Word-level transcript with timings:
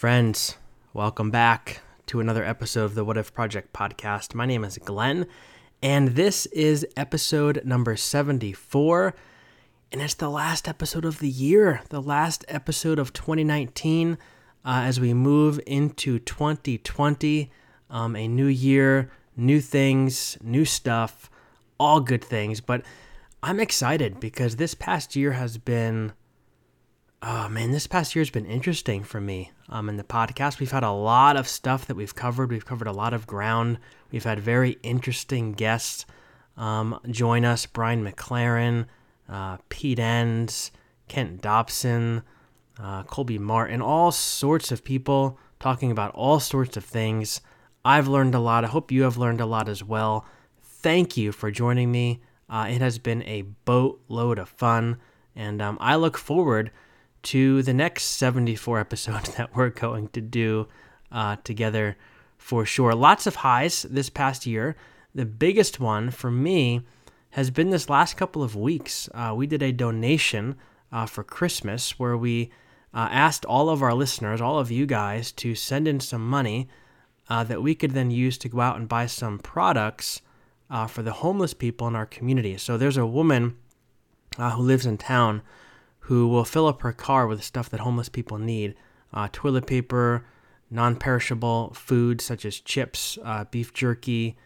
Friends, 0.00 0.56
welcome 0.94 1.30
back 1.30 1.82
to 2.06 2.20
another 2.20 2.42
episode 2.42 2.84
of 2.84 2.94
the 2.94 3.04
What 3.04 3.18
If 3.18 3.34
Project 3.34 3.74
podcast. 3.74 4.34
My 4.34 4.46
name 4.46 4.64
is 4.64 4.78
Glenn, 4.78 5.26
and 5.82 6.08
this 6.16 6.46
is 6.46 6.86
episode 6.96 7.60
number 7.66 7.94
74. 7.96 9.14
And 9.92 10.00
it's 10.00 10.14
the 10.14 10.30
last 10.30 10.66
episode 10.66 11.04
of 11.04 11.18
the 11.18 11.28
year, 11.28 11.82
the 11.90 12.00
last 12.00 12.46
episode 12.48 12.98
of 12.98 13.12
2019 13.12 14.12
uh, 14.12 14.16
as 14.64 14.98
we 14.98 15.12
move 15.12 15.60
into 15.66 16.18
2020. 16.18 17.50
Um, 17.90 18.16
a 18.16 18.26
new 18.26 18.46
year, 18.46 19.10
new 19.36 19.60
things, 19.60 20.38
new 20.42 20.64
stuff, 20.64 21.28
all 21.78 22.00
good 22.00 22.24
things. 22.24 22.62
But 22.62 22.86
I'm 23.42 23.60
excited 23.60 24.18
because 24.18 24.56
this 24.56 24.72
past 24.72 25.14
year 25.14 25.32
has 25.32 25.58
been 25.58 26.14
oh 27.22 27.48
man, 27.48 27.70
this 27.70 27.86
past 27.86 28.14
year 28.14 28.20
has 28.20 28.30
been 28.30 28.46
interesting 28.46 29.02
for 29.04 29.20
me. 29.20 29.52
Um, 29.68 29.88
in 29.88 29.96
the 29.96 30.04
podcast, 30.04 30.58
we've 30.58 30.70
had 30.70 30.82
a 30.82 30.90
lot 30.90 31.36
of 31.36 31.46
stuff 31.46 31.86
that 31.86 31.94
we've 31.94 32.14
covered. 32.14 32.50
We've 32.50 32.64
covered 32.64 32.88
a 32.88 32.92
lot 32.92 33.12
of 33.12 33.26
ground. 33.26 33.78
We've 34.10 34.24
had 34.24 34.40
very 34.40 34.78
interesting 34.82 35.52
guests 35.52 36.06
um, 36.56 36.98
join 37.10 37.44
us: 37.44 37.66
Brian 37.66 38.04
McLaren, 38.04 38.86
uh, 39.28 39.58
Pete 39.68 39.98
Enns, 39.98 40.70
Kent 41.08 41.42
Dobson, 41.42 42.22
uh, 42.78 43.02
Colby 43.04 43.38
Martin, 43.38 43.82
all 43.82 44.12
sorts 44.12 44.72
of 44.72 44.84
people 44.84 45.38
talking 45.58 45.90
about 45.90 46.14
all 46.14 46.40
sorts 46.40 46.76
of 46.76 46.84
things. 46.84 47.40
I've 47.84 48.08
learned 48.08 48.34
a 48.34 48.40
lot. 48.40 48.64
I 48.64 48.68
hope 48.68 48.90
you 48.90 49.02
have 49.02 49.16
learned 49.16 49.40
a 49.40 49.46
lot 49.46 49.68
as 49.68 49.84
well. 49.84 50.26
Thank 50.62 51.16
you 51.16 51.32
for 51.32 51.50
joining 51.50 51.92
me. 51.92 52.20
Uh, 52.48 52.66
it 52.70 52.80
has 52.80 52.98
been 52.98 53.22
a 53.24 53.42
boatload 53.42 54.38
of 54.38 54.48
fun, 54.48 54.96
and 55.36 55.62
um, 55.62 55.76
I 55.80 55.96
look 55.96 56.16
forward 56.16 56.70
to 57.22 57.62
the 57.62 57.74
next 57.74 58.04
74 58.04 58.80
episodes 58.80 59.34
that 59.36 59.54
we're 59.54 59.70
going 59.70 60.08
to 60.08 60.20
do 60.20 60.68
uh, 61.12 61.36
together 61.44 61.96
for 62.38 62.64
sure. 62.64 62.94
Lots 62.94 63.26
of 63.26 63.36
highs 63.36 63.82
this 63.82 64.10
past 64.10 64.46
year. 64.46 64.76
The 65.14 65.26
biggest 65.26 65.80
one 65.80 66.10
for 66.10 66.30
me 66.30 66.82
has 67.30 67.50
been 67.50 67.70
this 67.70 67.88
last 67.88 68.16
couple 68.16 68.42
of 68.42 68.56
weeks. 68.56 69.08
Uh, 69.14 69.34
we 69.36 69.46
did 69.46 69.62
a 69.62 69.72
donation 69.72 70.56
uh, 70.90 71.06
for 71.06 71.22
Christmas 71.22 71.98
where 71.98 72.16
we 72.16 72.50
uh, 72.92 73.08
asked 73.10 73.44
all 73.44 73.68
of 73.68 73.82
our 73.82 73.94
listeners, 73.94 74.40
all 74.40 74.58
of 74.58 74.70
you 74.70 74.86
guys, 74.86 75.30
to 75.32 75.54
send 75.54 75.86
in 75.86 76.00
some 76.00 76.28
money 76.28 76.68
uh, 77.28 77.44
that 77.44 77.62
we 77.62 77.74
could 77.74 77.92
then 77.92 78.10
use 78.10 78.36
to 78.38 78.48
go 78.48 78.60
out 78.60 78.76
and 78.76 78.88
buy 78.88 79.06
some 79.06 79.38
products 79.38 80.22
uh, 80.68 80.86
for 80.86 81.02
the 81.02 81.12
homeless 81.12 81.54
people 81.54 81.86
in 81.86 81.94
our 81.94 82.06
community. 82.06 82.56
So 82.56 82.76
there's 82.76 82.96
a 82.96 83.06
woman 83.06 83.56
who 84.36 84.62
lives 84.62 84.86
in 84.86 84.96
town 84.96 85.42
who 86.00 86.28
will 86.28 86.44
fill 86.44 86.66
up 86.66 86.82
her 86.82 86.92
car 86.92 87.26
with 87.26 87.42
stuff 87.42 87.68
that 87.70 87.80
homeless 87.80 88.08
people 88.08 88.38
need 88.38 88.74
uh, 89.12 89.28
toilet 89.32 89.66
paper, 89.66 90.24
non 90.70 90.96
perishable 90.96 91.72
foods 91.74 92.24
such 92.24 92.44
as 92.44 92.60
chips, 92.60 93.18
uh, 93.24 93.44
beef 93.44 93.72
jerky, 93.72 94.36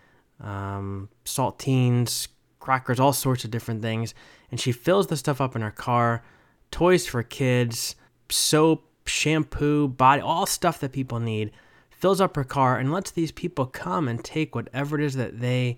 um, 0.41 1.08
saltines, 1.24 2.28
crackers, 2.61 2.98
all 2.98 3.12
sorts 3.12 3.44
of 3.44 3.50
different 3.50 3.83
things. 3.83 4.14
And 4.50 4.61
she 4.61 4.72
fills 4.72 5.08
the 5.08 5.16
stuff 5.16 5.41
up 5.41 5.55
in 5.55 5.62
her 5.62 5.70
car, 5.70 6.24
toys 6.70 7.06
for 7.06 7.22
kids, 7.22 7.96
soap, 8.30 8.89
shampoo, 9.06 9.89
body, 9.89 10.22
all 10.22 10.46
stuff 10.46 10.80
that 10.80 10.92
people 10.92 11.20
need, 11.20 11.50
fills 11.91 12.20
up 12.20 12.36
her 12.36 12.44
car 12.44 12.78
and 12.78 12.92
lets 12.92 13.11
these 13.11 13.33
people 13.33 13.66
come 13.66 14.08
and 14.08 14.24
take 14.24 14.55
whatever 14.55 14.98
it 14.98 15.05
is 15.05 15.14
that 15.14 15.41
they 15.41 15.77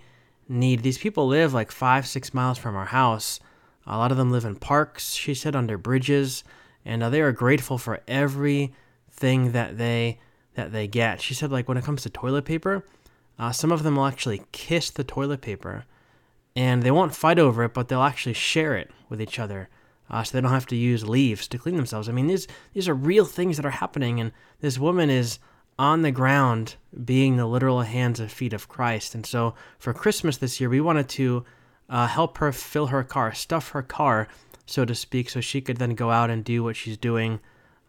need. 0.49 0.83
These 0.83 0.99
people 0.99 1.27
live 1.27 1.53
like 1.53 1.71
five, 1.73 2.07
six 2.07 2.33
miles 2.33 2.59
from 2.59 2.77
our 2.77 2.87
house. 2.87 3.41
A 3.87 3.97
lot 3.97 4.11
of 4.11 4.17
them 4.17 4.33
live 4.33 4.45
in 4.45 4.57
parks, 4.57 5.15
she 5.15 5.35
said, 5.35 5.55
under 5.55 5.79
bridges, 5.79 6.43
and 6.85 7.03
uh, 7.03 7.11
they 7.11 7.21
are 7.21 7.33
grateful 7.33 7.79
for 7.79 8.01
everything 8.09 9.53
that 9.53 9.79
they 9.79 10.19
that 10.55 10.73
they 10.73 10.87
get. 10.89 11.21
She 11.21 11.35
said, 11.35 11.53
like 11.53 11.69
when 11.69 11.77
it 11.77 11.85
comes 11.85 12.03
to 12.03 12.11
toilet 12.11 12.45
paper, 12.45 12.85
uh, 13.39 13.53
some 13.53 13.71
of 13.71 13.83
them 13.83 13.97
will 13.97 14.07
actually 14.07 14.43
kiss 14.53 14.91
the 14.91 15.05
toilet 15.05 15.43
paper, 15.43 15.85
and 16.55 16.83
they 16.83 16.91
won't 16.91 17.15
fight 17.15 17.39
over 17.39 17.65
it, 17.65 17.75
but 17.75 17.89
they'll 17.89 18.03
actually 18.03 18.33
share 18.33 18.75
it 18.77 18.91
with 19.09 19.21
each 19.21 19.39
other, 19.39 19.69
uh, 20.11 20.23
so 20.23 20.33
they 20.33 20.41
don't 20.41 20.51
have 20.51 20.67
to 20.67 20.77
use 20.77 21.07
leaves 21.07 21.47
to 21.49 21.59
clean 21.59 21.77
themselves. 21.77 22.09
I 22.09 22.13
mean, 22.13 22.27
these 22.27 22.49
these 22.73 22.89
are 22.89 22.95
real 22.95 23.25
things 23.25 23.57
that 23.57 23.67
are 23.67 23.71
happening, 23.71 24.19
and 24.19 24.33
this 24.61 24.79
woman 24.79 25.11
is 25.11 25.39
on 25.79 26.03
the 26.03 26.11
ground 26.11 26.77
being 27.05 27.37
the 27.37 27.47
literal 27.47 27.83
hands 27.83 28.19
and 28.19 28.33
feet 28.33 28.55
of 28.55 28.69
Christ. 28.69 29.15
And 29.15 29.27
so 29.27 29.55
for 29.79 29.93
Christmas 29.93 30.39
this 30.39 30.59
year, 30.59 30.71
we 30.71 30.81
wanted 30.81 31.09
to 31.11 31.45
uh, 31.89 32.07
help 32.07 32.39
her 32.39 32.53
fill 32.53 32.89
her 32.89 33.05
car, 33.05 33.33
stuff 33.33 33.71
her 33.71 33.83
car, 33.83 34.29
so 34.67 34.85
to 34.85 34.95
speak, 34.95 35.31
so 35.31 35.41
she 35.41 35.61
could 35.61 35.77
then 35.77 35.95
go 35.95 36.11
out 36.11 36.31
and 36.31 36.45
do 36.45 36.63
what 36.63 36.77
she's 36.77 36.97
doing 36.97 37.41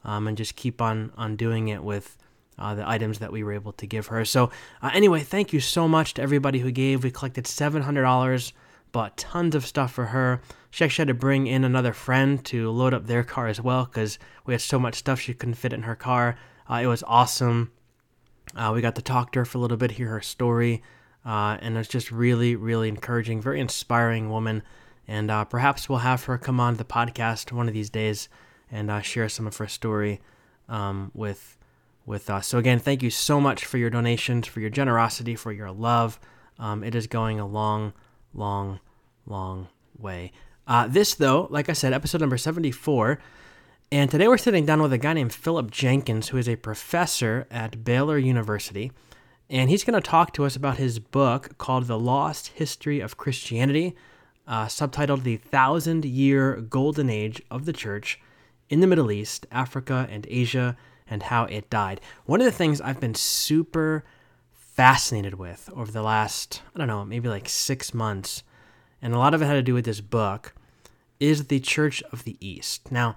um, 0.04 0.28
and 0.28 0.38
just 0.38 0.56
keep 0.56 0.82
on, 0.82 1.12
on 1.18 1.36
doing 1.36 1.68
it 1.68 1.84
with 1.84 2.18
uh, 2.60 2.76
the 2.76 2.88
items 2.88 3.20
that 3.20 3.32
we 3.32 3.44
were 3.44 3.54
able 3.54 3.74
to 3.74 3.86
give 3.86 4.08
her. 4.08 4.26
So, 4.26 4.52
uh, 4.82 4.92
anyway, 4.94 5.22
thank 5.22 5.54
you 5.54 5.60
so 5.60 5.88
much 5.88 6.16
to 6.16 6.22
everybody 6.22 6.60
who 6.60 6.72
gave. 6.72 7.04
We 7.04 7.12
collected 7.12 7.46
$700, 7.46 8.52
bought 8.92 9.18
tons 9.18 9.56
of 9.56 9.66
stuff 9.66 9.92
for 9.92 10.08
her. 10.08 10.42
She 10.72 10.84
actually 10.84 11.04
had 11.04 11.08
to 11.10 11.14
bring 11.14 11.48
in 11.48 11.64
another 11.64 11.94
friend 11.94 12.44
to 12.46 12.70
load 12.72 12.94
up 12.94 13.06
their 13.06 13.24
car 13.24 13.48
as 13.48 13.62
well 13.62 13.86
because 13.86 14.18
we 14.46 14.54
had 14.54 14.62
so 14.62 14.80
much 14.80 14.96
stuff 14.96 15.20
she 15.20 15.34
couldn't 15.34 15.56
fit 15.56 15.74
in 15.74 15.84
her 15.84 15.96
car. 15.96 16.38
Uh, 16.70 16.76
it 16.84 16.88
was 16.88 17.04
awesome. 17.08 17.72
Uh, 18.56 18.72
we 18.74 18.82
got 18.82 18.96
to 18.96 19.02
talk 19.02 19.32
to 19.32 19.40
her 19.40 19.46
for 19.46 19.58
a 19.58 19.62
little 19.62 19.78
bit, 19.78 19.92
hear 19.92 20.10
her 20.10 20.22
story. 20.22 20.82
Uh, 21.28 21.58
and 21.62 21.78
it's 21.78 21.90
just 21.90 22.10
really, 22.10 22.56
really 22.56 22.88
encouraging, 22.88 23.42
very 23.42 23.60
inspiring 23.60 24.30
woman. 24.30 24.64
And 25.10 25.30
uh, 25.30 25.44
perhaps 25.44 25.90
we'll 25.90 26.00
have 26.00 26.24
her 26.24 26.38
come 26.38 26.62
on 26.62 26.78
the 26.78 26.86
podcast 26.86 27.52
one 27.52 27.68
of 27.68 27.74
these 27.74 27.90
days 27.90 28.30
and 28.72 28.90
uh, 28.90 29.02
share 29.02 29.28
some 29.28 29.46
of 29.46 29.58
her 29.58 29.68
story 29.68 30.22
um, 30.70 31.12
with 31.14 31.58
with 32.06 32.30
us. 32.30 32.48
So 32.48 32.58
again, 32.58 32.80
thank 32.80 33.04
you 33.04 33.10
so 33.10 33.42
much 33.42 33.66
for 33.66 33.78
your 33.78 33.90
donations, 33.90 34.48
for 34.48 34.62
your 34.62 34.70
generosity, 34.70 35.36
for 35.36 35.52
your 35.52 35.70
love. 35.70 36.18
Um, 36.58 36.82
it 36.82 36.96
is 36.96 37.06
going 37.06 37.38
a 37.38 37.46
long, 37.46 37.92
long, 38.34 38.80
long 39.26 39.68
way. 40.00 40.32
Uh, 40.66 40.88
this, 40.88 41.14
though, 41.16 41.48
like 41.50 41.68
I 41.68 41.74
said, 41.74 41.92
episode 41.92 42.22
number 42.22 42.38
74. 42.38 43.20
And 43.92 44.10
today 44.10 44.30
we're 44.30 44.38
sitting 44.38 44.66
down 44.66 44.82
with 44.82 44.94
a 44.94 44.98
guy 44.98 45.12
named 45.12 45.34
Philip 45.34 45.70
Jenkins, 45.70 46.30
who 46.30 46.38
is 46.38 46.48
a 46.48 46.56
professor 46.56 47.46
at 47.52 47.84
Baylor 47.84 48.18
University. 48.18 48.94
And 49.50 49.70
he's 49.70 49.86
going 49.86 50.00
to 50.00 50.06
talk 50.06 50.34
to 50.34 50.44
us 50.44 50.58
about 50.58 50.78
his 50.78 51.00
book 51.00 51.58
called 51.58 51.88
The 51.88 51.98
Lost 51.98 52.50
History 52.50 53.00
of 53.00 53.16
Christianity, 53.16 53.96
uh, 54.46 54.66
subtitled 54.66 55.24
The 55.24 55.38
Thousand 55.38 56.04
Year 56.04 56.56
Golden 56.58 57.10
Age 57.10 57.42
of 57.50 57.66
the 57.66 57.72
Church 57.74 58.20
in 58.70 58.82
the 58.82 58.88
Middle 58.88 59.10
East, 59.10 59.46
Africa, 59.50 60.06
and 60.12 60.28
Asia, 60.30 60.76
and 61.10 61.24
How 61.24 61.46
It 61.46 61.70
Died. 61.70 62.02
One 62.26 62.42
of 62.42 62.46
the 62.46 62.52
things 62.52 62.82
I've 62.82 63.00
been 63.00 63.16
super 63.16 64.04
fascinated 64.52 65.36
with 65.36 65.70
over 65.74 65.92
the 65.92 66.04
last, 66.04 66.62
I 66.76 66.80
don't 66.80 66.88
know, 66.90 67.06
maybe 67.06 67.30
like 67.30 67.48
six 67.48 67.94
months, 67.94 68.44
and 69.02 69.14
a 69.14 69.18
lot 69.18 69.34
of 69.34 69.42
it 69.42 69.46
had 69.46 69.54
to 69.54 69.62
do 69.62 69.74
with 69.74 69.86
this 69.86 70.02
book, 70.02 70.54
is 71.22 71.46
the 71.46 71.62
Church 71.62 72.04
of 72.12 72.26
the 72.26 72.36
East. 72.46 72.92
Now, 72.92 73.16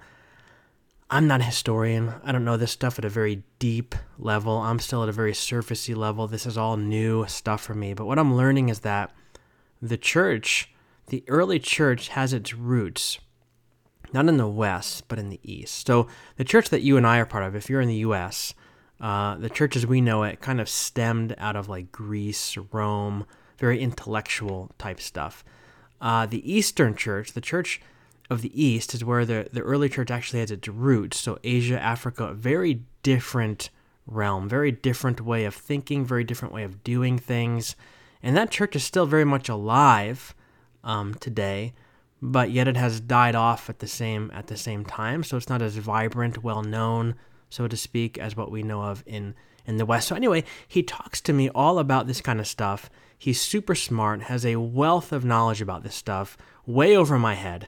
I'm 1.11 1.27
not 1.27 1.41
a 1.41 1.43
historian. 1.43 2.13
I 2.23 2.31
don't 2.31 2.45
know 2.45 2.57
this 2.57 2.71
stuff 2.71 2.97
at 2.97 3.05
a 3.05 3.09
very 3.09 3.43
deep 3.59 3.93
level. 4.17 4.57
I'm 4.57 4.79
still 4.79 5.03
at 5.03 5.09
a 5.09 5.13
very 5.13 5.33
surfacey 5.33 5.95
level. 5.95 6.25
This 6.25 6.45
is 6.45 6.57
all 6.57 6.77
new 6.77 7.27
stuff 7.27 7.61
for 7.61 7.75
me. 7.75 7.93
But 7.93 8.05
what 8.05 8.17
I'm 8.17 8.35
learning 8.35 8.69
is 8.69 8.79
that 8.79 9.11
the 9.81 9.97
church, 9.97 10.73
the 11.07 11.23
early 11.27 11.59
church, 11.59 12.07
has 12.07 12.31
its 12.31 12.53
roots 12.53 13.19
not 14.13 14.27
in 14.27 14.37
the 14.37 14.47
West, 14.47 15.07
but 15.07 15.19
in 15.19 15.29
the 15.29 15.39
East. 15.43 15.87
So 15.87 16.07
the 16.37 16.43
church 16.43 16.69
that 16.69 16.81
you 16.81 16.97
and 16.97 17.07
I 17.07 17.19
are 17.19 17.25
part 17.25 17.43
of, 17.43 17.55
if 17.55 17.69
you're 17.69 17.81
in 17.81 17.87
the 17.87 17.95
U.S., 17.95 18.53
uh, 18.99 19.35
the 19.35 19.49
church 19.49 19.75
as 19.75 19.87
we 19.87 20.01
know 20.01 20.23
it 20.23 20.41
kind 20.41 20.61
of 20.61 20.69
stemmed 20.69 21.33
out 21.37 21.55
of 21.55 21.67
like 21.67 21.91
Greece, 21.91 22.57
Rome, 22.71 23.25
very 23.57 23.79
intellectual 23.79 24.71
type 24.77 24.99
stuff. 24.99 25.43
Uh, 25.99 26.25
the 26.25 26.51
Eastern 26.51 26.95
church, 26.95 27.33
the 27.33 27.41
church 27.41 27.81
of 28.31 28.41
the 28.41 28.63
East 28.63 28.93
is 28.93 29.03
where 29.03 29.25
the, 29.25 29.49
the 29.51 29.59
early 29.61 29.89
church 29.89 30.09
actually 30.09 30.39
has 30.39 30.51
its 30.51 30.67
roots. 30.69 31.19
So, 31.19 31.37
Asia, 31.43 31.79
Africa, 31.79 32.33
very 32.33 32.81
different 33.03 33.69
realm, 34.07 34.47
very 34.47 34.71
different 34.71 35.19
way 35.19 35.43
of 35.43 35.53
thinking, 35.53 36.05
very 36.05 36.23
different 36.23 36.53
way 36.53 36.63
of 36.63 36.81
doing 36.81 37.19
things. 37.19 37.75
And 38.23 38.35
that 38.37 38.49
church 38.49 38.75
is 38.75 38.85
still 38.85 39.05
very 39.05 39.25
much 39.25 39.49
alive 39.49 40.33
um, 40.81 41.13
today, 41.15 41.73
but 42.21 42.51
yet 42.51 42.69
it 42.69 42.77
has 42.77 43.01
died 43.01 43.35
off 43.35 43.69
at 43.69 43.79
the 43.79 43.87
same 43.87 44.31
at 44.33 44.47
the 44.47 44.57
same 44.57 44.85
time. 44.85 45.23
So 45.23 45.35
it's 45.35 45.49
not 45.49 45.61
as 45.61 45.75
vibrant, 45.75 46.41
well 46.41 46.63
known, 46.63 47.15
so 47.49 47.67
to 47.67 47.75
speak, 47.75 48.17
as 48.17 48.37
what 48.37 48.49
we 48.49 48.63
know 48.63 48.81
of 48.81 49.03
in 49.05 49.35
in 49.65 49.75
the 49.75 49.85
West. 49.85 50.07
So 50.07 50.15
anyway, 50.15 50.45
he 50.67 50.83
talks 50.83 51.19
to 51.21 51.33
me 51.33 51.49
all 51.49 51.79
about 51.79 52.07
this 52.07 52.21
kind 52.21 52.39
of 52.39 52.47
stuff. 52.47 52.89
He's 53.17 53.41
super 53.41 53.75
smart, 53.75 54.23
has 54.23 54.45
a 54.45 54.55
wealth 54.55 55.11
of 55.11 55.25
knowledge 55.25 55.61
about 55.61 55.83
this 55.83 55.95
stuff, 55.95 56.37
way 56.65 56.95
over 56.95 57.19
my 57.19 57.35
head. 57.35 57.67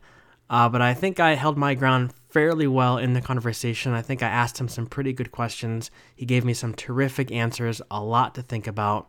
Uh, 0.49 0.69
but 0.69 0.81
I 0.81 0.93
think 0.93 1.19
I 1.19 1.35
held 1.35 1.57
my 1.57 1.73
ground 1.73 2.13
fairly 2.29 2.67
well 2.67 2.97
in 2.97 3.13
the 3.13 3.21
conversation. 3.21 3.93
I 3.93 4.01
think 4.01 4.21
I 4.21 4.27
asked 4.27 4.59
him 4.59 4.67
some 4.67 4.87
pretty 4.87 5.13
good 5.13 5.31
questions. 5.31 5.89
He 6.15 6.25
gave 6.25 6.43
me 6.43 6.53
some 6.53 6.73
terrific 6.73 7.31
answers, 7.31 7.81
a 7.89 8.03
lot 8.03 8.35
to 8.35 8.41
think 8.41 8.67
about. 8.67 9.07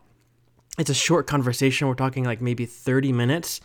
It's 0.77 0.89
a 0.89 0.95
short 0.95 1.27
conversation. 1.27 1.87
We're 1.87 1.95
talking 1.95 2.23
like 2.23 2.41
maybe 2.41 2.65
30 2.65 3.11
minutes, 3.13 3.61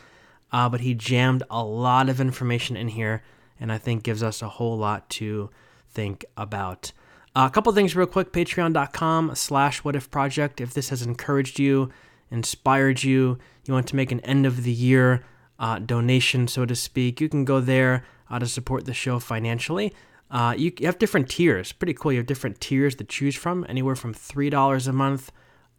uh, 0.53 0.69
but 0.69 0.81
he 0.81 0.95
jammed 0.95 1.43
a 1.51 1.65
lot 1.65 2.09
of 2.09 2.21
information 2.21 2.77
in 2.77 2.89
here 2.89 3.23
and 3.61 3.71
I 3.71 3.79
think 3.79 4.03
gives 4.03 4.23
us 4.23 4.41
a 4.41 4.49
whole 4.49 4.79
lot 4.79 5.09
to 5.11 5.51
think 5.91 6.25
about. 6.37 6.93
Uh, 7.37 7.47
a 7.49 7.55
couple 7.55 7.73
things 7.73 7.95
real 7.95 8.07
quick, 8.07 8.33
patreon.com 8.33 9.35
slash 9.35 9.85
what 9.85 9.95
if 9.95 10.11
project. 10.11 10.61
If 10.61 10.75
this 10.75 10.89
has 10.89 11.03
encouraged 11.03 11.59
you, 11.59 11.91
inspired 12.31 13.03
you, 13.03 13.39
you 13.67 13.75
want 13.75 13.87
to 13.89 13.97
make 13.97 14.11
an 14.11 14.21
end 14.21 14.47
of 14.47 14.65
the 14.65 14.73
year 14.73 15.23
uh, 15.61 15.79
donation, 15.79 16.49
so 16.49 16.67
to 16.67 16.75
speak, 16.75 17.21
you 17.21 17.29
can 17.29 17.45
go 17.45 17.61
there 17.61 18.05
uh, 18.29 18.41
to 18.41 18.47
support 18.47 18.85
the 18.87 18.95
show 18.95 19.21
financially. 19.21 19.95
Uh, 20.31 20.55
you, 20.57 20.73
you 20.79 20.87
have 20.87 20.99
different 20.99 21.29
tiers. 21.29 21.71
Pretty 21.71 21.95
cool. 21.95 22.11
You 22.13 22.19
have 22.19 22.27
different 22.27 22.61
tiers 22.61 22.97
to 22.97 23.05
choose 23.05 23.37
from, 23.37 23.65
anywhere 23.69 23.95
from 23.95 24.13
$3 24.13 24.89
a 24.89 24.93
month 24.93 25.31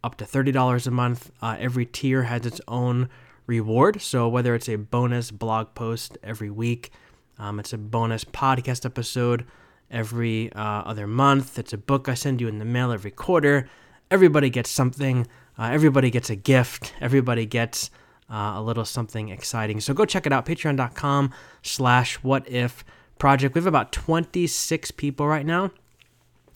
up 0.02 0.16
to 0.16 0.24
$30 0.24 0.86
a 0.86 0.90
month. 0.90 1.30
Uh, 1.42 1.56
every 1.58 1.84
tier 1.84 2.22
has 2.22 2.46
its 2.46 2.60
own 2.66 3.10
reward. 3.46 4.00
So 4.00 4.28
whether 4.28 4.54
it's 4.54 4.68
a 4.68 4.76
bonus 4.76 5.30
blog 5.30 5.74
post 5.74 6.16
every 6.22 6.50
week, 6.50 6.90
um, 7.38 7.60
it's 7.60 7.74
a 7.74 7.78
bonus 7.78 8.24
podcast 8.24 8.86
episode 8.86 9.44
every 9.92 10.50
uh, 10.54 10.82
other 10.82 11.06
month, 11.06 11.58
it's 11.58 11.72
a 11.72 11.78
book 11.78 12.08
I 12.08 12.14
send 12.14 12.40
you 12.40 12.48
in 12.48 12.58
the 12.58 12.64
mail 12.64 12.90
every 12.90 13.10
quarter. 13.10 13.68
Everybody 14.10 14.50
gets 14.50 14.70
something. 14.70 15.26
Uh, 15.58 15.68
everybody 15.70 16.10
gets 16.10 16.30
a 16.30 16.36
gift. 16.36 16.94
Everybody 17.00 17.46
gets 17.46 17.90
uh, 18.32 18.54
a 18.56 18.62
little 18.62 18.84
something 18.84 19.28
exciting. 19.28 19.80
So 19.80 19.92
go 19.92 20.04
check 20.04 20.26
it 20.26 20.32
out. 20.32 20.46
Patreon.com 20.46 21.32
slash 21.62 22.14
what 22.16 22.48
if 22.48 22.84
project. 23.18 23.54
We 23.54 23.58
have 23.60 23.66
about 23.66 23.92
26 23.92 24.90
people 24.92 25.28
right 25.28 25.44
now 25.44 25.70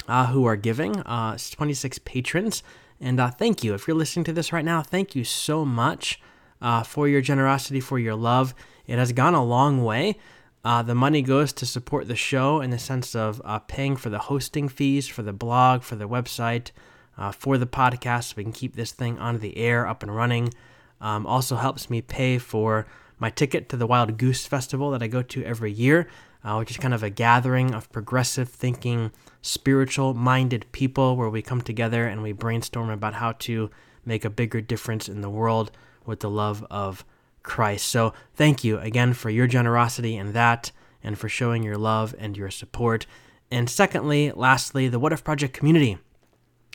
uh, 0.09 0.27
who 0.27 0.47
are 0.47 0.57
giving, 0.57 0.99
uh, 1.01 1.37
26 1.39 1.99
patrons. 2.01 2.63
And 3.01 3.21
uh, 3.21 3.31
thank 3.31 3.63
you. 3.63 3.75
If 3.75 3.87
you're 3.87 3.97
listening 3.97 4.25
to 4.25 4.33
this 4.33 4.53
right 4.53 4.65
now, 4.65 4.83
thank 4.83 5.15
you 5.15 5.23
so 5.23 5.65
much 5.65 6.21
uh, 6.63 6.83
for 6.83 7.09
your 7.09 7.21
generosity, 7.21 7.81
for 7.81 7.99
your 7.99 8.15
love. 8.15 8.55
It 8.87 8.99
has 8.99 9.13
gone 9.13 9.35
a 9.35 9.45
long 9.45 9.85
way. 9.85 10.19
Uh, 10.65 10.83
the 10.83 10.95
money 10.95 11.23
goes 11.23 11.53
to 11.53 11.67
support 11.67 12.09
the 12.09 12.17
show 12.17 12.61
in 12.61 12.71
the 12.71 12.79
sense 12.79 13.15
of 13.15 13.41
uh, 13.45 13.59
paying 13.61 13.97
for 13.97 14.11
the 14.11 14.19
hosting 14.19 14.69
fees 14.69 15.07
for 15.07 15.23
the 15.23 15.33
blog, 15.33 15.83
for 15.83 15.95
the 15.95 16.09
website, 16.09 16.71
uh, 17.17 17.31
for 17.31 17.57
the 17.59 17.67
podcast, 17.67 18.25
so 18.25 18.35
we 18.37 18.43
can 18.43 18.53
keep 18.53 18.75
this 18.75 18.91
thing 18.91 19.19
on 19.19 19.39
the 19.39 19.57
air, 19.59 19.87
up 19.87 20.03
and 20.03 20.17
running. 20.17 20.53
Um, 21.01 21.27
also 21.27 21.57
helps 21.57 21.91
me 21.91 22.01
pay 22.01 22.39
for 22.39 22.87
my 23.19 23.31
ticket 23.31 23.69
to 23.69 23.77
the 23.77 23.87
Wild 23.87 24.19
Goose 24.19 24.47
Festival 24.47 24.91
that 24.91 25.03
I 25.03 25.07
go 25.07 25.23
to 25.23 25.45
every 25.45 25.73
year, 25.73 26.09
uh, 26.45 26.57
which 26.57 26.71
is 26.71 26.77
kind 26.77 26.95
of 26.95 27.03
a 27.03 27.11
gathering 27.11 27.75
of 27.75 27.91
progressive 27.91 28.49
thinking, 28.49 29.11
spiritual 29.43 30.15
minded 30.15 30.67
people 30.73 31.17
where 31.17 31.31
we 31.31 31.43
come 31.43 31.61
together 31.61 32.07
and 32.07 32.23
we 32.23 32.33
brainstorm 32.33 32.91
about 32.91 33.15
how 33.15 33.33
to 33.33 33.71
make 34.05 34.25
a 34.25 34.31
bigger 34.31 34.61
difference 34.61 35.09
in 35.09 35.21
the 35.21 35.31
world 35.31 35.71
with 36.05 36.21
the 36.21 36.31
love 36.31 36.65
of 36.71 37.05
Christ. 37.43 37.87
So 37.89 38.13
thank 38.35 38.65
you 38.65 38.79
again 38.79 39.13
for 39.13 39.31
your 39.31 39.47
generosity 39.47 40.17
and 40.17 40.35
that, 40.35 40.73
and 41.03 41.19
for 41.19 41.29
showing 41.29 41.63
your 41.63 41.77
love 41.77 42.15
and 42.19 42.37
your 42.37 42.51
support. 42.51 43.07
And 43.51 43.71
secondly, 43.71 44.33
lastly, 44.33 44.89
the 44.89 44.99
What 44.99 45.13
If 45.13 45.23
Project 45.25 45.55
community 45.55 45.99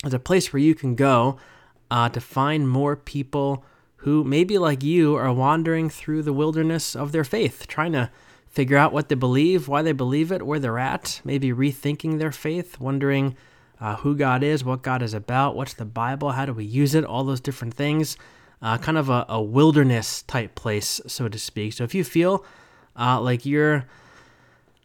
is 0.06 0.14
a 0.14 0.20
place 0.20 0.52
where 0.52 0.62
you 0.62 0.74
can 0.74 0.96
go 0.96 1.38
uh, 1.90 2.10
to 2.10 2.22
find 2.22 2.70
more 2.70 2.96
people 2.96 3.66
who 4.02 4.24
maybe 4.24 4.58
like 4.58 4.84
you 4.84 5.16
are 5.16 5.32
wandering 5.32 5.90
through 5.90 6.24
the 6.24 6.34
wilderness 6.34 6.96
of 6.96 7.12
their 7.12 7.24
faith, 7.24 7.68
trying 7.68 7.92
to 7.92 8.10
figure 8.48 8.78
out 8.78 8.92
what 8.92 9.10
they 9.10 9.16
believe, 9.16 9.68
why 9.68 9.82
they 9.82 9.92
believe 9.92 10.32
it, 10.32 10.46
where 10.46 10.60
they're 10.60 10.80
at, 10.80 11.22
maybe 11.24 11.52
rethinking 11.52 12.18
their 12.18 12.32
faith, 12.32 12.80
wondering 12.80 13.36
uh, 13.80 13.98
who 13.98 14.16
God 14.16 14.44
is, 14.44 14.64
what 14.64 14.82
God 14.82 15.04
is 15.04 15.14
about, 15.14 15.56
what's 15.56 15.76
the 15.76 15.86
Bible, 15.86 16.32
how 16.32 16.46
do 16.46 16.54
we 16.54 16.66
use 16.66 16.96
it, 16.96 17.06
all 17.06 17.24
those 17.24 17.40
different 17.40 17.76
things. 17.76 18.18
Uh, 18.62 18.78
kind 18.78 18.98
of 18.98 19.10
a, 19.10 19.26
a, 19.28 19.42
wilderness 19.42 20.22
type 20.24 20.54
place, 20.54 21.02
so 21.08 21.28
to 21.28 21.40
speak. 21.40 21.74
So 21.74 21.84
if 21.84 21.96
you 21.96 22.04
feel 22.04 22.46
uh, 23.00 23.20
like 23.20 23.44
you're 23.44 23.86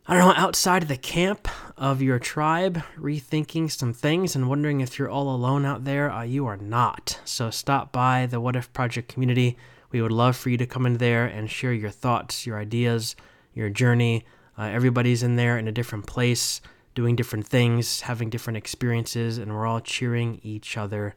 I 0.09 0.15
don't 0.15 0.29
know, 0.29 0.41
outside 0.41 0.85
of 0.85 0.89
the 0.89 0.97
camp 0.97 1.49
of 1.77 2.01
your 2.01 2.21
tribe, 2.21 2.81
rethinking 2.97 3.69
some 3.73 3.93
things 3.93 4.37
and 4.37 4.49
wondering 4.49 4.81
if 4.81 5.01
you're 5.01 5.11
all 5.11 5.35
alone 5.35 5.65
out 5.65 5.83
there. 5.83 6.13
Uh, 6.13 6.23
you 6.23 6.47
are 6.47 6.57
not. 6.57 7.19
So 7.25 7.51
stop 7.51 7.91
by 7.91 8.27
the 8.27 8.39
What 8.39 8.55
If 8.55 8.73
Project 8.73 9.09
community. 9.09 9.57
We 9.91 10.01
would 10.01 10.13
love 10.13 10.37
for 10.37 10.49
you 10.49 10.57
to 10.59 10.67
come 10.67 10.87
in 10.87 10.99
there 10.99 11.27
and 11.27 11.51
share 11.51 11.73
your 11.73 11.91
thoughts, 11.91 12.47
your 12.47 12.57
ideas, 12.57 13.17
your 13.53 13.69
journey. 13.69 14.25
Uh, 14.57 14.67
everybody's 14.67 15.25
in 15.25 15.35
there 15.35 15.59
in 15.59 15.67
a 15.67 15.73
different 15.73 16.07
place, 16.07 16.61
doing 16.95 17.17
different 17.17 17.49
things, 17.49 18.03
having 18.03 18.31
different 18.31 18.59
experiences, 18.59 19.39
and 19.39 19.53
we're 19.53 19.67
all 19.67 19.81
cheering 19.81 20.39
each 20.45 20.77
other 20.77 21.17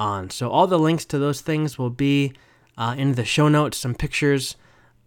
on. 0.00 0.30
So 0.30 0.50
all 0.50 0.66
the 0.66 0.80
links 0.80 1.04
to 1.06 1.18
those 1.20 1.42
things 1.42 1.78
will 1.78 1.90
be 1.90 2.32
uh, 2.76 2.96
in 2.98 3.12
the 3.12 3.24
show 3.24 3.46
notes, 3.46 3.78
some 3.78 3.94
pictures 3.94 4.56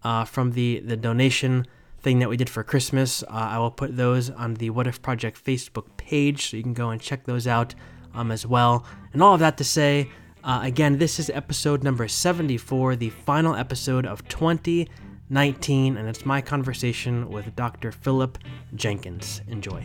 uh, 0.06 0.24
from 0.24 0.54
the, 0.54 0.80
the 0.80 0.96
donation 0.96 1.68
thing 2.02 2.20
that 2.20 2.30
we 2.30 2.38
did 2.38 2.50
for 2.50 2.64
Christmas. 2.64 3.24
Uh, 3.24 3.28
I 3.32 3.58
will 3.60 3.72
put 3.72 3.96
those 3.96 4.30
on 4.30 4.56
the 4.56 4.70
What 4.70 4.88
If 4.88 5.02
Project 5.02 5.44
Facebook 5.44 5.86
page, 5.98 6.50
so 6.50 6.58
you 6.58 6.64
can 6.64 6.74
go 6.74 6.90
and 6.90 7.02
check 7.02 7.26
those 7.26 7.48
out 7.48 7.76
um, 8.14 8.32
as 8.32 8.46
well. 8.46 8.86
And 9.14 9.22
all 9.22 9.34
of 9.34 9.40
that 9.40 9.58
to 9.58 9.64
say, 9.64 10.10
uh, 10.44 10.62
again, 10.64 10.98
this 10.98 11.20
is 11.20 11.30
episode 11.30 11.84
number 11.84 12.08
74, 12.08 12.96
the 12.96 13.10
final 13.10 13.56
episode 13.56 14.06
of 14.06 14.28
2019, 14.28 15.98
and 15.98 16.08
it's 16.08 16.26
my 16.26 16.42
conversation 16.42 17.30
with 17.30 17.56
Dr. 17.56 17.92
Philip 17.92 18.38
Jenkins. 18.74 19.42
Enjoy. 19.48 19.84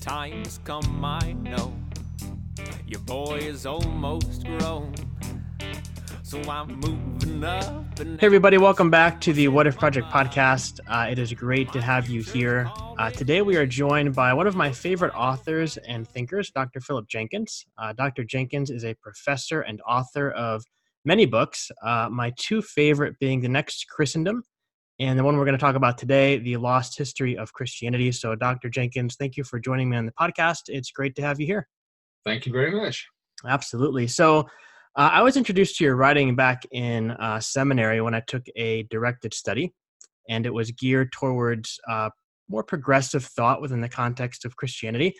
Time's 0.00 0.58
come, 0.64 1.04
I 1.04 1.32
know. 1.32 1.74
Your 2.86 3.00
boy 3.00 3.36
is 3.36 3.66
almost 3.66 4.44
grown. 4.46 4.94
So 6.22 6.40
I'm 6.48 6.80
moving 6.80 7.44
up. 7.44 7.98
hey, 7.98 8.16
everybody, 8.22 8.56
welcome 8.56 8.88
back 8.88 9.20
to 9.20 9.34
the 9.34 9.48
What 9.48 9.66
If 9.66 9.76
Project 9.76 10.08
podcast. 10.08 10.80
Uh, 10.86 11.08
it 11.10 11.18
is 11.18 11.34
great 11.34 11.70
to 11.74 11.82
have 11.82 12.08
you 12.08 12.22
here. 12.22 12.70
Uh, 12.98 13.10
today, 13.10 13.42
we 13.42 13.56
are 13.56 13.66
joined 13.66 14.14
by 14.14 14.32
one 14.32 14.46
of 14.46 14.56
my 14.56 14.72
favorite 14.72 15.12
authors 15.14 15.76
and 15.76 16.08
thinkers, 16.08 16.50
Dr. 16.50 16.80
Philip 16.80 17.06
Jenkins. 17.06 17.66
Uh, 17.76 17.92
Dr. 17.92 18.24
Jenkins 18.24 18.70
is 18.70 18.84
a 18.84 18.94
professor 18.94 19.60
and 19.60 19.82
author 19.86 20.30
of 20.30 20.64
many 21.04 21.26
books, 21.26 21.70
uh, 21.82 22.08
my 22.10 22.32
two 22.38 22.62
favorite 22.62 23.18
being 23.18 23.42
The 23.42 23.48
Next 23.48 23.86
Christendom 23.88 24.44
and 25.00 25.18
the 25.18 25.24
one 25.24 25.38
we're 25.38 25.46
going 25.46 25.56
to 25.56 25.60
talk 25.60 25.76
about 25.76 25.96
today, 25.96 26.38
the 26.38 26.58
lost 26.58 26.96
history 26.96 27.36
of 27.36 27.54
Christianity. 27.54 28.12
So, 28.12 28.34
Dr. 28.34 28.68
Jenkins, 28.68 29.16
thank 29.16 29.36
you 29.38 29.44
for 29.44 29.58
joining 29.58 29.88
me 29.88 29.96
on 29.96 30.04
the 30.04 30.12
podcast. 30.12 30.64
It's 30.68 30.90
great 30.90 31.16
to 31.16 31.22
have 31.22 31.40
you 31.40 31.46
here. 31.46 31.66
Thank 32.22 32.44
you 32.44 32.52
very 32.52 32.70
much. 32.70 33.08
Absolutely. 33.46 34.06
So, 34.06 34.40
uh, 34.96 35.08
I 35.12 35.22
was 35.22 35.38
introduced 35.38 35.78
to 35.78 35.84
your 35.84 35.96
writing 35.96 36.36
back 36.36 36.66
in 36.70 37.12
uh, 37.12 37.40
seminary 37.40 38.02
when 38.02 38.12
I 38.12 38.20
took 38.20 38.44
a 38.56 38.82
directed 38.84 39.32
study, 39.32 39.72
and 40.28 40.44
it 40.44 40.52
was 40.52 40.70
geared 40.72 41.12
towards 41.12 41.80
uh, 41.88 42.10
more 42.50 42.62
progressive 42.62 43.24
thought 43.24 43.62
within 43.62 43.80
the 43.80 43.88
context 43.88 44.44
of 44.44 44.56
Christianity. 44.56 45.14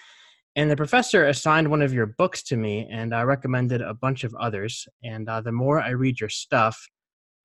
And 0.57 0.71
the 0.71 0.77
professor 0.77 1.27
assigned 1.27 1.71
one 1.71 1.81
of 1.81 1.95
your 1.95 2.07
books 2.07 2.43
to 2.45 2.57
me, 2.57 2.87
and 2.91 3.15
I 3.15 3.23
recommended 3.23 3.81
a 3.81 3.95
bunch 3.95 4.25
of 4.25 4.35
others. 4.35 4.87
And 5.03 5.27
uh, 5.27 5.41
the 5.41 5.53
more 5.53 5.81
I 5.81 5.91
read 5.91 6.21
your 6.21 6.29
stuff, 6.29 6.87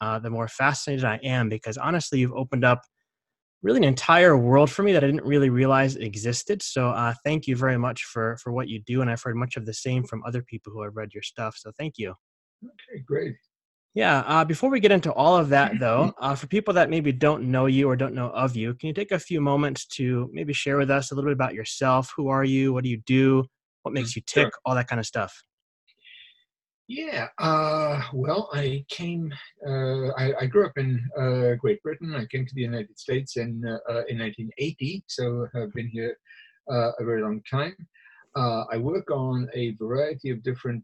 uh, 0.01 0.19
the 0.19 0.29
more 0.29 0.47
fascinated 0.47 1.05
I 1.05 1.19
am 1.23 1.49
because 1.49 1.77
honestly, 1.77 2.19
you've 2.19 2.33
opened 2.33 2.65
up 2.65 2.81
really 3.63 3.77
an 3.77 3.83
entire 3.83 4.37
world 4.37 4.69
for 4.69 4.83
me 4.83 4.93
that 4.93 5.03
I 5.03 5.07
didn't 5.07 5.25
really 5.25 5.49
realize 5.49 5.95
existed. 5.95 6.61
So 6.61 6.89
uh, 6.89 7.13
thank 7.23 7.47
you 7.47 7.55
very 7.55 7.77
much 7.77 8.03
for 8.03 8.37
for 8.37 8.51
what 8.51 8.67
you 8.67 8.81
do, 8.85 9.01
and 9.01 9.09
I've 9.09 9.21
heard 9.21 9.35
much 9.35 9.57
of 9.57 9.65
the 9.65 9.73
same 9.73 10.03
from 10.03 10.23
other 10.25 10.41
people 10.43 10.71
who 10.71 10.83
have 10.83 10.95
read 10.95 11.13
your 11.13 11.23
stuff. 11.23 11.55
So 11.57 11.71
thank 11.77 11.97
you. 11.97 12.13
Okay, 12.63 13.01
great. 13.05 13.35
Yeah. 13.95 14.19
Uh, 14.27 14.43
before 14.43 14.69
we 14.69 14.81
get 14.81 14.91
into 14.91 15.11
all 15.13 15.37
of 15.37 15.49
that, 15.49 15.73
though, 15.79 16.13
uh, 16.19 16.35
for 16.35 16.47
people 16.47 16.73
that 16.75 16.89
maybe 16.89 17.11
don't 17.11 17.43
know 17.43 17.65
you 17.65 17.89
or 17.89 17.95
don't 17.95 18.13
know 18.13 18.29
of 18.29 18.55
you, 18.55 18.73
can 18.75 18.87
you 18.87 18.93
take 18.93 19.11
a 19.11 19.19
few 19.19 19.41
moments 19.41 19.85
to 19.87 20.29
maybe 20.31 20.53
share 20.53 20.77
with 20.77 20.91
us 20.91 21.11
a 21.11 21.15
little 21.15 21.29
bit 21.29 21.33
about 21.35 21.53
yourself? 21.53 22.13
Who 22.15 22.27
are 22.27 22.43
you? 22.43 22.73
What 22.73 22.83
do 22.83 22.89
you 22.89 23.01
do? 23.05 23.45
What 23.83 23.93
makes 23.93 24.11
mm, 24.11 24.17
you 24.17 24.21
tick? 24.25 24.45
Sure. 24.45 24.51
All 24.65 24.75
that 24.75 24.87
kind 24.87 24.99
of 24.99 25.05
stuff. 25.05 25.43
Yeah, 26.87 27.29
uh, 27.39 27.99
well, 28.13 28.47
I 28.53 28.85
came. 28.89 29.33
Uh, 29.67 30.09
I, 30.17 30.33
I, 30.41 30.45
grew 30.45 30.67
up 30.67 30.77
in 30.77 31.03
uh, 31.19 31.55
Great 31.55 31.81
Britain. 31.81 32.13
I 32.15 32.25
came 32.27 32.45
to 32.45 32.53
the 32.53 32.61
United 32.61 32.99
States 32.99 33.37
in 33.37 33.63
uh, 33.65 33.79
uh, 33.91 34.03
in 34.07 34.19
1980, 34.19 35.03
so 35.07 35.47
I've 35.55 35.73
been 35.73 35.87
here 35.87 36.15
uh, 36.71 36.91
a 36.99 37.03
very 37.03 37.23
long 37.23 37.41
time. 37.49 37.75
I 38.35 38.77
work 38.77 39.09
on 39.09 39.49
a 39.55 39.73
variety 39.75 40.29
of 40.29 40.43
different 40.43 40.83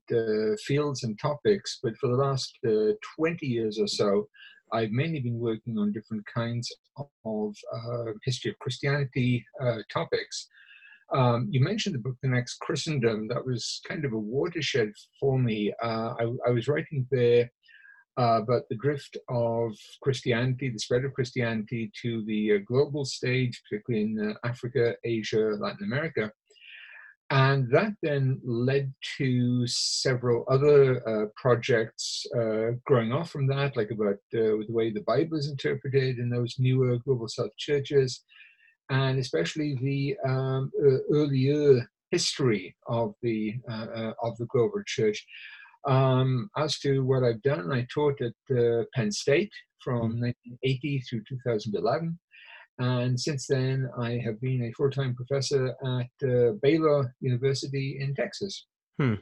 fields 0.66 1.04
and 1.04 1.20
topics, 1.20 1.80
but 1.84 1.96
for 1.98 2.08
the 2.08 2.16
last 2.16 2.58
20 2.64 3.46
years 3.46 3.78
or 3.78 3.88
so, 3.88 4.28
I've 4.74 4.92
mainly 4.92 5.20
been 5.20 5.38
working 5.38 5.78
on 5.78 5.92
different 5.92 6.24
kinds 6.34 6.72
of 7.26 7.54
history 8.24 8.52
of 8.52 8.60
Christianity 8.60 9.46
topics. 9.94 10.48
Um, 11.14 11.48
you 11.52 11.60
mentioned 11.62 11.96
the 11.96 12.00
book, 12.00 12.16
The 12.22 12.30
Next 12.30 12.60
Christendom. 12.60 13.28
That 13.28 13.46
was 13.46 13.82
kind 13.88 14.06
of 14.06 14.14
a 14.14 14.18
watershed 14.18 14.94
for 15.20 15.38
me. 15.38 15.74
Uh, 15.84 16.14
I, 16.20 16.24
I, 16.48 16.52
was 16.52 16.70
writing 16.70 17.06
there 17.12 17.52
uh, 18.18 18.42
about 18.42 18.64
the 18.70 18.78
drift 18.78 19.18
of 19.30 19.74
Christianity, 20.02 20.70
the 20.70 20.80
spread 20.80 21.04
of 21.04 21.14
Christianity 21.14 21.92
to 22.02 22.24
the 22.26 22.54
uh, 22.54 22.58
global 22.66 23.04
stage, 23.04 23.62
particularly 23.70 24.06
in 24.06 24.32
uh, 24.32 24.48
Africa, 24.48 24.96
Asia, 25.04 25.58
Latin 25.60 25.84
America. 25.84 26.32
and 27.30 27.70
that 27.72 27.94
then 28.02 28.40
led 28.44 28.94
to 29.18 29.66
several 29.68 30.46
other 30.50 31.08
uh, 31.08 31.26
projects 31.36 32.26
uh, 32.38 32.72
growing 32.86 33.12
off 33.12 33.32
from 33.32 33.48
that, 33.48 33.76
like 33.76 33.92
about 33.92 34.18
the 34.32 34.66
way 34.70 34.92
the 34.92 35.02
Bible 35.02 35.38
is 35.38 35.50
interpreted 35.50 36.20
in 36.20 36.30
those 36.30 36.56
newer 36.58 36.98
global 37.00 37.28
South 37.28 37.56
churches, 37.58 38.24
and 38.90 39.20
especially 39.20 39.76
the 39.82 40.18
um, 40.28 40.72
earlier 41.12 41.88
history 42.12 42.76
of 42.88 43.16
the 43.22 43.56
uh, 43.70 43.88
uh, 43.96 44.14
of 44.22 44.38
the 44.38 44.46
global 44.46 44.82
church. 44.86 45.26
Um, 45.88 46.50
as 46.58 46.78
to 46.80 47.04
what 47.04 47.24
I've 47.24 47.42
done, 47.42 47.72
I 47.72 47.88
taught 47.92 48.22
at 48.22 48.56
uh, 48.56 48.84
Penn 48.94 49.12
State 49.12 49.52
from 49.84 50.20
1980 50.20 50.98
hmm. 50.98 51.04
through 51.10 51.24
2011. 51.30 52.20
And 52.80 53.20
since 53.20 53.48
then, 53.48 53.90
I 54.00 54.22
have 54.24 54.40
been 54.42 54.64
a 54.64 54.72
full 54.74 54.90
time 54.90 55.16
professor 55.16 55.76
at 55.86 56.30
uh, 56.30 56.54
Baylor 56.62 57.16
University 57.20 57.98
in 58.00 58.14
Texas. 58.16 58.66
Hmm. 59.00 59.16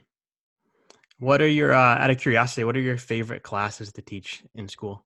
What 1.17 1.41
are 1.41 1.47
your, 1.47 1.73
uh, 1.73 1.97
out 1.97 2.09
of 2.09 2.17
curiosity, 2.17 2.63
what 2.63 2.77
are 2.77 2.81
your 2.81 2.97
favorite 2.97 3.43
classes 3.43 3.91
to 3.93 4.01
teach 4.01 4.43
in 4.55 4.69
school? 4.69 5.05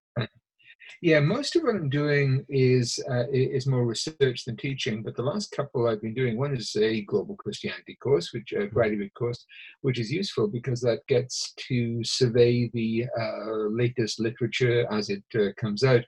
Yeah, 1.01 1.19
most 1.19 1.55
of 1.55 1.63
what 1.63 1.75
I'm 1.75 1.89
doing 1.89 2.45
is 2.47 2.97
uh, 3.09 3.25
is 3.31 3.67
more 3.67 3.85
research 3.85 4.45
than 4.45 4.55
teaching. 4.55 5.03
But 5.03 5.15
the 5.15 5.23
last 5.23 5.51
couple 5.51 5.87
I've 5.87 6.01
been 6.01 6.13
doing, 6.13 6.37
one 6.37 6.55
is 6.55 6.75
a 6.75 7.01
global 7.01 7.35
Christianity 7.35 7.97
course, 8.01 8.31
which 8.33 8.53
a 8.53 8.59
uh, 8.59 8.65
hmm. 8.67 8.73
graduate 8.73 9.13
course, 9.13 9.45
which 9.81 9.99
is 9.99 10.11
useful 10.11 10.47
because 10.47 10.81
that 10.81 11.05
gets 11.07 11.53
to 11.67 12.03
survey 12.03 12.69
the 12.73 13.05
uh, 13.19 13.67
latest 13.69 14.19
literature 14.19 14.87
as 14.91 15.09
it 15.09 15.23
uh, 15.35 15.49
comes 15.57 15.83
out. 15.83 16.05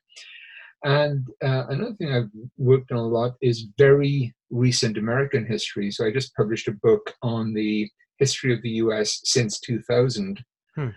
And 0.84 1.28
uh, 1.44 1.66
another 1.70 1.96
thing 1.96 2.14
I've 2.14 2.30
worked 2.58 2.92
on 2.92 3.00
a 3.00 3.08
lot 3.08 3.34
is 3.42 3.68
very 3.78 4.34
recent 4.50 4.98
American 4.98 5.46
history. 5.46 5.90
So 5.92 6.06
I 6.06 6.12
just 6.12 6.36
published 6.36 6.68
a 6.68 6.80
book 6.84 7.14
on 7.22 7.54
the 7.54 7.90
history 8.18 8.54
of 8.54 8.62
the 8.62 8.70
U.S. 8.70 9.20
since 9.24 9.60
2000. 9.60 10.44
Hmm. 10.76 10.90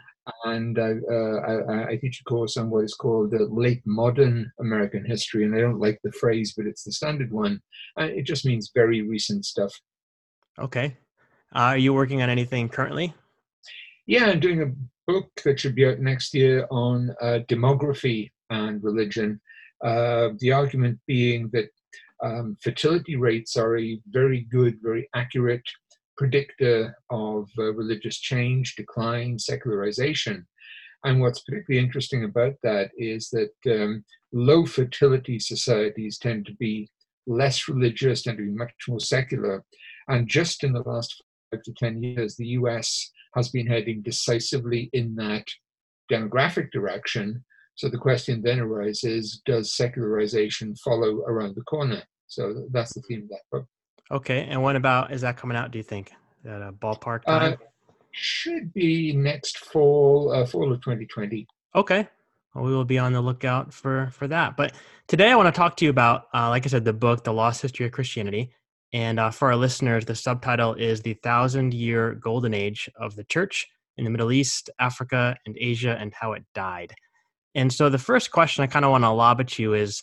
And 0.45 0.79
I, 0.79 0.95
uh, 1.11 1.71
I, 1.71 1.89
I, 1.91 1.97
teach 1.97 2.21
a 2.21 2.25
course 2.25 2.57
on 2.57 2.71
what 2.71 2.85
is 2.85 2.95
called 2.95 3.31
the 3.31 3.47
late 3.47 3.83
modern 3.87 4.51
American 4.61 5.05
history. 5.05 5.45
And 5.45 5.55
I 5.55 5.61
don't 5.61 5.81
like 5.81 5.99
the 6.03 6.13
phrase, 6.13 6.55
but 6.57 6.67
it's 6.67 6.85
the 6.85 6.93
standard 6.93 7.33
one. 7.33 7.61
And 7.97 8.11
it 8.11 8.23
just 8.23 8.45
means 8.45 8.71
very 8.75 9.03
recent 9.03 9.45
stuff. 9.45 9.73
Okay. 10.59 10.97
Uh, 11.55 11.73
are 11.73 11.79
you 11.79 11.95
working 11.95 12.23
on 12.23 12.31
anything 12.31 12.69
currently? 12.69 13.15
Yeah, 14.07 14.27
I'm 14.27 14.41
doing 14.41 14.63
a 14.63 15.11
book 15.11 15.31
that 15.45 15.61
should 15.61 15.75
be 15.75 15.87
out 15.87 16.01
next 16.01 16.35
year 16.35 16.67
on 16.71 17.15
uh, 17.21 17.41
demography 17.49 18.31
and 18.51 18.83
religion. 18.83 19.41
Uh, 19.85 20.31
the 20.41 20.53
argument 20.53 20.99
being 21.07 21.49
that 21.53 21.69
um, 22.23 22.57
fertility 22.63 23.17
rates 23.17 23.57
are 23.57 23.79
a 23.79 24.01
very 24.09 24.41
good, 24.51 24.79
very 24.83 25.09
accurate 25.15 25.63
predictor 26.19 26.97
of 27.11 27.49
uh, 27.59 27.73
religious 27.73 28.19
change, 28.19 28.75
decline, 28.77 29.39
secularization. 29.39 30.47
And 31.05 31.21
what's 31.21 31.41
particularly 31.41 31.85
interesting 31.85 32.25
about 32.25 32.55
that 32.63 32.91
is 32.99 33.31
that 33.31 33.53
um, 33.67 34.05
low 34.33 34.67
fertility 34.67 35.39
societies 35.39 36.19
tend 36.19 36.47
to 36.47 36.55
be 36.55 36.91
less 37.27 37.69
religious, 37.69 38.23
tend 38.23 38.39
to 38.39 38.45
be 38.45 38.51
much 38.51 38.73
more 38.89 39.01
secular. 39.01 39.65
And 40.09 40.29
just 40.29 40.65
in 40.65 40.73
the 40.73 40.83
last 40.83 41.23
five 41.51 41.63
to 41.63 41.73
10 41.73 42.03
years, 42.03 42.37
the 42.37 42.49
US 42.49 43.11
has 43.37 43.49
been 43.51 43.69
heading 43.69 44.03
decisively 44.03 44.91
in 44.93 45.15
that 45.17 45.45
demographic 46.11 46.71
direction 46.73 47.45
so 47.79 47.89
the 47.89 47.97
question 47.97 48.43
then 48.43 48.59
arises 48.59 49.41
does 49.47 49.77
secularization 49.77 50.75
follow 50.85 51.23
around 51.29 51.55
the 51.55 51.63
corner? 51.63 52.03
So 52.27 52.67
that's 52.73 52.93
the 52.93 53.03
theme 53.03 53.23
of 53.23 53.29
that 53.29 53.43
book. 53.53 53.67
Okay. 54.11 54.47
And 54.49 54.63
when 54.63 54.77
about 54.77 55.13
is 55.13 55.21
that 55.23 55.37
coming 55.37 55.57
out, 55.57 55.71
do 55.71 55.79
you 55.79 55.85
think? 55.85 56.13
At 56.45 56.63
a 56.63 56.73
ballpark 56.73 57.23
uh, 57.27 57.39
time? 57.39 57.53
Uh, 57.55 57.57
should 58.13 58.73
be 58.73 59.13
next 59.13 59.59
fall, 59.59 60.33
uh, 60.33 60.47
fall 60.47 60.73
of 60.73 60.81
2020. 60.81 61.47
Okay. 61.75 62.09
Well, 62.55 62.65
we 62.65 62.73
will 62.73 62.85
be 62.85 62.99
on 62.99 63.13
the 63.13 63.21
lookout 63.21 63.73
for 63.73 64.11
for 64.13 64.27
that. 64.29 64.57
But 64.57 64.73
today 65.07 65.31
I 65.31 65.37
want 65.37 65.53
to 65.53 65.59
talk 65.59 65.77
to 65.77 65.85
you 65.85 65.91
about, 65.91 66.25
uh, 66.35 66.49
like 66.49 66.65
I 66.65 66.69
said, 66.69 66.85
the 66.85 66.93
book, 66.93 67.25
The 67.25 67.33
Lost 67.33 67.61
History 67.61 67.87
of 67.87 67.93
Christianity. 67.93 68.53
And 68.93 69.21
uh, 69.21 69.31
for 69.31 69.49
our 69.49 69.57
listeners, 69.57 70.07
the 70.07 70.15
subtitle 70.15 70.75
is 70.75 71.03
The 71.03 71.15
Thousand 71.15 71.75
Year 71.75 72.15
Golden 72.15 72.55
Age 72.55 72.89
of 72.99 73.15
the 73.17 73.25
Church 73.25 73.67
in 73.99 74.05
the 74.05 74.11
Middle 74.11 74.33
East, 74.33 74.71
Africa, 74.79 75.37
and 75.45 75.57
Asia, 75.61 75.97
and 76.01 76.15
How 76.15 76.33
It 76.33 76.45
Died. 76.55 76.95
And 77.55 77.73
so 77.73 77.91
the 77.91 77.99
first 77.99 78.31
question 78.31 78.65
I 78.65 78.67
kind 78.67 78.85
of 78.85 78.91
want 78.91 79.05
to 79.05 79.11
lob 79.11 79.41
at 79.41 79.59
you 79.59 79.75
is 79.75 80.03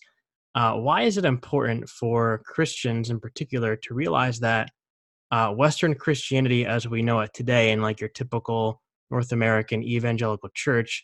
uh, 0.56 0.74
why 0.74 1.02
is 1.02 1.18
it 1.18 1.26
important 1.26 1.90
for 1.90 2.42
Christians 2.46 3.10
in 3.10 3.20
particular 3.20 3.76
to 3.76 3.94
realize 3.94 4.40
that 4.40 4.70
uh, 5.32 5.52
Western 5.52 5.94
Christianity, 5.94 6.66
as 6.66 6.88
we 6.88 7.02
know 7.02 7.20
it 7.20 7.34
today, 7.34 7.72
in 7.72 7.82
like 7.82 8.00
your 8.00 8.10
typical 8.10 8.82
North 9.12 9.34
American 9.34 9.84
evangelical 9.84 10.50
church, 10.54 11.04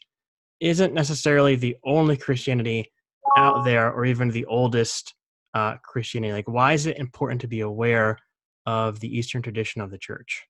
isn't 0.62 0.94
necessarily 0.94 1.56
the 1.56 1.76
only 1.84 2.16
Christianity 2.16 2.90
out 3.38 3.66
there 3.66 3.92
or 3.92 4.06
even 4.06 4.30
the 4.30 4.46
oldest 4.46 5.14
uh, 5.54 5.76
Christianity? 5.84 6.32
Like, 6.32 6.48
why 6.48 6.72
is 6.74 6.86
it 6.86 6.98
important 6.98 7.42
to 7.42 7.48
be 7.48 7.60
aware 7.60 8.18
of 8.66 9.02
the 9.02 9.18
Eastern 9.18 9.42
tradition 9.42 9.82
of 9.82 9.92
the 9.92 9.98
church? 9.98 10.46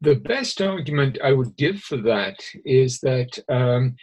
The 0.00 0.16
best 0.16 0.60
argument 0.60 1.18
I 1.22 1.32
would 1.32 1.56
give 1.56 1.78
for 1.80 1.98
that 1.98 2.42
is 2.64 2.98
that 3.00 3.38
um, 3.48 3.94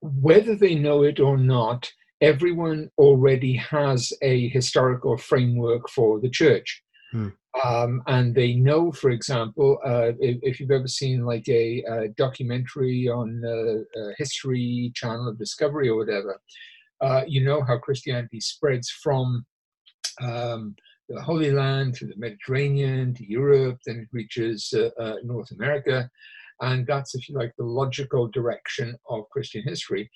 whether 0.00 0.54
they 0.54 0.74
know 0.74 1.02
it 1.02 1.18
or 1.18 1.38
not, 1.38 1.90
everyone 2.22 2.88
already 2.98 3.56
has 3.56 4.12
a 4.22 4.48
historical 4.48 5.18
framework 5.18 5.88
for 5.90 6.20
the 6.20 6.30
church. 6.30 6.82
Hmm. 7.10 7.28
Um, 7.62 8.02
and 8.06 8.34
they 8.34 8.54
know, 8.54 8.90
for 8.92 9.10
example, 9.10 9.78
uh, 9.84 10.12
if, 10.20 10.38
if, 10.42 10.58
you've 10.58 10.70
ever 10.70 10.88
seen 10.88 11.26
like 11.26 11.46
a, 11.48 11.82
a 11.82 12.08
documentary 12.16 13.08
on 13.08 13.42
uh, 13.44 14.08
History 14.16 14.90
Channel 14.94 15.28
of 15.28 15.38
Discovery 15.38 15.90
or 15.90 15.98
whatever, 15.98 16.40
uh, 17.02 17.24
you 17.26 17.44
know 17.44 17.62
how 17.62 17.76
Christianity 17.76 18.40
spreads 18.40 18.88
from 18.88 19.44
um, 20.22 20.74
the 21.10 21.20
Holy 21.20 21.50
Land 21.50 21.94
to 21.96 22.06
the 22.06 22.16
Mediterranean 22.16 23.12
to 23.14 23.28
Europe, 23.28 23.78
then 23.84 23.98
it 23.98 24.08
reaches 24.12 24.72
uh, 24.74 24.88
uh, 24.98 25.16
North 25.22 25.50
America. 25.50 26.08
And 26.60 26.86
that's, 26.86 27.14
if 27.14 27.28
you 27.28 27.36
like, 27.36 27.52
the 27.58 27.64
logical 27.64 28.28
direction 28.28 28.94
of 29.10 29.28
Christian 29.30 29.62
history. 29.66 30.10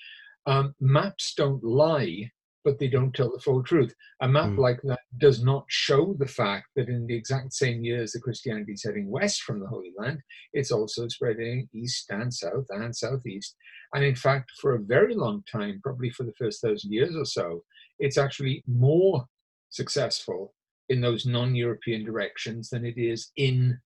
Um, 0.47 0.75
maps 0.81 1.35
don't 1.37 1.63
lie, 1.63 2.31
but 2.65 2.79
they 2.79 2.89
don't 2.89 3.15
tell 3.15 3.31
the 3.31 3.41
full 3.41 3.63
truth. 3.63 3.95
A 4.23 4.29
map 4.29 4.51
mm. 4.51 4.59
like 4.59 4.81
that 4.83 5.01
does 5.19 5.43
not 5.43 5.65
show 5.69 6.15
the 6.19 6.27
fact 6.27 6.67
that 6.77 6.89
in 6.89 7.07
the 7.07 7.15
exact 7.15 7.53
same 7.53 7.85
years 7.85 8.13
that 8.13 8.23
Christianity 8.23 8.73
is 8.73 8.85
heading 8.85 9.11
west 9.11 9.43
from 9.43 9.61
the 9.61 9.69
Holy 9.69 9.93
Land, 9.97 10.21
it's 10.53 10.73
also 10.73 11.09
spreading 11.09 11.69
east 11.75 12.07
and 12.11 12.33
south 12.33 12.67
and 12.71 12.95
southeast. 12.95 13.55
And 13.95 14.05
in 14.05 14.17
fact, 14.17 14.51
for 14.61 14.75
a 14.75 14.81
very 14.81 15.15
long 15.15 15.43
time, 15.51 15.81
probably 15.83 16.11
for 16.11 16.25
the 16.25 16.35
first 16.39 16.61
thousand 16.61 16.93
years 16.93 17.15
or 17.17 17.25
so, 17.25 17.63
it's 17.99 18.19
actually 18.19 18.63
more 18.67 19.25
successful 19.71 20.55
in 20.89 21.01
those 21.01 21.27
non-European 21.27 22.05
directions 22.05 22.71
than 22.71 22.85
it 22.85 22.99
is 22.99 23.31
in 23.37 23.79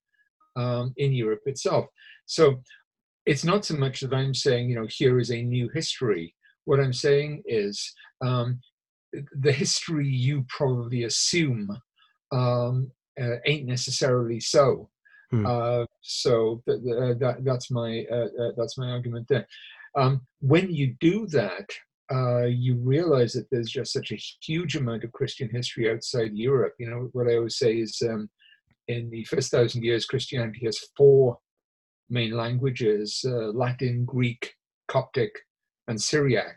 um, 0.57 0.93
in 0.97 1.13
Europe 1.13 1.43
itself. 1.47 1.87
So 2.27 2.63
it's 3.27 3.45
not 3.45 3.65
so 3.65 3.77
much 3.77 4.01
that 4.01 4.13
I'm 4.13 4.35
saying, 4.35 4.69
you 4.69 4.77
know, 4.77 4.89
here 4.89 5.19
is 5.19 5.31
a 5.31 5.43
new 5.43 5.69
history. 5.73 6.35
What 6.65 6.81
I'm 6.81 6.93
saying 6.93 7.43
is 7.47 7.93
um, 8.21 8.61
the 9.13 9.53
history 9.53 10.09
you 10.09 10.45
probably 10.49 11.05
assume 11.05 11.69
um, 12.33 12.91
uh, 13.21 13.37
ain't 13.47 13.67
necessarily 13.67 14.41
so. 14.41 14.89
Hmm. 15.31 15.47
Uh, 15.47 15.85
so 16.01 16.63
th- 16.67 16.83
th- 16.83 17.19
that, 17.19 17.45
that's 17.45 17.71
my 17.71 18.05
uh, 18.11 18.29
uh, 18.43 18.53
that's 18.57 18.77
my 18.79 18.91
argument 18.91 19.27
there. 19.29 19.47
Um, 19.97 20.23
when 20.41 20.73
you 20.73 20.95
do 21.01 21.27
that, 21.29 21.69
uh, 22.13 22.45
you 22.45 22.77
realize 22.77 23.33
that 23.35 23.47
there's 23.51 23.71
just 23.71 23.93
such 23.93 24.13
a 24.13 24.21
huge 24.43 24.77
amount 24.77 25.05
of 25.05 25.13
Christian 25.13 25.49
history 25.49 25.91
outside 25.91 26.33
Europe. 26.35 26.75
You 26.79 26.91
know 26.91 27.09
what 27.13 27.29
I 27.29 27.37
always 27.37 27.59
say 27.59 27.75
is, 27.75 28.03
um, 28.09 28.29
in 28.89 29.11
the 29.11 29.25
first 29.25 29.51
thousand 29.51 29.85
years, 29.85 30.07
Christianity 30.07 30.65
has 30.65 30.79
four 30.97 31.39
main 32.09 32.37
languages 32.37 33.25
uh, 33.25 33.53
Latin, 33.53 34.05
Greek, 34.05 34.55
Coptic, 34.89 35.31
and 35.91 36.01
Syriac. 36.01 36.57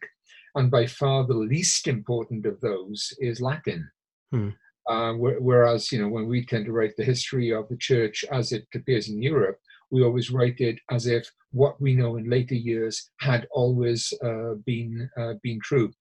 And 0.56 0.72
by 0.72 0.86
far 0.86 1.26
the 1.26 1.34
least 1.34 1.88
important 1.88 2.46
of 2.46 2.62
those 2.62 3.12
is 3.20 3.42
Latin. 3.42 3.90
Hmm. 4.32 4.50
Uh, 4.88 5.14
whereas, 5.14 5.92
you 5.92 6.02
know, 6.02 6.10
when 6.10 6.28
we 6.28 6.46
tend 6.46 6.66
to 6.66 6.74
write 6.74 6.96
the 6.98 7.04
history 7.04 7.52
of 7.52 7.68
the 7.70 7.78
church 7.78 8.24
as 8.32 8.52
it 8.52 8.68
appears 8.76 9.10
in 9.10 9.22
Europe, 9.22 9.58
we 9.92 10.04
always 10.04 10.30
write 10.32 10.60
it 10.60 10.78
as 10.92 11.08
if 11.08 11.30
what 11.52 11.80
we 11.80 11.94
know 11.94 12.18
in 12.18 12.30
later 12.30 12.56
years 12.56 13.12
had 13.20 13.48
always 13.52 14.14
uh, 14.24 14.56
been 14.66 15.10
uh, 15.18 15.34
been 15.42 15.60
true. 15.62 15.92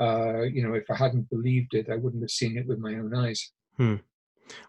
Uh, 0.00 0.42
you 0.42 0.62
know, 0.62 0.74
if 0.74 0.84
I 0.90 0.96
hadn't 0.96 1.30
believed 1.30 1.74
it, 1.74 1.88
I 1.90 1.96
wouldn't 1.96 2.22
have 2.22 2.30
seen 2.30 2.58
it 2.58 2.66
with 2.66 2.78
my 2.78 2.94
own 2.94 3.14
eyes. 3.14 3.52
Hmm. 3.78 3.96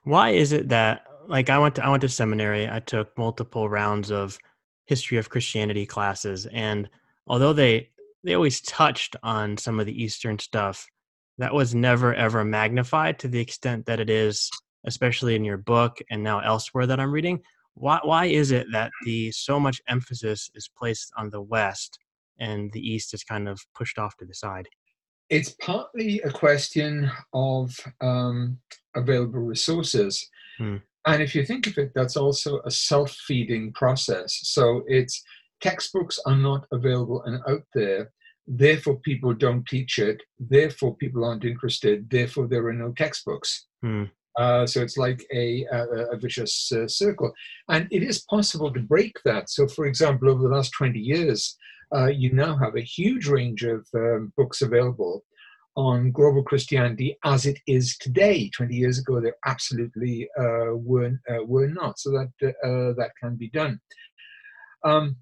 Why 0.03 0.29
is 0.29 0.51
it 0.53 0.69
that 0.69 1.05
like 1.27 1.49
I 1.49 1.59
went 1.59 1.75
to 1.75 1.85
I 1.85 1.89
went 1.89 2.01
to 2.01 2.09
seminary. 2.09 2.69
I 2.69 2.79
took 2.79 3.17
multiple 3.17 3.67
rounds 3.67 4.11
of 4.11 4.39
history 4.85 5.17
of 5.17 5.29
Christianity 5.29 5.85
classes, 5.85 6.45
and 6.47 6.89
although 7.27 7.53
they 7.53 7.89
they 8.23 8.33
always 8.33 8.61
touched 8.61 9.15
on 9.23 9.57
some 9.57 9.79
of 9.79 9.85
the 9.85 10.03
Eastern 10.03 10.39
stuff, 10.39 10.87
that 11.37 11.53
was 11.53 11.75
never 11.75 12.13
ever 12.13 12.43
magnified 12.43 13.19
to 13.19 13.27
the 13.27 13.39
extent 13.39 13.85
that 13.85 13.99
it 13.99 14.09
is 14.09 14.49
especially 14.85 15.35
in 15.35 15.43
your 15.43 15.57
book 15.57 15.97
and 16.09 16.23
now 16.23 16.39
elsewhere 16.39 16.87
that 16.87 16.99
I'm 16.99 17.11
reading. 17.11 17.41
Why 17.73 17.99
why 18.03 18.25
is 18.25 18.51
it 18.51 18.67
that 18.71 18.91
the 19.05 19.31
so 19.31 19.59
much 19.59 19.81
emphasis 19.87 20.49
is 20.55 20.69
placed 20.77 21.11
on 21.17 21.29
the 21.29 21.41
West 21.41 21.99
and 22.39 22.71
the 22.71 22.79
East 22.79 23.13
is 23.13 23.23
kind 23.23 23.47
of 23.47 23.59
pushed 23.75 23.99
off 23.99 24.15
to 24.17 24.25
the 24.25 24.33
side? 24.33 24.67
It's 25.29 25.55
partly 25.61 26.21
a 26.21 26.31
question 26.31 27.11
of 27.33 27.75
um, 28.01 28.59
available 28.95 29.41
resources. 29.41 30.27
Hmm. 30.57 30.77
And 31.05 31.21
if 31.21 31.35
you 31.35 31.45
think 31.45 31.67
of 31.67 31.77
it, 31.77 31.91
that's 31.93 32.17
also 32.17 32.61
a 32.65 32.71
self 32.71 33.11
feeding 33.11 33.73
process. 33.73 34.39
So 34.43 34.83
it's 34.87 35.23
textbooks 35.61 36.19
are 36.25 36.35
not 36.35 36.65
available 36.71 37.23
and 37.23 37.41
out 37.47 37.63
there. 37.73 38.11
Therefore, 38.47 38.97
people 38.99 39.33
don't 39.33 39.67
teach 39.67 39.99
it. 39.99 40.21
Therefore, 40.39 40.95
people 40.95 41.25
aren't 41.25 41.43
interested. 41.43 42.09
Therefore, 42.09 42.47
there 42.47 42.65
are 42.67 42.73
no 42.73 42.93
textbooks. 42.93 43.67
Hmm. 43.81 44.05
Uh, 44.37 44.67
so 44.67 44.81
it's 44.81 44.97
like 44.97 45.25
a, 45.33 45.65
a, 45.71 45.83
a 46.13 46.17
vicious 46.17 46.71
uh, 46.71 46.87
circle. 46.87 47.33
And 47.69 47.87
it 47.91 48.03
is 48.03 48.23
possible 48.29 48.71
to 48.71 48.79
break 48.79 49.17
that. 49.25 49.49
So, 49.49 49.67
for 49.67 49.85
example, 49.85 50.29
over 50.29 50.43
the 50.43 50.55
last 50.55 50.71
20 50.71 50.99
years, 50.99 51.57
uh, 51.93 52.07
you 52.07 52.31
now 52.31 52.55
have 52.57 52.75
a 52.75 52.81
huge 52.81 53.27
range 53.27 53.63
of 53.63 53.85
um, 53.95 54.31
books 54.37 54.61
available 54.61 55.23
on 55.75 56.11
global 56.11 56.43
Christianity 56.43 57.17
as 57.23 57.45
it 57.45 57.59
is 57.67 57.97
today. 57.97 58.49
20 58.49 58.75
years 58.75 58.99
ago, 58.99 59.19
there 59.19 59.35
absolutely 59.45 60.27
uh, 60.39 60.73
were, 60.75 61.19
uh, 61.29 61.43
were 61.45 61.67
not. 61.67 61.99
So 61.99 62.11
that, 62.11 62.55
uh, 62.63 62.93
that 62.97 63.11
can 63.21 63.35
be 63.35 63.49
done. 63.49 63.79
Um, 64.83 65.15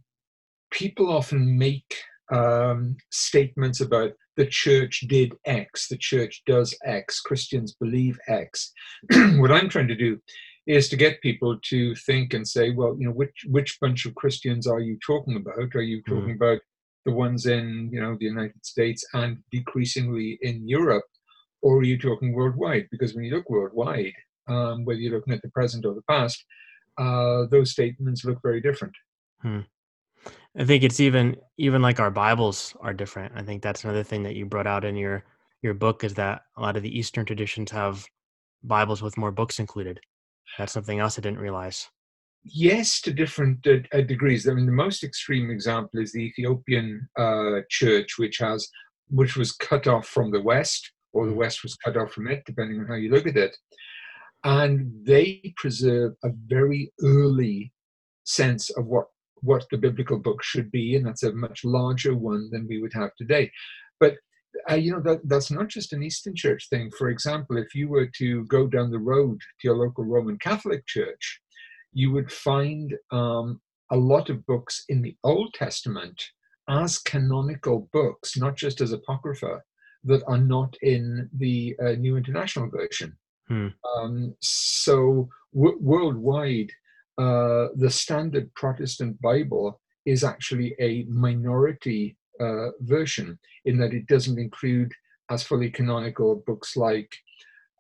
people 0.72 1.10
often 1.10 1.58
make 1.58 1.96
um, 2.32 2.96
statements 3.12 3.82
about 3.82 4.12
the 4.38 4.46
church 4.46 5.06
did 5.08 5.34
X, 5.46 5.88
the 5.88 5.98
church 5.98 6.42
does 6.46 6.78
X, 6.84 7.22
Christians 7.22 7.76
believe 7.80 8.20
X. 8.28 8.72
what 9.38 9.52
I'm 9.52 9.70
trying 9.70 9.88
to 9.88 9.96
do 9.96 10.20
is 10.68 10.90
to 10.90 10.96
get 10.96 11.22
people 11.22 11.58
to 11.70 11.96
think 11.96 12.34
and 12.34 12.48
say, 12.48 12.72
well, 12.72 12.96
you 13.00 13.08
know, 13.08 13.14
which 13.14 13.46
which 13.48 13.80
bunch 13.80 14.06
of 14.06 14.16
Christians 14.16 14.68
are 14.68 14.80
you 14.80 14.98
talking 15.06 15.38
about? 15.38 15.76
Are 15.76 15.82
you 15.82 16.02
talking 16.04 16.34
mm. 16.34 16.36
about 16.36 16.60
the 17.06 17.14
ones 17.14 17.46
in, 17.46 17.90
you 17.94 18.02
know, 18.02 18.18
the 18.20 18.26
United 18.26 18.66
States 18.66 19.06
and 19.14 19.38
decreasingly 19.52 20.40
in 20.42 20.68
Europe, 20.68 21.06
or 21.62 21.78
are 21.78 21.84
you 21.84 22.00
talking 22.00 22.34
worldwide? 22.34 22.88
Because 22.92 23.14
when 23.14 23.24
you 23.24 23.36
look 23.36 23.50
worldwide, 23.50 24.14
um, 24.48 24.86
whether 24.86 25.00
you're 25.00 25.14
looking 25.14 25.34
at 25.34 25.42
the 25.44 25.52
present 25.52 25.86
or 25.86 25.94
the 25.94 26.02
past, 26.10 26.44
uh, 26.98 27.46
those 27.52 27.72
statements 27.72 28.26
look 28.26 28.40
very 28.42 28.60
different. 28.60 28.94
Hmm. 29.42 29.62
I 30.58 30.64
think 30.64 30.84
it's 30.84 31.00
even 31.00 31.38
even 31.58 31.82
like 31.82 32.00
our 32.00 32.12
Bibles 32.12 32.76
are 32.80 32.94
different. 32.94 33.34
I 33.36 33.44
think 33.44 33.62
that's 33.62 33.84
another 33.84 34.04
thing 34.04 34.24
that 34.24 34.36
you 34.36 34.46
brought 34.46 34.68
out 34.68 34.86
in 34.86 34.96
your 34.96 35.24
your 35.62 35.74
book 35.74 36.04
is 36.04 36.14
that 36.16 36.44
a 36.58 36.62
lot 36.62 36.78
of 36.78 36.84
the 36.84 36.98
Eastern 36.98 37.26
traditions 37.26 37.72
have 37.72 38.06
Bibles 38.64 39.02
with 39.02 39.18
more 39.18 39.32
books 39.32 39.60
included. 39.60 40.00
That's 40.58 40.74
something 40.74 41.00
else 41.00 41.18
I 41.18 41.22
didn't 41.22 41.40
realize. 41.40 41.90
Yes, 42.44 43.02
to 43.02 43.12
different 43.12 43.66
uh, 43.66 43.78
uh, 43.92 44.02
degrees. 44.02 44.48
I 44.48 44.54
mean, 44.54 44.68
the 44.68 44.72
most 44.72 45.04
extreme 45.04 45.50
example 45.50 46.00
is 46.00 46.12
the 46.12 46.20
Ethiopian 46.20 47.10
uh, 47.18 47.62
church, 47.70 48.18
which 48.18 48.38
has 48.38 48.70
which 49.10 49.36
was 49.36 49.52
cut 49.52 49.88
off 49.88 50.08
from 50.08 50.32
the 50.32 50.42
West, 50.42 50.92
or 51.14 51.26
the 51.26 51.34
mm. 51.34 51.38
West 51.38 51.64
was 51.64 51.76
cut 51.76 51.98
off 51.98 52.12
from 52.12 52.28
it, 52.28 52.44
depending 52.46 52.80
on 52.80 52.88
how 52.88 52.96
you 52.96 53.10
look 53.10 53.28
at 53.28 53.38
it. 53.38 53.56
And 54.44 54.92
they 55.06 55.54
preserve 55.58 56.14
a 56.24 56.30
very 56.46 56.94
early 57.04 57.74
sense 58.26 58.70
of 58.72 58.86
what 58.86 59.08
what 59.46 59.66
the 59.72 59.78
biblical 59.78 60.20
book 60.20 60.44
should 60.44 60.70
be, 60.72 60.96
and 60.96 61.06
that's 61.06 61.24
a 61.24 61.34
much 61.34 61.64
larger 61.64 62.16
one 62.16 62.50
than 62.52 62.68
we 62.68 62.82
would 62.82 62.94
have 62.94 63.12
today. 63.16 63.52
But 64.00 64.16
uh, 64.70 64.76
you 64.76 64.92
know 64.92 65.02
that 65.02 65.22
that's 65.26 65.52
not 65.52 65.68
just 65.68 65.94
an 65.94 66.04
Eastern 66.04 66.36
Church 66.36 66.70
thing. 66.70 66.92
For 66.98 67.10
example, 67.10 67.58
if 67.58 67.76
you 67.76 67.90
were 67.90 68.10
to 68.18 68.46
go 68.46 68.68
down 68.68 68.92
the 68.92 69.00
road 69.00 69.40
to 69.40 69.68
your 69.68 69.78
local 69.78 70.06
Roman 70.06 70.38
Catholic 70.38 70.86
church, 70.88 71.42
you 71.94 72.12
would 72.12 72.32
find 72.32 72.94
um, 73.12 73.62
a 73.92 73.98
lot 73.98 74.30
of 74.30 74.46
books 74.46 74.84
in 74.90 75.02
the 75.02 75.16
Old 75.24 75.54
Testament 75.54 76.22
as 76.68 76.98
canonical 76.98 77.90
books, 77.94 78.38
not 78.38 78.56
just 78.56 78.82
as 78.82 78.92
apocrypha, 78.92 79.62
that 80.04 80.24
are 80.28 80.40
not 80.40 80.76
in 80.82 81.30
the 81.38 81.76
uh, 81.84 81.92
New 81.92 82.18
International 82.18 82.70
Version. 82.70 83.16
Hmm. 83.48 83.68
Um, 83.98 84.36
so 84.42 85.30
w- 85.54 85.78
worldwide, 85.80 86.72
uh, 87.18 87.68
the 87.76 87.90
standard 87.90 88.54
Protestant 88.56 89.20
Bible 89.22 89.80
is 90.06 90.24
actually 90.24 90.76
a 90.80 91.06
minority 91.10 92.18
uh, 92.40 92.72
version 92.82 93.40
in 93.66 93.78
that 93.78 93.94
it 93.94 94.08
doesn't 94.08 94.40
include 94.40 94.92
as 95.32 95.44
fully 95.44 95.70
canonical 95.70 96.44
books 96.46 96.76
like 96.76 97.16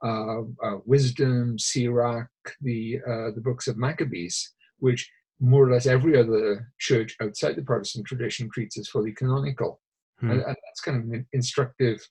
uh, 0.04 0.42
uh 0.64 0.78
Wisdom, 0.86 1.58
Sirach, 1.58 2.30
the 2.62 3.00
uh, 3.08 3.32
the 3.32 3.42
books 3.42 3.68
of 3.68 3.78
Maccabees, 3.78 4.54
which 4.80 5.10
more 5.40 5.66
or 5.66 5.72
less 5.72 5.86
every 5.86 6.18
other 6.18 6.72
church 6.80 7.16
outside 7.22 7.56
the 7.56 7.62
Protestant 7.62 8.06
tradition 8.06 8.50
treats 8.50 8.78
as 8.78 8.88
fully 8.88 9.12
canonical, 9.12 9.82
hmm. 10.20 10.32
and, 10.32 10.42
and 10.42 10.56
that's 10.66 10.82
kind 10.82 10.98
of 10.98 11.04
an 11.12 11.26
instructive 11.34 12.08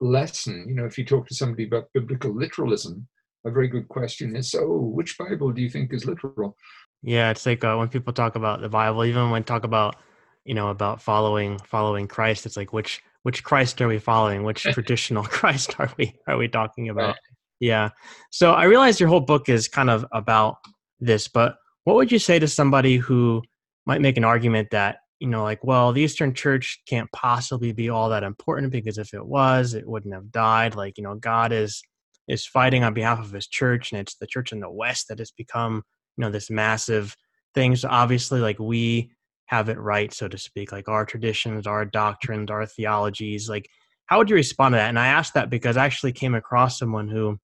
lesson. 0.00 0.64
You 0.68 0.74
know, 0.74 0.84
if 0.84 0.98
you 0.98 1.04
talk 1.04 1.26
to 1.28 1.34
somebody 1.34 1.66
about 1.66 1.92
biblical 1.92 2.34
literalism, 2.34 3.08
a 3.46 3.50
very 3.50 3.68
good 3.68 3.88
question 3.88 4.36
is 4.36 4.50
so 4.50 4.66
which 4.66 5.16
bible 5.16 5.52
do 5.52 5.62
you 5.62 5.70
think 5.70 5.92
is 5.92 6.04
literal? 6.04 6.56
Yeah 7.02 7.30
it's 7.30 7.46
like 7.46 7.62
uh, 7.64 7.76
when 7.76 7.88
people 7.88 8.12
talk 8.12 8.34
about 8.34 8.60
the 8.60 8.68
bible 8.68 9.04
even 9.04 9.30
when 9.30 9.44
talk 9.44 9.64
about 9.64 9.96
you 10.44 10.54
know 10.54 10.68
about 10.68 11.00
following 11.00 11.58
following 11.58 12.08
christ 12.08 12.44
it's 12.44 12.56
like 12.56 12.72
which 12.72 13.02
which 13.22 13.42
christ 13.42 13.80
are 13.80 13.88
we 13.88 13.98
following? 13.98 14.44
Which 14.44 14.62
traditional 14.76 15.24
christ 15.38 15.76
are 15.78 15.90
we 15.98 16.14
are 16.28 16.36
we 16.36 16.48
talking 16.48 16.88
about? 16.88 17.08
Right. 17.08 17.16
yeah. 17.60 17.88
So 18.30 18.52
i 18.52 18.64
realize 18.64 19.00
your 19.00 19.08
whole 19.08 19.20
book 19.20 19.48
is 19.48 19.68
kind 19.68 19.90
of 19.90 20.04
about 20.12 20.56
this 21.00 21.28
but 21.28 21.56
what 21.84 21.96
would 21.96 22.10
you 22.10 22.18
say 22.18 22.38
to 22.38 22.48
somebody 22.48 22.96
who 22.96 23.42
might 23.84 24.00
make 24.00 24.16
an 24.16 24.24
argument 24.24 24.70
that 24.70 24.98
you 25.20 25.28
know 25.28 25.42
like 25.42 25.62
well 25.62 25.92
the 25.92 26.02
eastern 26.02 26.34
church 26.34 26.80
can't 26.88 27.10
possibly 27.12 27.72
be 27.72 27.90
all 27.90 28.08
that 28.08 28.22
important 28.22 28.72
because 28.72 28.98
if 28.98 29.14
it 29.14 29.24
was 29.24 29.74
it 29.74 29.86
wouldn't 29.86 30.14
have 30.14 30.32
died. 30.32 30.74
Like 30.74 30.98
you 30.98 31.04
know 31.04 31.14
god 31.14 31.52
is 31.52 31.82
is 32.28 32.46
fighting 32.46 32.84
on 32.84 32.94
behalf 32.94 33.18
of 33.18 33.32
his 33.32 33.46
church 33.46 33.92
and 33.92 34.00
it's 34.00 34.16
the 34.16 34.26
church 34.26 34.52
in 34.52 34.60
the 34.60 34.70
west 34.70 35.08
that 35.08 35.18
has 35.18 35.30
become 35.30 35.82
you 36.16 36.22
know 36.22 36.30
this 36.30 36.50
massive 36.50 37.16
thing. 37.54 37.76
So 37.76 37.88
obviously 37.90 38.40
like 38.40 38.58
we 38.58 39.10
have 39.46 39.68
it 39.68 39.78
right 39.78 40.12
so 40.12 40.26
to 40.26 40.38
speak 40.38 40.72
like 40.72 40.88
our 40.88 41.04
traditions 41.04 41.68
our 41.68 41.84
doctrines 41.84 42.50
our 42.50 42.66
theologies 42.66 43.48
like 43.48 43.68
how 44.06 44.18
would 44.18 44.28
you 44.28 44.34
respond 44.36 44.72
to 44.72 44.76
that? 44.76 44.88
And 44.88 44.98
i 44.98 45.06
asked 45.06 45.34
that 45.34 45.50
because 45.50 45.76
i 45.76 45.84
actually 45.84 46.12
came 46.12 46.34
across 46.34 46.78
someone 46.78 47.08
who 47.08 47.38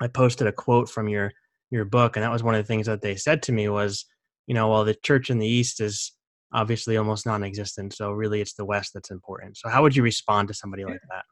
i 0.00 0.08
posted 0.08 0.48
a 0.48 0.52
quote 0.52 0.88
from 0.90 1.08
your 1.08 1.30
your 1.70 1.84
book 1.84 2.16
and 2.16 2.24
that 2.24 2.32
was 2.32 2.42
one 2.42 2.56
of 2.56 2.62
the 2.62 2.66
things 2.66 2.86
that 2.86 3.02
they 3.02 3.14
said 3.14 3.42
to 3.42 3.52
me 3.52 3.68
was 3.68 4.04
you 4.48 4.54
know 4.54 4.68
well 4.68 4.84
the 4.84 4.96
church 5.04 5.30
in 5.30 5.38
the 5.38 5.46
east 5.46 5.80
is 5.80 6.12
obviously 6.52 6.96
almost 6.96 7.26
non-existent 7.26 7.92
so 7.92 8.10
really 8.10 8.40
it's 8.40 8.54
the 8.54 8.64
west 8.64 8.92
that's 8.94 9.10
important. 9.10 9.56
So 9.56 9.68
how 9.68 9.82
would 9.82 9.94
you 9.94 10.02
respond 10.02 10.48
to 10.48 10.54
somebody 10.54 10.84
like 10.84 11.00
that 11.10 11.24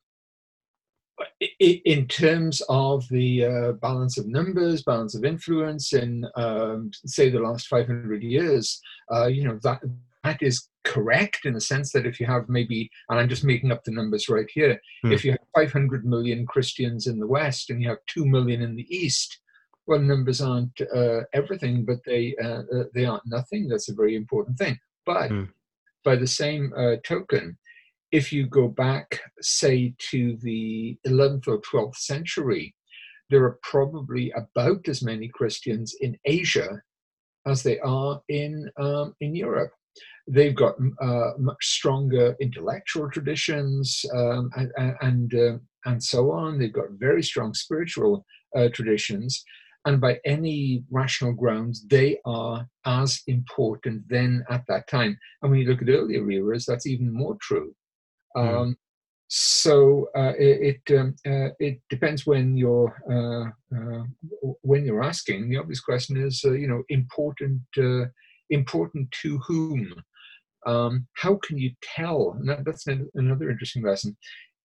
in 1.40 2.06
terms 2.06 2.62
of 2.68 3.06
the 3.08 3.44
uh, 3.44 3.72
balance 3.72 4.16
of 4.16 4.26
numbers, 4.26 4.82
balance 4.82 5.14
of 5.14 5.24
influence 5.24 5.92
in, 5.92 6.24
um, 6.36 6.90
say, 7.04 7.28
the 7.28 7.40
last 7.40 7.66
500 7.68 8.22
years, 8.22 8.80
uh, 9.12 9.26
you 9.26 9.44
know, 9.44 9.58
that, 9.62 9.82
that 10.24 10.42
is 10.42 10.68
correct 10.84 11.44
in 11.44 11.52
the 11.52 11.60
sense 11.60 11.92
that 11.92 12.06
if 12.06 12.18
you 12.18 12.26
have 12.26 12.48
maybe, 12.48 12.90
and 13.10 13.18
I'm 13.18 13.28
just 13.28 13.44
making 13.44 13.70
up 13.70 13.84
the 13.84 13.90
numbers 13.90 14.28
right 14.30 14.48
here, 14.52 14.80
hmm. 15.02 15.12
if 15.12 15.24
you 15.24 15.32
have 15.32 15.40
500 15.54 16.06
million 16.06 16.46
Christians 16.46 17.06
in 17.06 17.18
the 17.18 17.26
West 17.26 17.68
and 17.68 17.82
you 17.82 17.88
have 17.90 17.98
2 18.06 18.24
million 18.24 18.62
in 18.62 18.74
the 18.74 18.86
East, 18.94 19.38
well, 19.86 20.00
numbers 20.00 20.40
aren't 20.40 20.80
uh, 20.94 21.20
everything, 21.34 21.84
but 21.84 21.98
they, 22.06 22.34
uh, 22.42 22.62
uh, 22.74 22.84
they 22.94 23.04
aren't 23.04 23.26
nothing. 23.26 23.68
That's 23.68 23.90
a 23.90 23.94
very 23.94 24.16
important 24.16 24.56
thing. 24.56 24.78
But 25.04 25.30
hmm. 25.30 25.44
by 26.02 26.16
the 26.16 26.26
same 26.26 26.72
uh, 26.76 26.96
token, 27.04 27.58
if 28.12 28.32
you 28.32 28.46
go 28.46 28.68
back, 28.68 29.20
say, 29.40 29.94
to 30.10 30.36
the 30.42 30.96
11th 31.06 31.48
or 31.48 31.60
12th 31.60 31.96
century, 31.96 32.74
there 33.30 33.44
are 33.44 33.58
probably 33.62 34.32
about 34.36 34.88
as 34.88 35.02
many 35.02 35.28
Christians 35.28 35.94
in 36.00 36.16
Asia 36.24 36.80
as 37.46 37.62
they 37.62 37.78
are 37.80 38.20
in, 38.28 38.70
um, 38.78 39.14
in 39.20 39.34
Europe. 39.34 39.72
They've 40.28 40.54
got 40.54 40.74
uh, 41.00 41.30
much 41.38 41.64
stronger 41.64 42.36
intellectual 42.40 43.10
traditions 43.10 44.04
um, 44.14 44.50
and, 44.56 44.94
and, 45.00 45.34
uh, 45.34 45.58
and 45.84 46.02
so 46.02 46.32
on. 46.32 46.58
They've 46.58 46.72
got 46.72 46.90
very 46.98 47.22
strong 47.22 47.54
spiritual 47.54 48.24
uh, 48.56 48.68
traditions. 48.72 49.44
And 49.84 50.00
by 50.00 50.18
any 50.24 50.82
rational 50.90 51.32
grounds, 51.32 51.86
they 51.88 52.18
are 52.24 52.66
as 52.84 53.22
important 53.28 54.02
then 54.08 54.44
at 54.50 54.64
that 54.66 54.88
time. 54.88 55.16
And 55.42 55.50
when 55.50 55.60
you 55.60 55.68
look 55.68 55.82
at 55.82 55.88
earlier 55.88 56.28
eras, 56.28 56.66
that's 56.66 56.86
even 56.86 57.12
more 57.12 57.36
true. 57.40 57.72
Mm. 58.36 58.60
Um, 58.60 58.76
so 59.28 60.08
uh, 60.16 60.34
it 60.38 60.80
it, 60.88 60.98
um, 60.98 61.16
uh, 61.26 61.48
it, 61.58 61.80
depends 61.90 62.26
when 62.26 62.56
you're 62.56 62.94
uh, 63.10 63.76
uh, 63.76 64.04
when 64.62 64.84
you're 64.84 65.02
asking. 65.02 65.48
The 65.48 65.58
obvious 65.58 65.80
question 65.80 66.16
is, 66.16 66.42
uh, 66.44 66.52
you 66.52 66.68
know, 66.68 66.82
important 66.88 67.62
uh, 67.78 68.06
important 68.50 69.10
to 69.22 69.38
whom? 69.38 69.94
Um, 70.64 71.06
how 71.14 71.38
can 71.46 71.58
you 71.58 71.72
tell? 71.80 72.36
And 72.38 72.48
that, 72.48 72.64
that's 72.64 72.86
another 73.14 73.50
interesting 73.50 73.84
lesson. 73.84 74.16